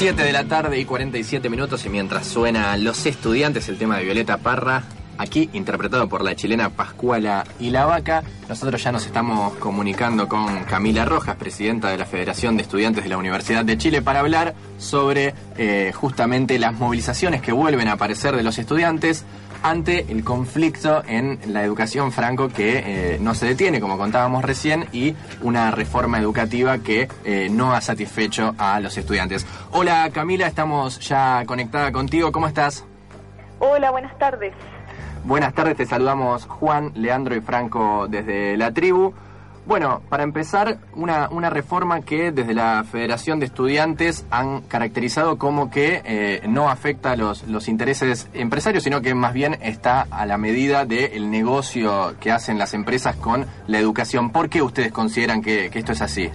7 0.03 0.21
de 0.21 0.33
la 0.33 0.43
tarde 0.43 0.81
y 0.81 0.85
47 0.85 1.49
minutos 1.49 1.87
y 1.87 1.89
mientras 1.89 2.27
suena 2.27 2.77
Los 2.77 3.07
Estudiantes, 3.07 3.69
el 3.69 3.79
tema 3.79 3.99
de 3.99 4.03
Violeta 4.03 4.37
Parra, 4.37 4.83
aquí 5.17 5.49
interpretado 5.53 6.09
por 6.09 6.25
la 6.25 6.35
chilena 6.35 6.71
Pascuala 6.71 7.45
y 7.61 7.71
la 7.71 7.87
Vaca, 7.87 8.25
nosotros 8.49 8.83
ya 8.83 8.91
nos 8.91 9.07
estamos 9.07 9.55
comunicando 9.59 10.27
con 10.27 10.65
Camila 10.65 11.05
Rojas, 11.05 11.37
presidenta 11.37 11.89
de 11.89 11.99
la 11.99 12.05
Federación 12.05 12.57
de 12.57 12.65
Estudiantes 12.65 13.05
de 13.05 13.11
la 13.11 13.17
Universidad 13.17 13.65
de 13.65 13.79
Chile, 13.79 14.03
para 14.03 14.19
hablar 14.19 14.57
sobre 14.77 15.35
eh, 15.57 15.93
justamente 15.95 16.59
las 16.59 16.75
movilizaciones 16.75 17.41
que 17.41 17.53
vuelven 17.53 17.87
a 17.87 17.93
aparecer 17.93 18.35
de 18.35 18.43
los 18.43 18.59
estudiantes 18.59 19.25
ante 19.63 20.07
el 20.11 20.25
conflicto 20.25 21.03
en 21.07 21.39
la 21.47 21.63
educación 21.63 22.13
franco 22.13 22.49
que 22.49 23.15
eh, 23.15 23.19
no 23.21 23.35
se 23.35 23.47
detiene, 23.47 23.81
como 23.81 23.99
contábamos 23.99 24.45
recién, 24.45 24.87
y 24.93 25.15
una 25.43 25.71
reforma 25.71 26.19
educativa 26.19 26.79
que 26.79 27.09
eh, 27.25 27.49
no 27.51 27.73
ha 27.73 27.81
satisfecho 27.81 28.55
a 28.59 28.81
los 28.81 28.97
estudiantes. 28.97 29.47
Hola 29.71 30.11
Camila, 30.13 30.47
estamos 30.47 31.01
ya 31.01 31.45
conectada 31.47 31.93
contigo, 31.93 32.33
¿cómo 32.33 32.47
estás? 32.47 32.85
Hola, 33.59 33.91
buenas 33.91 34.17
tardes. 34.19 34.53
Buenas 35.25 35.55
tardes, 35.55 35.77
te 35.77 35.87
saludamos 35.87 36.47
Juan, 36.47 36.91
Leandro 36.97 37.37
y 37.37 37.41
Franco 37.41 38.07
desde 38.09 38.57
la 38.57 38.73
tribu. 38.73 39.15
Bueno, 39.65 40.03
para 40.09 40.25
empezar, 40.25 40.79
una, 40.95 41.29
una 41.29 41.49
reforma 41.49 42.01
que 42.01 42.33
desde 42.33 42.53
la 42.53 42.85
Federación 42.85 43.39
de 43.39 43.47
Estudiantes 43.47 44.27
han 44.31 44.63
caracterizado 44.63 45.39
como 45.39 45.71
que 45.71 46.03
eh, 46.05 46.43
no 46.49 46.69
afecta 46.69 47.15
los, 47.15 47.45
los 47.45 47.69
intereses 47.69 48.29
empresarios, 48.35 48.83
sino 48.83 49.01
que 49.01 49.15
más 49.15 49.33
bien 49.33 49.57
está 49.63 50.09
a 50.11 50.27
la 50.27 50.37
medida 50.37 50.85
del 50.85 51.31
negocio 51.31 52.17
que 52.19 52.33
hacen 52.33 52.59
las 52.59 52.75
empresas 52.75 53.15
con 53.15 53.47
la 53.69 53.79
educación. 53.79 54.31
¿Por 54.31 54.49
qué 54.49 54.63
ustedes 54.63 54.91
consideran 54.91 55.43
que, 55.43 55.71
que 55.71 55.79
esto 55.79 55.93
es 55.93 56.03
así? 56.03 56.29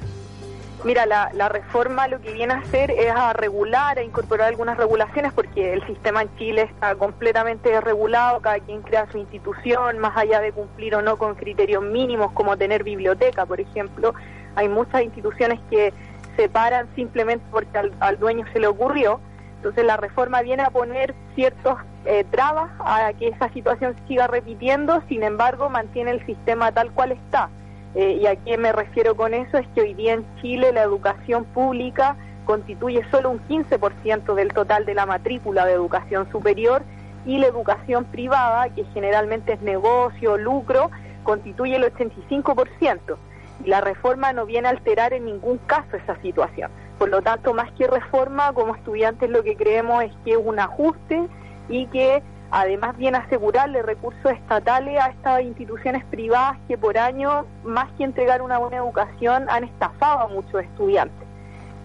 Mira, 0.88 1.06
la, 1.06 1.50
reforma 1.50 2.08
lo 2.08 2.22
que 2.22 2.32
viene 2.32 2.54
a 2.54 2.60
hacer 2.60 2.92
es 2.92 3.12
a 3.12 3.34
regular, 3.34 4.00
a 4.00 4.04
incorporar 4.04 4.48
algunas 4.48 4.78
regulaciones, 4.78 5.34
porque 5.34 5.74
el 5.74 5.86
sistema 5.86 6.22
en 6.22 6.34
Chile 6.38 6.62
está 6.62 6.96
completamente 6.96 7.72
desregulado, 7.72 8.40
cada 8.40 8.62
quien 8.62 8.84
crea 8.84 9.06
su 9.12 9.18
institución, 9.18 10.00
más 10.00 10.16
allá 10.16 10.40
de 10.40 10.54
cumplir 10.54 10.96
o 10.96 11.02
no 11.02 11.18
con 11.18 11.36
criterios 11.36 11.84
mínimos, 11.84 12.32
como 12.32 12.56
tener 12.56 12.86
biblioteca, 12.86 13.46
por 13.46 13.60
ejemplo. 13.60 14.14
Hay 14.56 14.70
muchas 14.70 15.02
instituciones 15.04 15.60
que 15.70 15.94
se 16.38 16.48
paran 16.48 16.88
simplemente 16.96 17.44
porque 17.52 17.78
al, 17.78 17.92
al 18.00 18.18
dueño 18.18 18.46
se 18.54 18.60
le 18.62 18.68
ocurrió. 18.68 19.20
Entonces 19.58 19.84
la 19.84 19.98
reforma 19.98 20.42
viene 20.42 20.64
a 20.64 20.70
poner 20.70 21.14
ciertos 21.36 21.80
eh, 22.06 22.24
trabas 22.32 22.72
a 22.80 23.12
que 23.12 23.28
esa 23.28 23.50
situación 23.50 23.94
siga 24.08 24.28
repitiendo, 24.28 25.04
sin 25.10 25.24
embargo 25.24 25.70
mantiene 25.70 26.12
el 26.12 26.26
sistema 26.26 26.72
tal 26.72 26.94
cual 26.94 27.12
está. 27.12 27.50
Eh, 27.96 28.20
¿Y 28.22 28.28
a 28.28 28.36
qué 28.36 28.58
me 28.58 28.72
refiero 28.72 29.16
con 29.16 29.34
eso? 29.34 29.58
Es 29.58 29.68
que 29.74 29.82
hoy 29.82 29.94
día 29.94 30.14
en 30.14 30.26
Chile 30.42 30.72
la 30.72 30.84
educación 30.84 31.46
pública 31.46 32.16
constituye 32.46 33.04
solo 33.12 33.30
un 33.30 33.40
15% 33.48 34.34
del 34.34 34.54
total 34.54 34.86
de 34.86 34.94
la 34.94 35.06
matrícula 35.06 35.66
de 35.66 35.74
educación 35.74 36.32
superior 36.32 36.84
y 37.26 37.38
la 37.40 37.48
educación 37.48 38.06
privada, 38.06 38.70
que 38.70 38.86
generalmente 38.94 39.54
es 39.54 39.62
negocio, 39.62 40.38
lucro, 40.38 40.90
constituye 41.24 41.76
el 41.76 41.84
85%. 41.84 43.18
Y 43.66 43.70
la 43.70 43.82
reforma 43.82 44.32
no 44.32 44.46
viene 44.46 44.70
a 44.70 44.72
alterar 44.72 45.14
en 45.14 45.26
ningún 45.26 45.58
caso 45.58 45.98
esa 45.98 46.16
situación. 46.22 46.72
Por 46.98 47.10
lo 47.10 47.22
tanto, 47.22 47.54
más 47.54 47.72
que 47.74 47.86
reforma, 47.86 48.54
como 48.54 48.76
estudiantes 48.76 49.30
lo 49.30 49.44
que 49.44 49.58
creemos 49.58 50.04
es 50.04 50.12
que 50.24 50.32
es 50.32 50.40
un 50.42 50.60
ajuste 50.60 51.28
y 51.70 51.88
que 51.88 52.24
además 52.52 52.98
viene 52.98 53.18
a 53.18 53.22
asegurarle 53.22 53.82
recursos 53.82 54.32
estatales 54.32 55.02
a 55.02 55.08
estas 55.08 55.42
instituciones 55.42 56.04
privadas 56.06 56.58
que 56.68 56.78
por 56.78 56.98
año, 56.98 57.46
más 57.64 57.92
que 57.98 58.04
entregar 58.04 58.42
una 58.42 58.58
buena 58.58 58.78
educación, 58.78 59.46
han 59.50 59.64
estafado 59.64 60.20
a 60.20 60.28
muchos 60.28 60.64
estudiantes. 60.64 61.28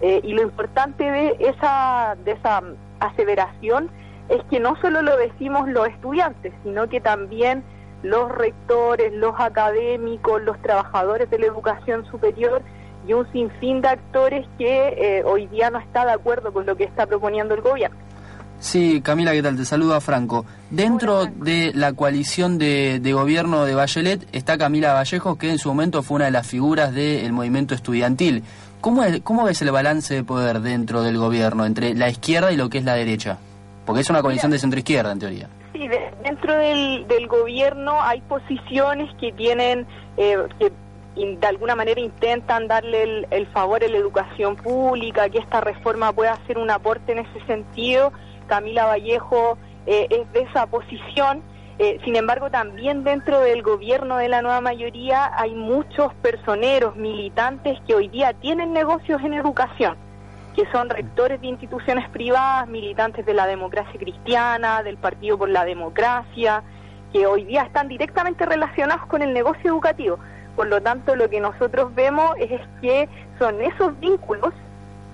Eh, 0.01 0.21
y 0.23 0.33
lo 0.33 0.41
importante 0.41 1.03
de 1.03 1.37
esa, 1.39 2.15
de 2.25 2.31
esa 2.31 2.61
aseveración 2.99 3.89
es 4.29 4.43
que 4.49 4.59
no 4.59 4.75
solo 4.81 5.01
lo 5.01 5.17
decimos 5.17 5.67
los 5.67 5.87
estudiantes, 5.87 6.53
sino 6.63 6.87
que 6.89 7.01
también 7.01 7.63
los 8.01 8.29
rectores, 8.29 9.13
los 9.13 9.33
académicos, 9.39 10.41
los 10.41 10.61
trabajadores 10.61 11.29
de 11.29 11.39
la 11.39 11.45
educación 11.47 12.05
superior 12.05 12.61
y 13.07 13.13
un 13.13 13.29
sinfín 13.31 13.81
de 13.81 13.89
actores 13.89 14.45
que 14.57 14.87
eh, 14.97 15.23
hoy 15.25 15.47
día 15.47 15.69
no 15.69 15.79
está 15.79 16.05
de 16.05 16.11
acuerdo 16.11 16.53
con 16.53 16.65
lo 16.65 16.75
que 16.75 16.83
está 16.83 17.05
proponiendo 17.05 17.53
el 17.53 17.61
gobierno. 17.61 17.97
Sí, 18.63 19.01
Camila, 19.01 19.33
¿qué 19.33 19.43
tal? 19.43 19.57
Te 19.57 19.65
saluda 19.65 19.99
Franco. 19.99 20.45
Dentro 20.69 21.25
de 21.25 21.73
la 21.75 21.91
coalición 21.91 22.57
de, 22.57 23.01
de, 23.01 23.11
gobierno 23.11 23.65
de 23.65 23.75
Bachelet 23.75 24.25
está 24.31 24.57
Camila 24.57 24.93
Vallejos, 24.93 25.37
que 25.37 25.49
en 25.49 25.57
su 25.57 25.67
momento 25.67 26.01
fue 26.01 26.15
una 26.15 26.25
de 26.25 26.31
las 26.31 26.47
figuras 26.47 26.93
del 26.93 27.33
movimiento 27.33 27.75
estudiantil. 27.75 28.41
¿Cómo, 28.79 29.03
es, 29.03 29.19
¿Cómo 29.19 29.43
ves 29.43 29.61
el 29.61 29.71
balance 29.71 30.13
de 30.13 30.23
poder 30.23 30.61
dentro 30.61 31.03
del 31.03 31.17
gobierno 31.17 31.65
entre 31.65 31.93
la 31.93 32.07
izquierda 32.07 32.53
y 32.53 32.55
lo 32.55 32.69
que 32.69 32.77
es 32.77 32.85
la 32.85 32.95
derecha? 32.95 33.37
Porque 33.85 33.99
es 33.99 34.09
una 34.09 34.21
coalición 34.21 34.49
de 34.49 34.59
centro-izquierda, 34.59 35.11
en 35.11 35.19
teoría. 35.19 35.49
Sí, 35.73 35.85
de, 35.85 35.99
dentro 36.23 36.57
del, 36.57 37.05
del, 37.09 37.27
gobierno 37.27 38.01
hay 38.01 38.21
posiciones 38.21 39.13
que 39.19 39.33
tienen, 39.33 39.85
eh, 40.15 40.37
que 40.57 40.71
de 41.17 41.47
alguna 41.47 41.75
manera 41.75 41.99
intentan 41.99 42.69
darle 42.69 43.03
el, 43.03 43.27
el 43.29 43.45
favor 43.47 43.83
a 43.83 43.87
la 43.89 43.97
educación 43.97 44.55
pública, 44.55 45.27
que 45.27 45.39
esta 45.39 45.59
reforma 45.59 46.13
pueda 46.13 46.31
hacer 46.31 46.57
un 46.57 46.71
aporte 46.71 47.11
en 47.11 47.19
ese 47.19 47.45
sentido 47.45 48.13
Camila 48.47 48.85
Vallejo 48.85 49.57
eh, 49.85 50.07
es 50.09 50.31
de 50.33 50.41
esa 50.41 50.67
posición. 50.67 51.41
Eh, 51.79 51.99
sin 52.05 52.15
embargo, 52.15 52.51
también 52.51 53.03
dentro 53.03 53.39
del 53.39 53.63
gobierno 53.63 54.17
de 54.17 54.29
la 54.29 54.41
nueva 54.41 54.61
mayoría 54.61 55.31
hay 55.35 55.55
muchos 55.55 56.13
personeros, 56.15 56.95
militantes 56.95 57.79
que 57.87 57.95
hoy 57.95 58.09
día 58.09 58.33
tienen 58.33 58.73
negocios 58.73 59.21
en 59.23 59.33
educación, 59.33 59.97
que 60.55 60.69
son 60.71 60.89
rectores 60.89 61.41
de 61.41 61.47
instituciones 61.47 62.07
privadas, 62.09 62.67
militantes 62.67 63.25
de 63.25 63.33
la 63.33 63.47
democracia 63.47 63.99
cristiana, 63.99 64.83
del 64.83 64.97
Partido 64.97 65.37
por 65.37 65.49
la 65.49 65.65
Democracia, 65.65 66.63
que 67.11 67.25
hoy 67.25 67.43
día 67.45 67.63
están 67.63 67.87
directamente 67.87 68.45
relacionados 68.45 69.07
con 69.07 69.21
el 69.23 69.33
negocio 69.33 69.71
educativo. 69.71 70.19
Por 70.55 70.67
lo 70.67 70.81
tanto, 70.81 71.15
lo 71.15 71.29
que 71.29 71.39
nosotros 71.39 71.93
vemos 71.95 72.31
es 72.37 72.61
que 72.81 73.09
son 73.39 73.59
esos 73.61 73.99
vínculos 73.99 74.53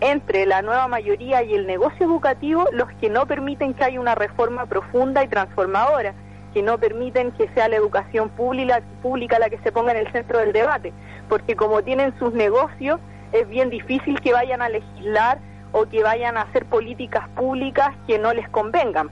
entre 0.01 0.45
la 0.45 0.61
nueva 0.61 0.87
mayoría 0.87 1.43
y 1.43 1.53
el 1.53 1.67
negocio 1.67 2.05
educativo 2.05 2.65
los 2.71 2.89
que 3.01 3.09
no 3.09 3.25
permiten 3.25 3.73
que 3.73 3.83
haya 3.83 3.99
una 3.99 4.15
reforma 4.15 4.65
profunda 4.65 5.23
y 5.23 5.27
transformadora, 5.27 6.13
que 6.53 6.61
no 6.61 6.77
permiten 6.77 7.31
que 7.31 7.49
sea 7.49 7.67
la 7.67 7.75
educación 7.75 8.29
pública, 8.29 8.81
pública 9.01 9.39
la 9.39 9.49
que 9.49 9.59
se 9.59 9.71
ponga 9.71 9.91
en 9.91 10.05
el 10.05 10.11
centro 10.11 10.39
del 10.39 10.53
debate, 10.53 10.93
porque 11.27 11.55
como 11.55 11.83
tienen 11.83 12.17
sus 12.17 12.33
negocios, 12.33 12.99
es 13.33 13.47
bien 13.47 13.69
difícil 13.69 14.19
que 14.21 14.33
vayan 14.33 14.61
a 14.61 14.69
legislar 14.69 15.39
o 15.71 15.85
que 15.85 16.01
vayan 16.01 16.37
a 16.37 16.43
hacer 16.43 16.65
políticas 16.65 17.27
públicas 17.29 17.91
que 18.07 18.17
no 18.17 18.33
les 18.33 18.49
convengan. 18.49 19.09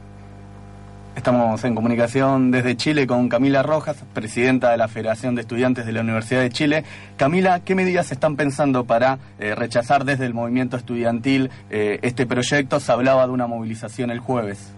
Estamos 1.18 1.64
en 1.64 1.74
comunicación 1.74 2.52
desde 2.52 2.78
Chile 2.78 3.08
con 3.08 3.28
Camila 3.28 3.64
Rojas, 3.64 4.06
presidenta 4.14 4.70
de 4.70 4.78
la 4.78 4.88
Federación 4.88 5.34
de 5.34 5.42
Estudiantes 5.42 5.88
de 5.88 5.92
la 5.92 6.02
Universidad 6.02 6.42
de 6.42 6.52
Chile. 6.52 6.84
Camila, 7.18 7.60
¿qué 7.62 7.74
medidas 7.74 8.12
están 8.12 8.36
pensando 8.36 8.86
para 8.86 9.18
eh, 9.40 9.56
rechazar 9.56 10.06
desde 10.06 10.28
el 10.28 10.36
movimiento 10.36 10.78
estudiantil 10.78 11.50
eh, 11.72 11.98
este 12.04 12.28
proyecto? 12.28 12.80
Se 12.80 12.92
hablaba 12.92 13.26
de 13.26 13.34
una 13.34 13.48
movilización 13.48 14.12
el 14.12 14.20
jueves. 14.20 14.72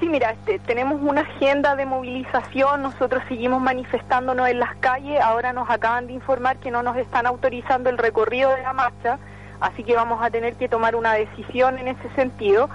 Sí, 0.00 0.08
mira, 0.08 0.30
este, 0.30 0.60
tenemos 0.60 0.98
una 1.02 1.20
agenda 1.20 1.76
de 1.76 1.84
movilización, 1.84 2.80
nosotros 2.80 3.22
seguimos 3.28 3.60
manifestándonos 3.60 4.48
en 4.48 4.60
las 4.60 4.74
calles, 4.78 5.20
ahora 5.20 5.52
nos 5.52 5.68
acaban 5.68 6.06
de 6.06 6.14
informar 6.14 6.56
que 6.56 6.70
no 6.70 6.82
nos 6.82 6.96
están 6.96 7.26
autorizando 7.26 7.90
el 7.90 7.98
recorrido 7.98 8.48
de 8.56 8.62
la 8.62 8.72
marcha, 8.72 9.18
así 9.60 9.84
que 9.84 9.94
vamos 9.94 10.22
a 10.22 10.30
tener 10.30 10.54
que 10.54 10.70
tomar 10.70 10.96
una 10.96 11.12
decisión 11.12 11.76
en 11.76 11.88
ese 11.88 12.08
sentido. 12.16 12.70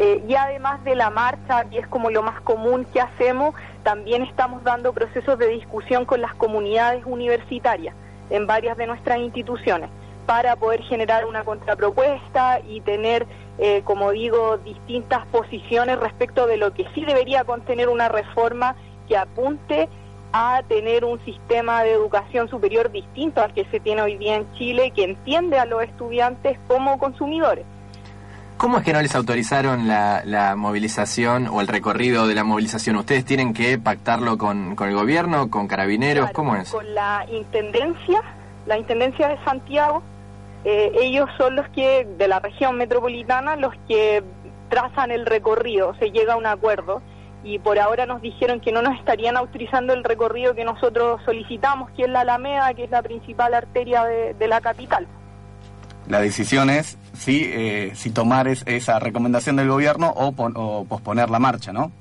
Eh, 0.00 0.22
y 0.28 0.36
además 0.36 0.84
de 0.84 0.94
la 0.94 1.10
marcha, 1.10 1.64
que 1.64 1.80
es 1.80 1.88
como 1.88 2.08
lo 2.10 2.22
más 2.22 2.40
común 2.42 2.86
que 2.92 3.00
hacemos, 3.00 3.52
también 3.82 4.22
estamos 4.22 4.62
dando 4.62 4.92
procesos 4.92 5.36
de 5.40 5.48
discusión 5.48 6.04
con 6.04 6.20
las 6.20 6.34
comunidades 6.34 7.02
universitarias 7.04 7.96
en 8.30 8.46
varias 8.46 8.76
de 8.76 8.86
nuestras 8.86 9.18
instituciones 9.18 9.90
para 10.24 10.54
poder 10.54 10.82
generar 10.82 11.24
una 11.24 11.42
contrapropuesta 11.42 12.60
y 12.60 12.80
tener, 12.82 13.26
eh, 13.58 13.82
como 13.84 14.12
digo, 14.12 14.58
distintas 14.58 15.26
posiciones 15.26 15.98
respecto 15.98 16.46
de 16.46 16.58
lo 16.58 16.72
que 16.74 16.86
sí 16.94 17.04
debería 17.04 17.42
contener 17.42 17.88
una 17.88 18.08
reforma 18.08 18.76
que 19.08 19.16
apunte 19.16 19.88
a 20.32 20.62
tener 20.68 21.04
un 21.04 21.18
sistema 21.24 21.82
de 21.82 21.92
educación 21.92 22.48
superior 22.48 22.92
distinto 22.92 23.42
al 23.42 23.52
que 23.52 23.64
se 23.64 23.80
tiene 23.80 24.02
hoy 24.02 24.16
día 24.16 24.36
en 24.36 24.52
Chile, 24.52 24.92
que 24.94 25.02
entiende 25.02 25.58
a 25.58 25.64
los 25.64 25.82
estudiantes 25.82 26.56
como 26.68 27.00
consumidores. 27.00 27.64
¿Cómo 28.58 28.78
es 28.78 28.84
que 28.84 28.92
no 28.92 29.00
les 29.00 29.14
autorizaron 29.14 29.86
la, 29.86 30.22
la, 30.24 30.56
movilización 30.56 31.46
o 31.46 31.60
el 31.60 31.68
recorrido 31.68 32.26
de 32.26 32.34
la 32.34 32.42
movilización? 32.42 32.96
¿Ustedes 32.96 33.24
tienen 33.24 33.54
que 33.54 33.78
pactarlo 33.78 34.36
con, 34.36 34.74
con 34.74 34.88
el 34.88 34.96
gobierno, 34.96 35.48
con 35.48 35.68
carabineros? 35.68 36.24
Claro, 36.24 36.34
¿Cómo 36.34 36.56
es? 36.56 36.72
Con 36.72 36.92
la 36.92 37.24
Intendencia, 37.30 38.20
la 38.66 38.76
Intendencia 38.76 39.28
de 39.28 39.38
Santiago. 39.44 40.02
Eh, 40.64 40.90
ellos 41.00 41.30
son 41.38 41.54
los 41.54 41.68
que, 41.68 42.04
de 42.18 42.26
la 42.26 42.40
región 42.40 42.76
metropolitana, 42.76 43.54
los 43.54 43.72
que 43.86 44.24
trazan 44.68 45.12
el 45.12 45.24
recorrido, 45.24 45.94
se 46.00 46.10
llega 46.10 46.32
a 46.32 46.36
un 46.36 46.46
acuerdo. 46.46 47.00
Y 47.44 47.60
por 47.60 47.78
ahora 47.78 48.06
nos 48.06 48.20
dijeron 48.20 48.60
que 48.60 48.72
no 48.72 48.82
nos 48.82 48.98
estarían 48.98 49.36
autorizando 49.36 49.92
el 49.92 50.02
recorrido 50.02 50.56
que 50.56 50.64
nosotros 50.64 51.20
solicitamos, 51.24 51.92
que 51.92 52.02
es 52.02 52.08
la 52.08 52.22
Alameda, 52.22 52.74
que 52.74 52.84
es 52.84 52.90
la 52.90 53.02
principal 53.02 53.54
arteria 53.54 54.02
de, 54.02 54.34
de 54.34 54.48
la 54.48 54.60
capital. 54.60 55.06
La 56.08 56.20
decisión 56.20 56.70
es 56.70 56.96
si, 57.12 57.44
eh, 57.44 57.92
si 57.94 58.10
tomar 58.10 58.48
es, 58.48 58.62
esa 58.66 58.98
recomendación 58.98 59.56
del 59.56 59.68
gobierno 59.68 60.12
o, 60.16 60.32
pon, 60.32 60.54
o 60.56 60.84
posponer 60.84 61.28
la 61.28 61.38
marcha, 61.38 61.72
¿no? 61.72 61.92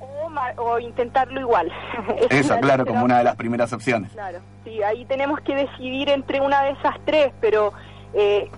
O, 0.00 0.62
o 0.62 0.78
intentarlo 0.78 1.40
igual. 1.40 1.72
Eso, 2.30 2.58
claro, 2.60 2.86
como 2.86 3.04
una 3.04 3.18
de 3.18 3.24
las 3.24 3.36
primeras 3.36 3.72
opciones. 3.72 4.12
Claro, 4.12 4.38
sí, 4.64 4.82
ahí 4.82 5.04
tenemos 5.06 5.40
que 5.40 5.54
decidir 5.54 6.08
entre 6.10 6.40
una 6.40 6.62
de 6.62 6.70
esas 6.72 6.94
tres, 7.04 7.32
pero 7.40 7.72
eh, 8.14 8.48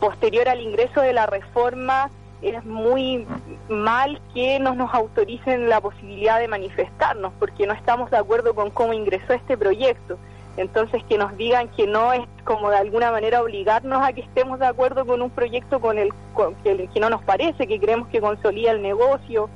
posterior 0.00 0.48
al 0.48 0.60
ingreso 0.60 1.00
de 1.00 1.12
la 1.12 1.26
reforma 1.26 2.10
es 2.42 2.64
muy 2.64 3.26
mal 3.68 4.20
que 4.34 4.58
no 4.58 4.74
nos 4.74 4.92
autoricen 4.92 5.68
la 5.68 5.80
posibilidad 5.80 6.38
de 6.38 6.48
manifestarnos, 6.48 7.32
porque 7.38 7.66
no 7.66 7.72
estamos 7.72 8.10
de 8.10 8.18
acuerdo 8.18 8.54
con 8.54 8.70
cómo 8.70 8.92
ingresó 8.92 9.32
este 9.32 9.56
proyecto. 9.56 10.18
Entonces 10.56 11.02
que 11.08 11.18
nos 11.18 11.36
digan 11.36 11.68
que 11.70 11.86
no 11.86 12.12
es 12.12 12.22
como 12.44 12.70
de 12.70 12.76
alguna 12.76 13.10
manera 13.10 13.42
obligarnos 13.42 14.02
a 14.02 14.12
que 14.12 14.20
estemos 14.20 14.58
de 14.58 14.66
acuerdo 14.66 15.04
con 15.04 15.20
un 15.22 15.30
proyecto 15.30 15.80
con 15.80 15.98
el 15.98 16.10
con, 16.34 16.54
que, 16.56 16.88
que, 16.92 17.00
no 17.00 17.10
nos 17.10 17.22
parece, 17.22 17.66
que 17.66 17.80
creemos 17.80 18.08
que 18.08 18.20
consolida 18.20 18.70
el 18.70 18.82
negocio. 18.82 19.48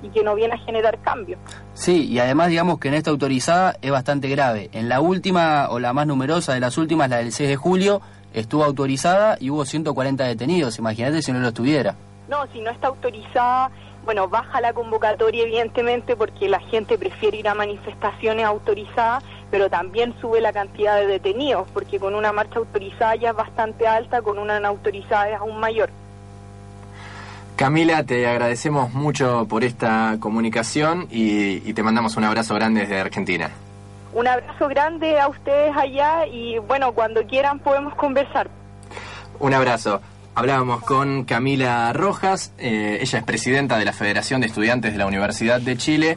y 0.00 0.10
que 0.10 0.22
no 0.22 0.36
viene 0.36 0.54
a 0.54 0.58
generar 0.58 0.96
cambio. 1.00 1.38
Sí, 1.74 2.06
y 2.06 2.20
además 2.20 2.50
digamos 2.50 2.78
que 2.78 2.86
en 2.86 2.94
esta 2.94 3.10
autorizada 3.10 3.74
es 3.82 3.90
bastante 3.90 4.28
grave. 4.28 4.70
En 4.72 4.88
la 4.88 5.00
última 5.00 5.68
o 5.70 5.80
la 5.80 5.92
más 5.92 6.06
numerosa 6.06 6.54
de 6.54 6.60
las 6.60 6.78
últimas, 6.78 7.10
la 7.10 7.16
del 7.16 7.32
6 7.32 7.48
de 7.48 7.56
julio, 7.56 8.00
estuvo 8.32 8.62
autorizada 8.62 9.36
y 9.40 9.50
hubo 9.50 9.64
140 9.64 10.24
detenidos. 10.24 10.78
Imagínate 10.78 11.20
si 11.22 11.32
no 11.32 11.40
lo 11.40 11.48
estuviera. 11.48 11.96
No, 12.28 12.46
si 12.52 12.60
no 12.60 12.70
está 12.70 12.88
autorizada, 12.88 13.70
bueno, 14.04 14.28
baja 14.28 14.60
la 14.60 14.72
convocatoria 14.72 15.42
evidentemente 15.42 16.16
porque 16.16 16.48
la 16.48 16.60
gente 16.60 16.96
prefiere 16.98 17.38
ir 17.38 17.48
a 17.48 17.54
manifestaciones 17.54 18.44
autorizadas, 18.44 19.24
pero 19.50 19.70
también 19.70 20.14
sube 20.20 20.40
la 20.40 20.52
cantidad 20.52 20.96
de 20.96 21.06
detenidos 21.06 21.66
porque 21.72 21.98
con 21.98 22.14
una 22.14 22.32
marcha 22.32 22.58
autorizada 22.58 23.16
ya 23.16 23.30
es 23.30 23.36
bastante 23.36 23.86
alta, 23.86 24.22
con 24.22 24.38
una 24.38 24.60
no 24.60 24.68
autorizada 24.68 25.30
es 25.30 25.36
aún 25.36 25.58
mayor. 25.58 25.90
Camila, 27.56 28.04
te 28.04 28.26
agradecemos 28.26 28.92
mucho 28.92 29.46
por 29.48 29.64
esta 29.64 30.16
comunicación 30.20 31.08
y, 31.10 31.68
y 31.68 31.72
te 31.74 31.82
mandamos 31.82 32.16
un 32.16 32.24
abrazo 32.24 32.54
grande 32.54 32.82
desde 32.82 33.00
Argentina. 33.00 33.50
Un 34.12 34.26
abrazo 34.26 34.68
grande 34.68 35.18
a 35.18 35.28
ustedes 35.28 35.76
allá 35.76 36.26
y 36.26 36.58
bueno, 36.58 36.92
cuando 36.92 37.26
quieran 37.26 37.58
podemos 37.58 37.94
conversar. 37.94 38.48
Un 39.40 39.54
abrazo. 39.54 40.00
Hablábamos 40.34 40.84
con 40.84 41.24
Camila 41.24 41.92
Rojas, 41.92 42.52
eh, 42.58 42.98
ella 43.00 43.18
es 43.18 43.24
presidenta 43.24 43.76
de 43.76 43.84
la 43.84 43.92
Federación 43.92 44.40
de 44.40 44.46
Estudiantes 44.46 44.92
de 44.92 44.98
la 44.98 45.06
Universidad 45.06 45.60
de 45.60 45.76
Chile. 45.76 46.16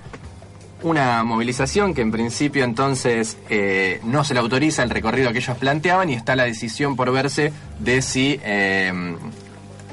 Una 0.83 1.23
movilización 1.23 1.93
que 1.93 2.01
en 2.01 2.11
principio 2.11 2.63
entonces 2.63 3.37
eh, 3.49 3.99
no 4.03 4.23
se 4.23 4.33
le 4.33 4.39
autoriza 4.39 4.81
el 4.81 4.89
recorrido 4.89 5.31
que 5.31 5.37
ellos 5.37 5.57
planteaban 5.57 6.09
y 6.09 6.13
está 6.15 6.35
la 6.35 6.45
decisión 6.45 6.95
por 6.95 7.11
verse 7.11 7.53
de 7.79 8.01
si 8.01 8.39
eh, 8.43 8.91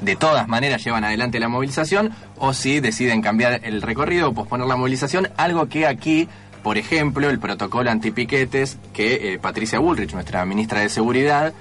de 0.01 0.15
todas 0.15 0.47
maneras 0.47 0.83
llevan 0.83 1.03
adelante 1.03 1.39
la 1.39 1.49
movilización 1.49 2.11
o 2.37 2.53
si 2.53 2.79
deciden 2.79 3.21
cambiar 3.21 3.61
el 3.63 3.81
recorrido 3.81 4.29
o 4.29 4.33
posponer 4.33 4.67
la 4.67 4.75
movilización, 4.75 5.29
algo 5.37 5.67
que 5.67 5.85
aquí, 5.85 6.27
por 6.63 6.77
ejemplo, 6.77 7.29
el 7.29 7.39
protocolo 7.39 7.91
antipiquetes 7.91 8.77
que 8.93 9.33
eh, 9.33 9.39
Patricia 9.39 9.79
Bullrich, 9.79 10.13
nuestra 10.13 10.45
ministra 10.45 10.79
de 10.79 10.89
Seguridad, 10.89 11.53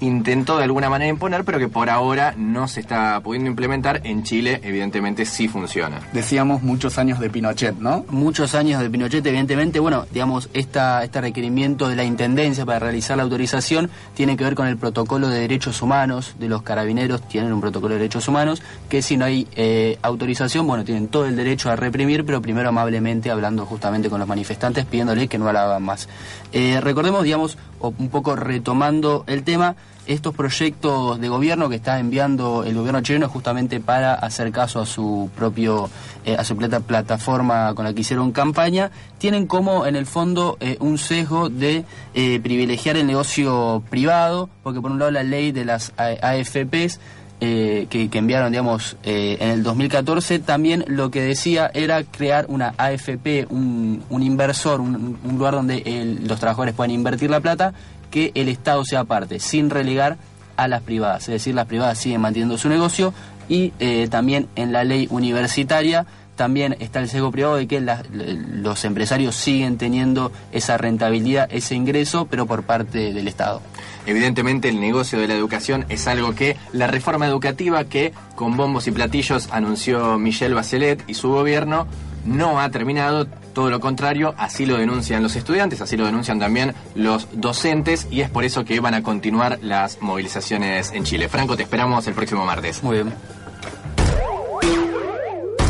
intentó 0.00 0.58
de 0.58 0.64
alguna 0.64 0.90
manera 0.90 1.10
imponer, 1.10 1.44
pero 1.44 1.58
que 1.58 1.68
por 1.68 1.90
ahora 1.90 2.34
no 2.36 2.68
se 2.68 2.80
está 2.80 3.20
pudiendo 3.20 3.50
implementar. 3.50 4.00
En 4.04 4.22
Chile, 4.22 4.60
evidentemente, 4.62 5.24
sí 5.24 5.48
funciona. 5.48 6.00
Decíamos 6.12 6.62
muchos 6.62 6.98
años 6.98 7.18
de 7.20 7.30
Pinochet, 7.30 7.76
¿no? 7.78 8.04
Muchos 8.10 8.54
años 8.54 8.80
de 8.80 8.90
Pinochet, 8.90 9.24
evidentemente. 9.26 9.80
Bueno, 9.80 10.06
digamos, 10.10 10.48
esta, 10.54 11.04
este 11.04 11.20
requerimiento 11.20 11.88
de 11.88 11.96
la 11.96 12.04
Intendencia 12.04 12.64
para 12.64 12.78
realizar 12.78 13.16
la 13.16 13.22
autorización 13.22 13.90
tiene 14.14 14.36
que 14.36 14.44
ver 14.44 14.54
con 14.54 14.66
el 14.66 14.76
protocolo 14.76 15.28
de 15.28 15.40
derechos 15.40 15.82
humanos 15.82 16.34
de 16.38 16.48
los 16.48 16.62
carabineros. 16.62 17.22
Tienen 17.28 17.52
un 17.52 17.60
protocolo 17.60 17.94
de 17.94 18.00
derechos 18.00 18.28
humanos 18.28 18.62
que 18.88 19.02
si 19.02 19.16
no 19.16 19.24
hay 19.24 19.46
eh, 19.56 19.98
autorización, 20.02 20.66
bueno, 20.66 20.84
tienen 20.84 21.08
todo 21.08 21.26
el 21.26 21.36
derecho 21.36 21.70
a 21.70 21.76
reprimir, 21.76 22.24
pero 22.24 22.40
primero 22.40 22.68
amablemente 22.68 23.30
hablando 23.30 23.66
justamente 23.66 24.10
con 24.10 24.20
los 24.20 24.28
manifestantes, 24.28 24.84
pidiéndole 24.84 25.28
que 25.28 25.38
no 25.38 25.52
la 25.52 25.64
hagan 25.64 25.82
más. 25.82 26.08
Eh, 26.52 26.80
recordemos, 26.80 27.24
digamos, 27.24 27.58
un 27.80 28.08
poco 28.08 28.36
retomando 28.36 29.24
el 29.26 29.42
tema, 29.44 29.76
estos 30.08 30.34
proyectos 30.34 31.20
de 31.20 31.28
gobierno 31.28 31.68
que 31.68 31.76
está 31.76 32.00
enviando 32.00 32.64
el 32.64 32.74
gobierno 32.74 33.02
chileno 33.02 33.28
justamente 33.28 33.78
para 33.78 34.14
hacer 34.14 34.50
caso 34.52 34.80
a 34.80 34.86
su 34.86 35.30
propio 35.36 35.90
eh, 36.24 36.34
a 36.34 36.44
su 36.44 36.56
plata, 36.56 36.80
plataforma 36.80 37.74
con 37.74 37.84
la 37.84 37.92
que 37.92 38.00
hicieron 38.00 38.32
campaña 38.32 38.90
tienen 39.18 39.46
como 39.46 39.86
en 39.86 39.96
el 39.96 40.06
fondo 40.06 40.56
eh, 40.60 40.78
un 40.80 40.96
sesgo 40.96 41.50
de 41.50 41.84
eh, 42.14 42.40
privilegiar 42.40 42.96
el 42.96 43.06
negocio 43.06 43.82
privado 43.90 44.48
porque 44.62 44.80
por 44.80 44.90
un 44.90 44.98
lado 44.98 45.10
la 45.10 45.22
ley 45.22 45.52
de 45.52 45.66
las 45.66 45.92
AFPs 45.98 47.00
eh, 47.40 47.86
que, 47.88 48.08
enviaron, 48.12 48.50
digamos, 48.50 48.96
eh, 49.04 49.36
en 49.40 49.50
el 49.50 49.62
2014, 49.62 50.40
también 50.40 50.84
lo 50.88 51.10
que 51.10 51.22
decía 51.22 51.70
era 51.72 52.02
crear 52.02 52.46
una 52.48 52.74
AFP, 52.76 53.46
un, 53.50 54.02
inversor, 54.10 54.80
un, 54.80 55.18
lugar 55.24 55.54
donde 55.54 56.18
los 56.22 56.40
trabajadores 56.40 56.74
puedan 56.74 56.90
invertir 56.90 57.30
la 57.30 57.40
plata, 57.40 57.74
que 58.10 58.32
el 58.34 58.48
Estado 58.48 58.84
sea 58.84 59.04
parte, 59.04 59.38
sin 59.38 59.70
relegar 59.70 60.16
a 60.56 60.66
las 60.66 60.82
privadas. 60.82 61.22
Es 61.22 61.28
decir, 61.28 61.54
las 61.54 61.66
privadas 61.66 61.98
siguen 61.98 62.20
manteniendo 62.20 62.58
su 62.58 62.68
negocio 62.68 63.14
y 63.48 63.72
eh, 63.78 64.08
también 64.10 64.48
en 64.56 64.72
la 64.72 64.84
ley 64.84 65.06
universitaria 65.10 66.06
también 66.34 66.76
está 66.78 67.00
el 67.00 67.08
sesgo 67.08 67.32
privado 67.32 67.56
de 67.56 67.66
que 67.66 67.80
los 67.80 68.84
empresarios 68.84 69.34
siguen 69.34 69.76
teniendo 69.76 70.30
esa 70.52 70.78
rentabilidad, 70.78 71.48
ese 71.50 71.74
ingreso, 71.74 72.26
pero 72.30 72.46
por 72.46 72.62
parte 72.62 73.12
del 73.12 73.26
Estado. 73.26 73.60
Evidentemente 74.08 74.70
el 74.70 74.80
negocio 74.80 75.20
de 75.20 75.28
la 75.28 75.34
educación 75.34 75.84
es 75.90 76.08
algo 76.08 76.34
que 76.34 76.56
la 76.72 76.86
reforma 76.86 77.26
educativa 77.26 77.84
que 77.84 78.14
con 78.36 78.56
bombos 78.56 78.86
y 78.86 78.90
platillos 78.90 79.50
anunció 79.52 80.18
Michelle 80.18 80.54
Bachelet 80.54 81.04
y 81.06 81.12
su 81.12 81.28
gobierno 81.28 81.86
no 82.24 82.58
ha 82.58 82.70
terminado, 82.70 83.26
todo 83.52 83.68
lo 83.68 83.80
contrario, 83.80 84.34
así 84.38 84.64
lo 84.64 84.78
denuncian 84.78 85.22
los 85.22 85.36
estudiantes, 85.36 85.82
así 85.82 85.98
lo 85.98 86.06
denuncian 86.06 86.38
también 86.38 86.72
los 86.94 87.28
docentes 87.34 88.08
y 88.10 88.22
es 88.22 88.30
por 88.30 88.44
eso 88.44 88.64
que 88.64 88.80
van 88.80 88.94
a 88.94 89.02
continuar 89.02 89.58
las 89.60 90.00
movilizaciones 90.00 90.90
en 90.92 91.04
Chile. 91.04 91.28
Franco, 91.28 91.54
te 91.54 91.64
esperamos 91.64 92.06
el 92.06 92.14
próximo 92.14 92.46
martes. 92.46 92.82
Muy 92.82 93.02
bien. 93.02 93.12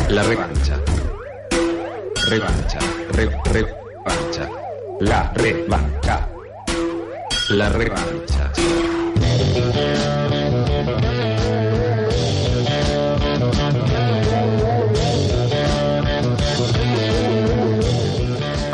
La 0.07 0.23
revancha. 0.23 0.79
Revancha. 2.29 2.79
Re, 3.11 3.29
revancha. 3.51 4.49
La 5.01 5.33
revancha. 5.33 6.38
La 7.49 7.67
revancha. 7.67 8.51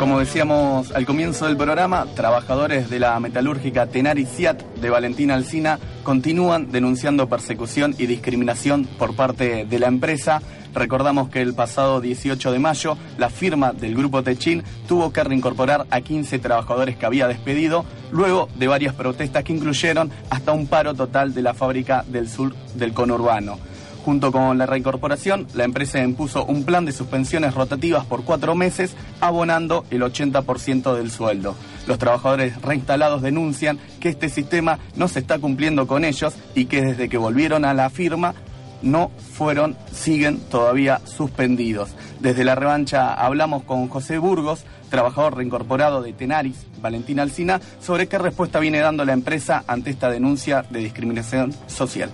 Como 0.06 0.20
decíamos 0.20 0.92
al 0.92 1.04
comienzo 1.04 1.46
del 1.46 1.56
programa, 1.56 2.06
trabajadores 2.14 2.88
de 2.88 3.00
la 3.00 3.18
metalúrgica 3.18 3.88
Tenaris 3.88 4.28
Ciat 4.28 4.62
de 4.76 4.88
Valentina 4.88 5.34
Alcina 5.34 5.80
continúan 6.04 6.70
denunciando 6.70 7.28
persecución 7.28 7.92
y 7.98 8.06
discriminación 8.06 8.84
por 8.84 9.16
parte 9.16 9.64
de 9.64 9.78
la 9.80 9.88
empresa. 9.88 10.40
Recordamos 10.72 11.28
que 11.28 11.42
el 11.42 11.54
pasado 11.54 12.00
18 12.00 12.52
de 12.52 12.58
mayo 12.60 12.96
la 13.18 13.30
firma 13.30 13.72
del 13.72 13.96
grupo 13.96 14.22
Techin 14.22 14.62
tuvo 14.86 15.12
que 15.12 15.24
reincorporar 15.24 15.88
a 15.90 16.00
15 16.00 16.38
trabajadores 16.38 16.96
que 16.96 17.04
había 17.04 17.26
despedido 17.26 17.84
luego 18.12 18.48
de 18.54 18.68
varias 18.68 18.94
protestas 18.94 19.42
que 19.42 19.54
incluyeron 19.54 20.12
hasta 20.30 20.52
un 20.52 20.68
paro 20.68 20.94
total 20.94 21.34
de 21.34 21.42
la 21.42 21.52
fábrica 21.52 22.04
del 22.06 22.28
sur 22.28 22.54
del 22.76 22.92
conurbano. 22.92 23.58
Junto 24.06 24.30
con 24.30 24.56
la 24.56 24.66
reincorporación, 24.66 25.48
la 25.54 25.64
empresa 25.64 26.00
impuso 26.00 26.44
un 26.44 26.62
plan 26.62 26.84
de 26.84 26.92
suspensiones 26.92 27.54
rotativas 27.54 28.04
por 28.04 28.22
cuatro 28.22 28.54
meses, 28.54 28.94
abonando 29.20 29.84
el 29.90 30.02
80% 30.02 30.94
del 30.94 31.10
sueldo. 31.10 31.56
Los 31.88 31.98
trabajadores 31.98 32.62
reinstalados 32.62 33.20
denuncian 33.20 33.80
que 33.98 34.08
este 34.08 34.28
sistema 34.28 34.78
no 34.94 35.08
se 35.08 35.18
está 35.18 35.40
cumpliendo 35.40 35.88
con 35.88 36.04
ellos 36.04 36.34
y 36.54 36.66
que 36.66 36.82
desde 36.82 37.08
que 37.08 37.18
volvieron 37.18 37.64
a 37.64 37.74
la 37.74 37.90
firma 37.90 38.36
no 38.80 39.10
fueron, 39.32 39.76
siguen 39.90 40.38
todavía 40.38 41.00
suspendidos. 41.04 41.90
Desde 42.20 42.44
la 42.44 42.54
revancha 42.54 43.12
hablamos 43.12 43.64
con 43.64 43.88
José 43.88 44.18
Burgos, 44.18 44.66
trabajador 44.88 45.36
reincorporado 45.36 46.00
de 46.00 46.12
Tenaris, 46.12 46.64
Valentina 46.80 47.24
Alcina, 47.24 47.60
sobre 47.80 48.06
qué 48.06 48.18
respuesta 48.18 48.60
viene 48.60 48.78
dando 48.78 49.04
la 49.04 49.14
empresa 49.14 49.64
ante 49.66 49.90
esta 49.90 50.08
denuncia 50.10 50.64
de 50.70 50.78
discriminación 50.78 51.52
social. 51.66 52.10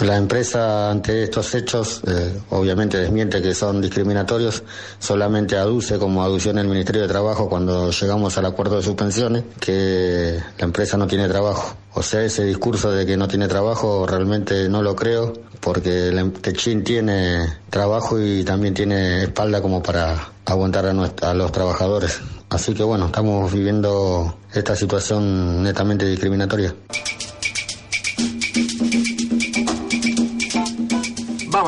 La 0.00 0.18
empresa 0.18 0.90
ante 0.90 1.22
estos 1.22 1.54
hechos 1.54 2.02
eh, 2.06 2.38
obviamente 2.50 2.98
desmiente 2.98 3.40
que 3.40 3.54
son 3.54 3.80
discriminatorios, 3.80 4.62
solamente 4.98 5.56
aduce 5.56 5.98
como 5.98 6.22
aducción 6.22 6.58
el 6.58 6.68
Ministerio 6.68 7.02
de 7.02 7.08
Trabajo 7.08 7.48
cuando 7.48 7.90
llegamos 7.90 8.36
al 8.36 8.44
acuerdo 8.44 8.76
de 8.76 8.82
suspensiones 8.82 9.44
que 9.58 10.38
la 10.58 10.64
empresa 10.64 10.98
no 10.98 11.06
tiene 11.06 11.26
trabajo. 11.28 11.76
O 11.94 12.02
sea, 12.02 12.22
ese 12.22 12.44
discurso 12.44 12.90
de 12.90 13.06
que 13.06 13.16
no 13.16 13.26
tiene 13.26 13.48
trabajo 13.48 14.06
realmente 14.06 14.68
no 14.68 14.82
lo 14.82 14.94
creo 14.94 15.32
porque 15.60 16.08
el 16.08 16.30
Techin 16.32 16.84
tiene 16.84 17.46
trabajo 17.70 18.20
y 18.20 18.44
también 18.44 18.74
tiene 18.74 19.22
espalda 19.22 19.62
como 19.62 19.82
para 19.82 20.28
aguantar 20.44 20.84
a, 20.84 20.92
nuestra, 20.92 21.30
a 21.30 21.34
los 21.34 21.50
trabajadores. 21.52 22.20
Así 22.50 22.74
que 22.74 22.82
bueno, 22.82 23.06
estamos 23.06 23.50
viviendo 23.50 24.36
esta 24.52 24.76
situación 24.76 25.62
netamente 25.62 26.04
discriminatoria. 26.04 26.74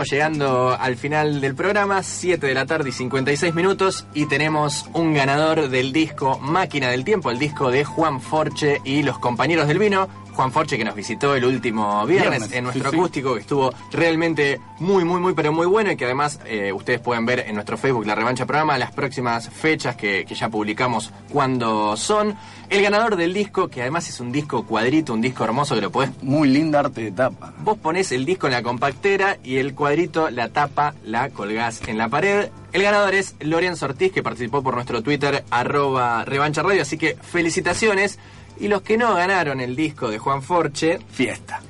Llegando 0.04 0.76
al 0.78 0.96
final 0.96 1.40
del 1.40 1.54
programa, 1.54 2.02
7 2.02 2.46
de 2.46 2.54
la 2.54 2.66
tarde 2.66 2.90
y 2.90 2.92
56 2.92 3.54
minutos, 3.54 4.06
y 4.14 4.26
tenemos 4.26 4.86
un 4.94 5.12
ganador 5.12 5.68
del 5.68 5.92
disco 5.92 6.38
Máquina 6.38 6.88
del 6.88 7.04
Tiempo, 7.04 7.30
el 7.30 7.38
disco 7.38 7.70
de 7.70 7.84
Juan 7.84 8.20
Forche 8.20 8.80
y 8.84 9.02
los 9.02 9.18
compañeros 9.18 9.66
del 9.66 9.78
vino. 9.78 10.08
Juan 10.38 10.52
Forche 10.52 10.78
que 10.78 10.84
nos 10.84 10.94
visitó 10.94 11.34
el 11.34 11.44
último 11.44 12.06
viernes, 12.06 12.30
Viernes, 12.30 12.52
en 12.52 12.62
nuestro 12.62 12.84
sí, 12.84 12.90
sí. 12.90 12.96
acústico, 12.96 13.34
que 13.34 13.40
estuvo 13.40 13.74
realmente 13.90 14.60
muy, 14.78 15.04
muy, 15.04 15.20
muy, 15.20 15.32
pero 15.32 15.52
muy 15.52 15.66
bueno 15.66 15.90
y 15.90 15.96
que 15.96 16.04
además 16.04 16.38
eh, 16.46 16.72
ustedes 16.72 17.00
pueden 17.00 17.26
ver 17.26 17.40
en 17.40 17.56
nuestro 17.56 17.76
Facebook 17.76 18.06
La 18.06 18.14
Revancha 18.14 18.46
Programa 18.46 18.78
las 18.78 18.92
próximas 18.92 19.48
fechas 19.48 19.96
que, 19.96 20.24
que 20.24 20.36
ya 20.36 20.48
publicamos 20.48 21.12
cuando 21.32 21.96
son. 21.96 22.36
El 22.70 22.82
ganador 22.82 23.16
del 23.16 23.34
disco, 23.34 23.66
que 23.66 23.80
además 23.80 24.08
es 24.08 24.20
un 24.20 24.30
disco 24.30 24.64
cuadrito, 24.64 25.12
un 25.12 25.22
disco 25.22 25.42
hermoso 25.42 25.74
que 25.74 25.80
lo 25.80 25.90
podés 25.90 26.10
Muy 26.22 26.48
linda 26.48 26.80
arte 26.80 27.00
de 27.00 27.10
tapa. 27.10 27.52
Vos 27.58 27.76
ponés 27.76 28.12
el 28.12 28.24
disco 28.24 28.46
en 28.46 28.52
la 28.52 28.62
compactera 28.62 29.38
y 29.42 29.56
el 29.56 29.74
cuadrito, 29.74 30.30
la 30.30 30.50
tapa, 30.50 30.94
la 31.02 31.30
colgás 31.30 31.80
en 31.88 31.98
la 31.98 32.08
pared. 32.08 32.50
El 32.72 32.82
ganador 32.82 33.14
es 33.14 33.34
Lorenzo 33.40 33.86
Ortiz, 33.86 34.12
que 34.12 34.22
participó 34.22 34.62
por 34.62 34.74
nuestro 34.74 35.02
Twitter, 35.02 35.42
arroba 35.50 36.24
revancha 36.24 36.62
radio, 36.62 36.82
así 36.82 36.96
que 36.96 37.16
felicitaciones. 37.16 38.20
Y 38.60 38.68
los 38.68 38.82
que 38.82 38.96
no 38.96 39.14
ganaron 39.14 39.60
el 39.60 39.76
disco 39.76 40.08
de 40.10 40.18
Juan 40.18 40.42
Forche, 40.42 40.98
Fiesta. 41.10 41.60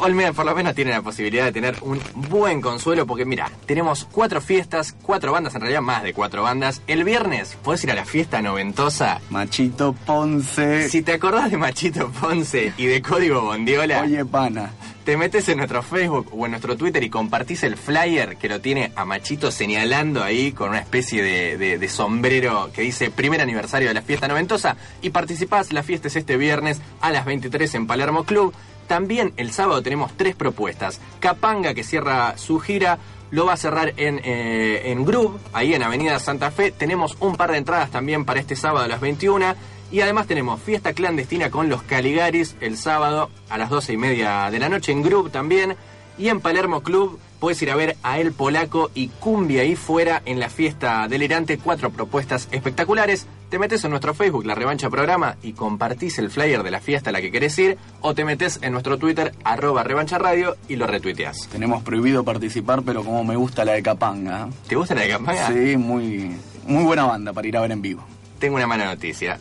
Olmedo 0.00 0.32
por 0.32 0.46
lo 0.46 0.54
menos 0.54 0.76
tienen 0.76 0.94
la 0.94 1.02
posibilidad 1.02 1.46
de 1.46 1.52
tener 1.52 1.76
un 1.80 2.00
buen 2.30 2.60
consuelo 2.60 3.04
porque 3.04 3.24
mira, 3.24 3.50
tenemos 3.66 4.04
cuatro 4.04 4.40
fiestas, 4.40 4.94
cuatro 5.02 5.32
bandas, 5.32 5.56
en 5.56 5.60
realidad 5.60 5.80
más 5.80 6.04
de 6.04 6.14
cuatro 6.14 6.44
bandas. 6.44 6.82
El 6.86 7.02
viernes 7.02 7.56
podés 7.64 7.82
ir 7.82 7.90
a 7.90 7.94
la 7.94 8.04
fiesta 8.04 8.40
noventosa. 8.40 9.20
Machito 9.28 9.94
Ponce. 10.06 10.88
Si 10.88 11.02
te 11.02 11.14
acordás 11.14 11.50
de 11.50 11.56
Machito 11.56 12.10
Ponce 12.12 12.72
y 12.76 12.86
de 12.86 13.02
Código 13.02 13.40
Bondiola, 13.42 14.02
Oye, 14.02 14.24
pana. 14.24 14.70
Te 15.08 15.16
metes 15.16 15.48
en 15.48 15.56
nuestro 15.56 15.82
Facebook 15.82 16.28
o 16.36 16.44
en 16.44 16.50
nuestro 16.50 16.76
Twitter 16.76 17.02
y 17.02 17.08
compartís 17.08 17.62
el 17.62 17.78
flyer 17.78 18.36
que 18.36 18.46
lo 18.46 18.60
tiene 18.60 18.92
a 18.94 19.06
Machito 19.06 19.50
señalando 19.50 20.22
ahí 20.22 20.52
con 20.52 20.68
una 20.68 20.80
especie 20.80 21.22
de, 21.22 21.88
sombrero 21.88 22.68
que 22.74 22.82
dice 22.82 23.10
primer 23.10 23.40
aniversario 23.40 23.88
de 23.88 23.94
la 23.94 24.02
fiesta 24.02 24.28
noventosa 24.28 24.76
y 25.00 25.08
participás. 25.08 25.72
La 25.72 25.82
fiesta 25.82 26.08
es 26.08 26.16
este 26.16 26.36
viernes 26.36 26.82
a 27.00 27.10
las 27.10 27.24
23 27.24 27.76
en 27.76 27.86
Palermo 27.86 28.24
Club. 28.24 28.52
También 28.86 29.32
el 29.38 29.50
sábado 29.50 29.80
tenemos 29.82 30.14
tres 30.14 30.36
propuestas. 30.36 31.00
Capanga 31.20 31.72
que 31.72 31.84
cierra 31.84 32.36
su 32.36 32.60
gira. 32.60 32.98
Lo 33.30 33.46
va 33.46 33.54
a 33.54 33.56
cerrar 33.56 33.94
en, 33.96 34.20
eh, 34.22 34.92
en 34.92 35.06
Groove, 35.06 35.38
ahí 35.54 35.72
en 35.72 35.84
Avenida 35.84 36.18
Santa 36.18 36.50
Fe. 36.50 36.70
Tenemos 36.70 37.16
un 37.20 37.36
par 37.36 37.52
de 37.52 37.56
entradas 37.56 37.90
también 37.90 38.26
para 38.26 38.40
este 38.40 38.56
sábado 38.56 38.84
a 38.84 38.88
las 38.88 39.00
21. 39.00 39.54
Y 39.90 40.00
además 40.00 40.26
tenemos 40.26 40.60
fiesta 40.60 40.92
clandestina 40.92 41.50
con 41.50 41.68
los 41.68 41.82
Caligaris 41.82 42.56
el 42.60 42.76
sábado 42.76 43.30
a 43.48 43.56
las 43.56 43.70
12 43.70 43.94
y 43.94 43.96
media 43.96 44.50
de 44.50 44.58
la 44.58 44.68
noche 44.68 44.92
en 44.92 45.02
Groove 45.02 45.30
también. 45.30 45.76
Y 46.18 46.28
en 46.28 46.40
Palermo 46.40 46.82
Club 46.82 47.18
puedes 47.38 47.62
ir 47.62 47.70
a 47.70 47.76
ver 47.76 47.96
a 48.02 48.18
El 48.18 48.32
Polaco 48.32 48.90
y 48.94 49.08
Cumbia 49.08 49.62
ahí 49.62 49.76
fuera 49.76 50.20
en 50.26 50.40
la 50.40 50.50
fiesta 50.50 51.06
delirante. 51.08 51.58
Cuatro 51.58 51.90
propuestas 51.90 52.48
espectaculares. 52.50 53.26
Te 53.48 53.58
metes 53.58 53.82
en 53.84 53.90
nuestro 53.90 54.12
Facebook, 54.12 54.44
La 54.44 54.54
Revancha 54.54 54.90
Programa, 54.90 55.36
y 55.42 55.54
compartís 55.54 56.18
el 56.18 56.30
flyer 56.30 56.62
de 56.62 56.70
la 56.70 56.80
fiesta 56.80 57.08
a 57.08 57.12
la 57.14 57.22
que 57.22 57.30
querés 57.30 57.58
ir. 57.58 57.78
O 58.02 58.14
te 58.14 58.26
metes 58.26 58.58
en 58.60 58.72
nuestro 58.72 58.98
Twitter, 58.98 59.32
arroba 59.42 59.84
Revancha 59.84 60.18
Radio, 60.18 60.56
y 60.68 60.76
lo 60.76 60.86
retuiteás. 60.86 61.48
Tenemos 61.50 61.82
prohibido 61.82 62.24
participar, 62.24 62.82
pero 62.82 63.02
como 63.02 63.24
me 63.24 63.36
gusta 63.36 63.64
la 63.64 63.72
de 63.72 63.82
Capanga. 63.82 64.48
¿Te 64.66 64.76
gusta 64.76 64.94
la 64.94 65.02
de 65.02 65.08
Capanga? 65.08 65.48
Sí, 65.48 65.78
muy, 65.78 66.36
muy 66.66 66.84
buena 66.84 67.06
banda 67.06 67.32
para 67.32 67.48
ir 67.48 67.56
a 67.56 67.62
ver 67.62 67.72
en 67.72 67.80
vivo. 67.80 68.04
Tengo 68.38 68.56
una 68.56 68.66
mala 68.66 68.84
noticia. 68.84 69.38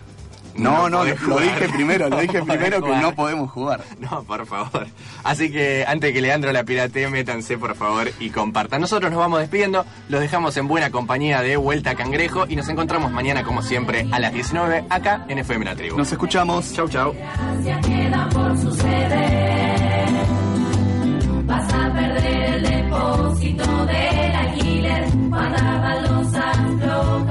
No, 0.57 0.89
no, 0.89 1.03
lo 1.05 1.39
dije 1.39 1.69
primero, 1.69 2.09
lo 2.09 2.19
dije 2.19 2.41
primero 2.45 2.81
que 2.81 2.95
no 2.95 3.13
podemos 3.13 3.51
jugar. 3.51 3.81
No, 3.99 4.23
por 4.23 4.45
favor. 4.45 4.87
Así 5.23 5.51
que 5.51 5.85
antes 5.87 6.13
que 6.13 6.21
Leandro 6.21 6.51
la 6.51 6.63
pirate, 6.63 7.07
métanse 7.09 7.57
por 7.57 7.75
favor 7.75 8.09
y 8.19 8.29
compartan. 8.29 8.81
Nosotros 8.81 9.11
nos 9.11 9.19
vamos 9.19 9.39
despidiendo, 9.39 9.85
los 10.09 10.21
dejamos 10.21 10.57
en 10.57 10.67
buena 10.67 10.89
compañía 10.91 11.41
de 11.41 11.57
Vuelta 11.57 11.91
a 11.91 11.95
Cangrejo 11.95 12.45
y 12.47 12.55
nos 12.55 12.67
encontramos 12.69 13.11
mañana 13.11 13.43
como 13.43 13.61
siempre 13.61 14.07
a 14.11 14.19
las 14.19 14.33
19 14.33 14.85
acá 14.89 15.25
en 15.27 15.39
FM 15.39 15.65
La 15.65 15.75
Tribu. 15.75 15.97
Nos 15.97 16.11
escuchamos. 16.11 16.73
Chau, 16.73 16.87
chau. 16.89 17.13
Gracia 17.13 17.79
queda 17.81 18.29
por 18.29 18.57
suceder. 18.57 20.07
Vas 21.45 21.73
a 21.73 21.93
perder 21.93 22.53
el 22.53 22.63
depósito 22.63 23.85
del 23.85 24.35
alquiler. 24.35 25.07
Los 26.09 26.33
astros. 26.33 27.27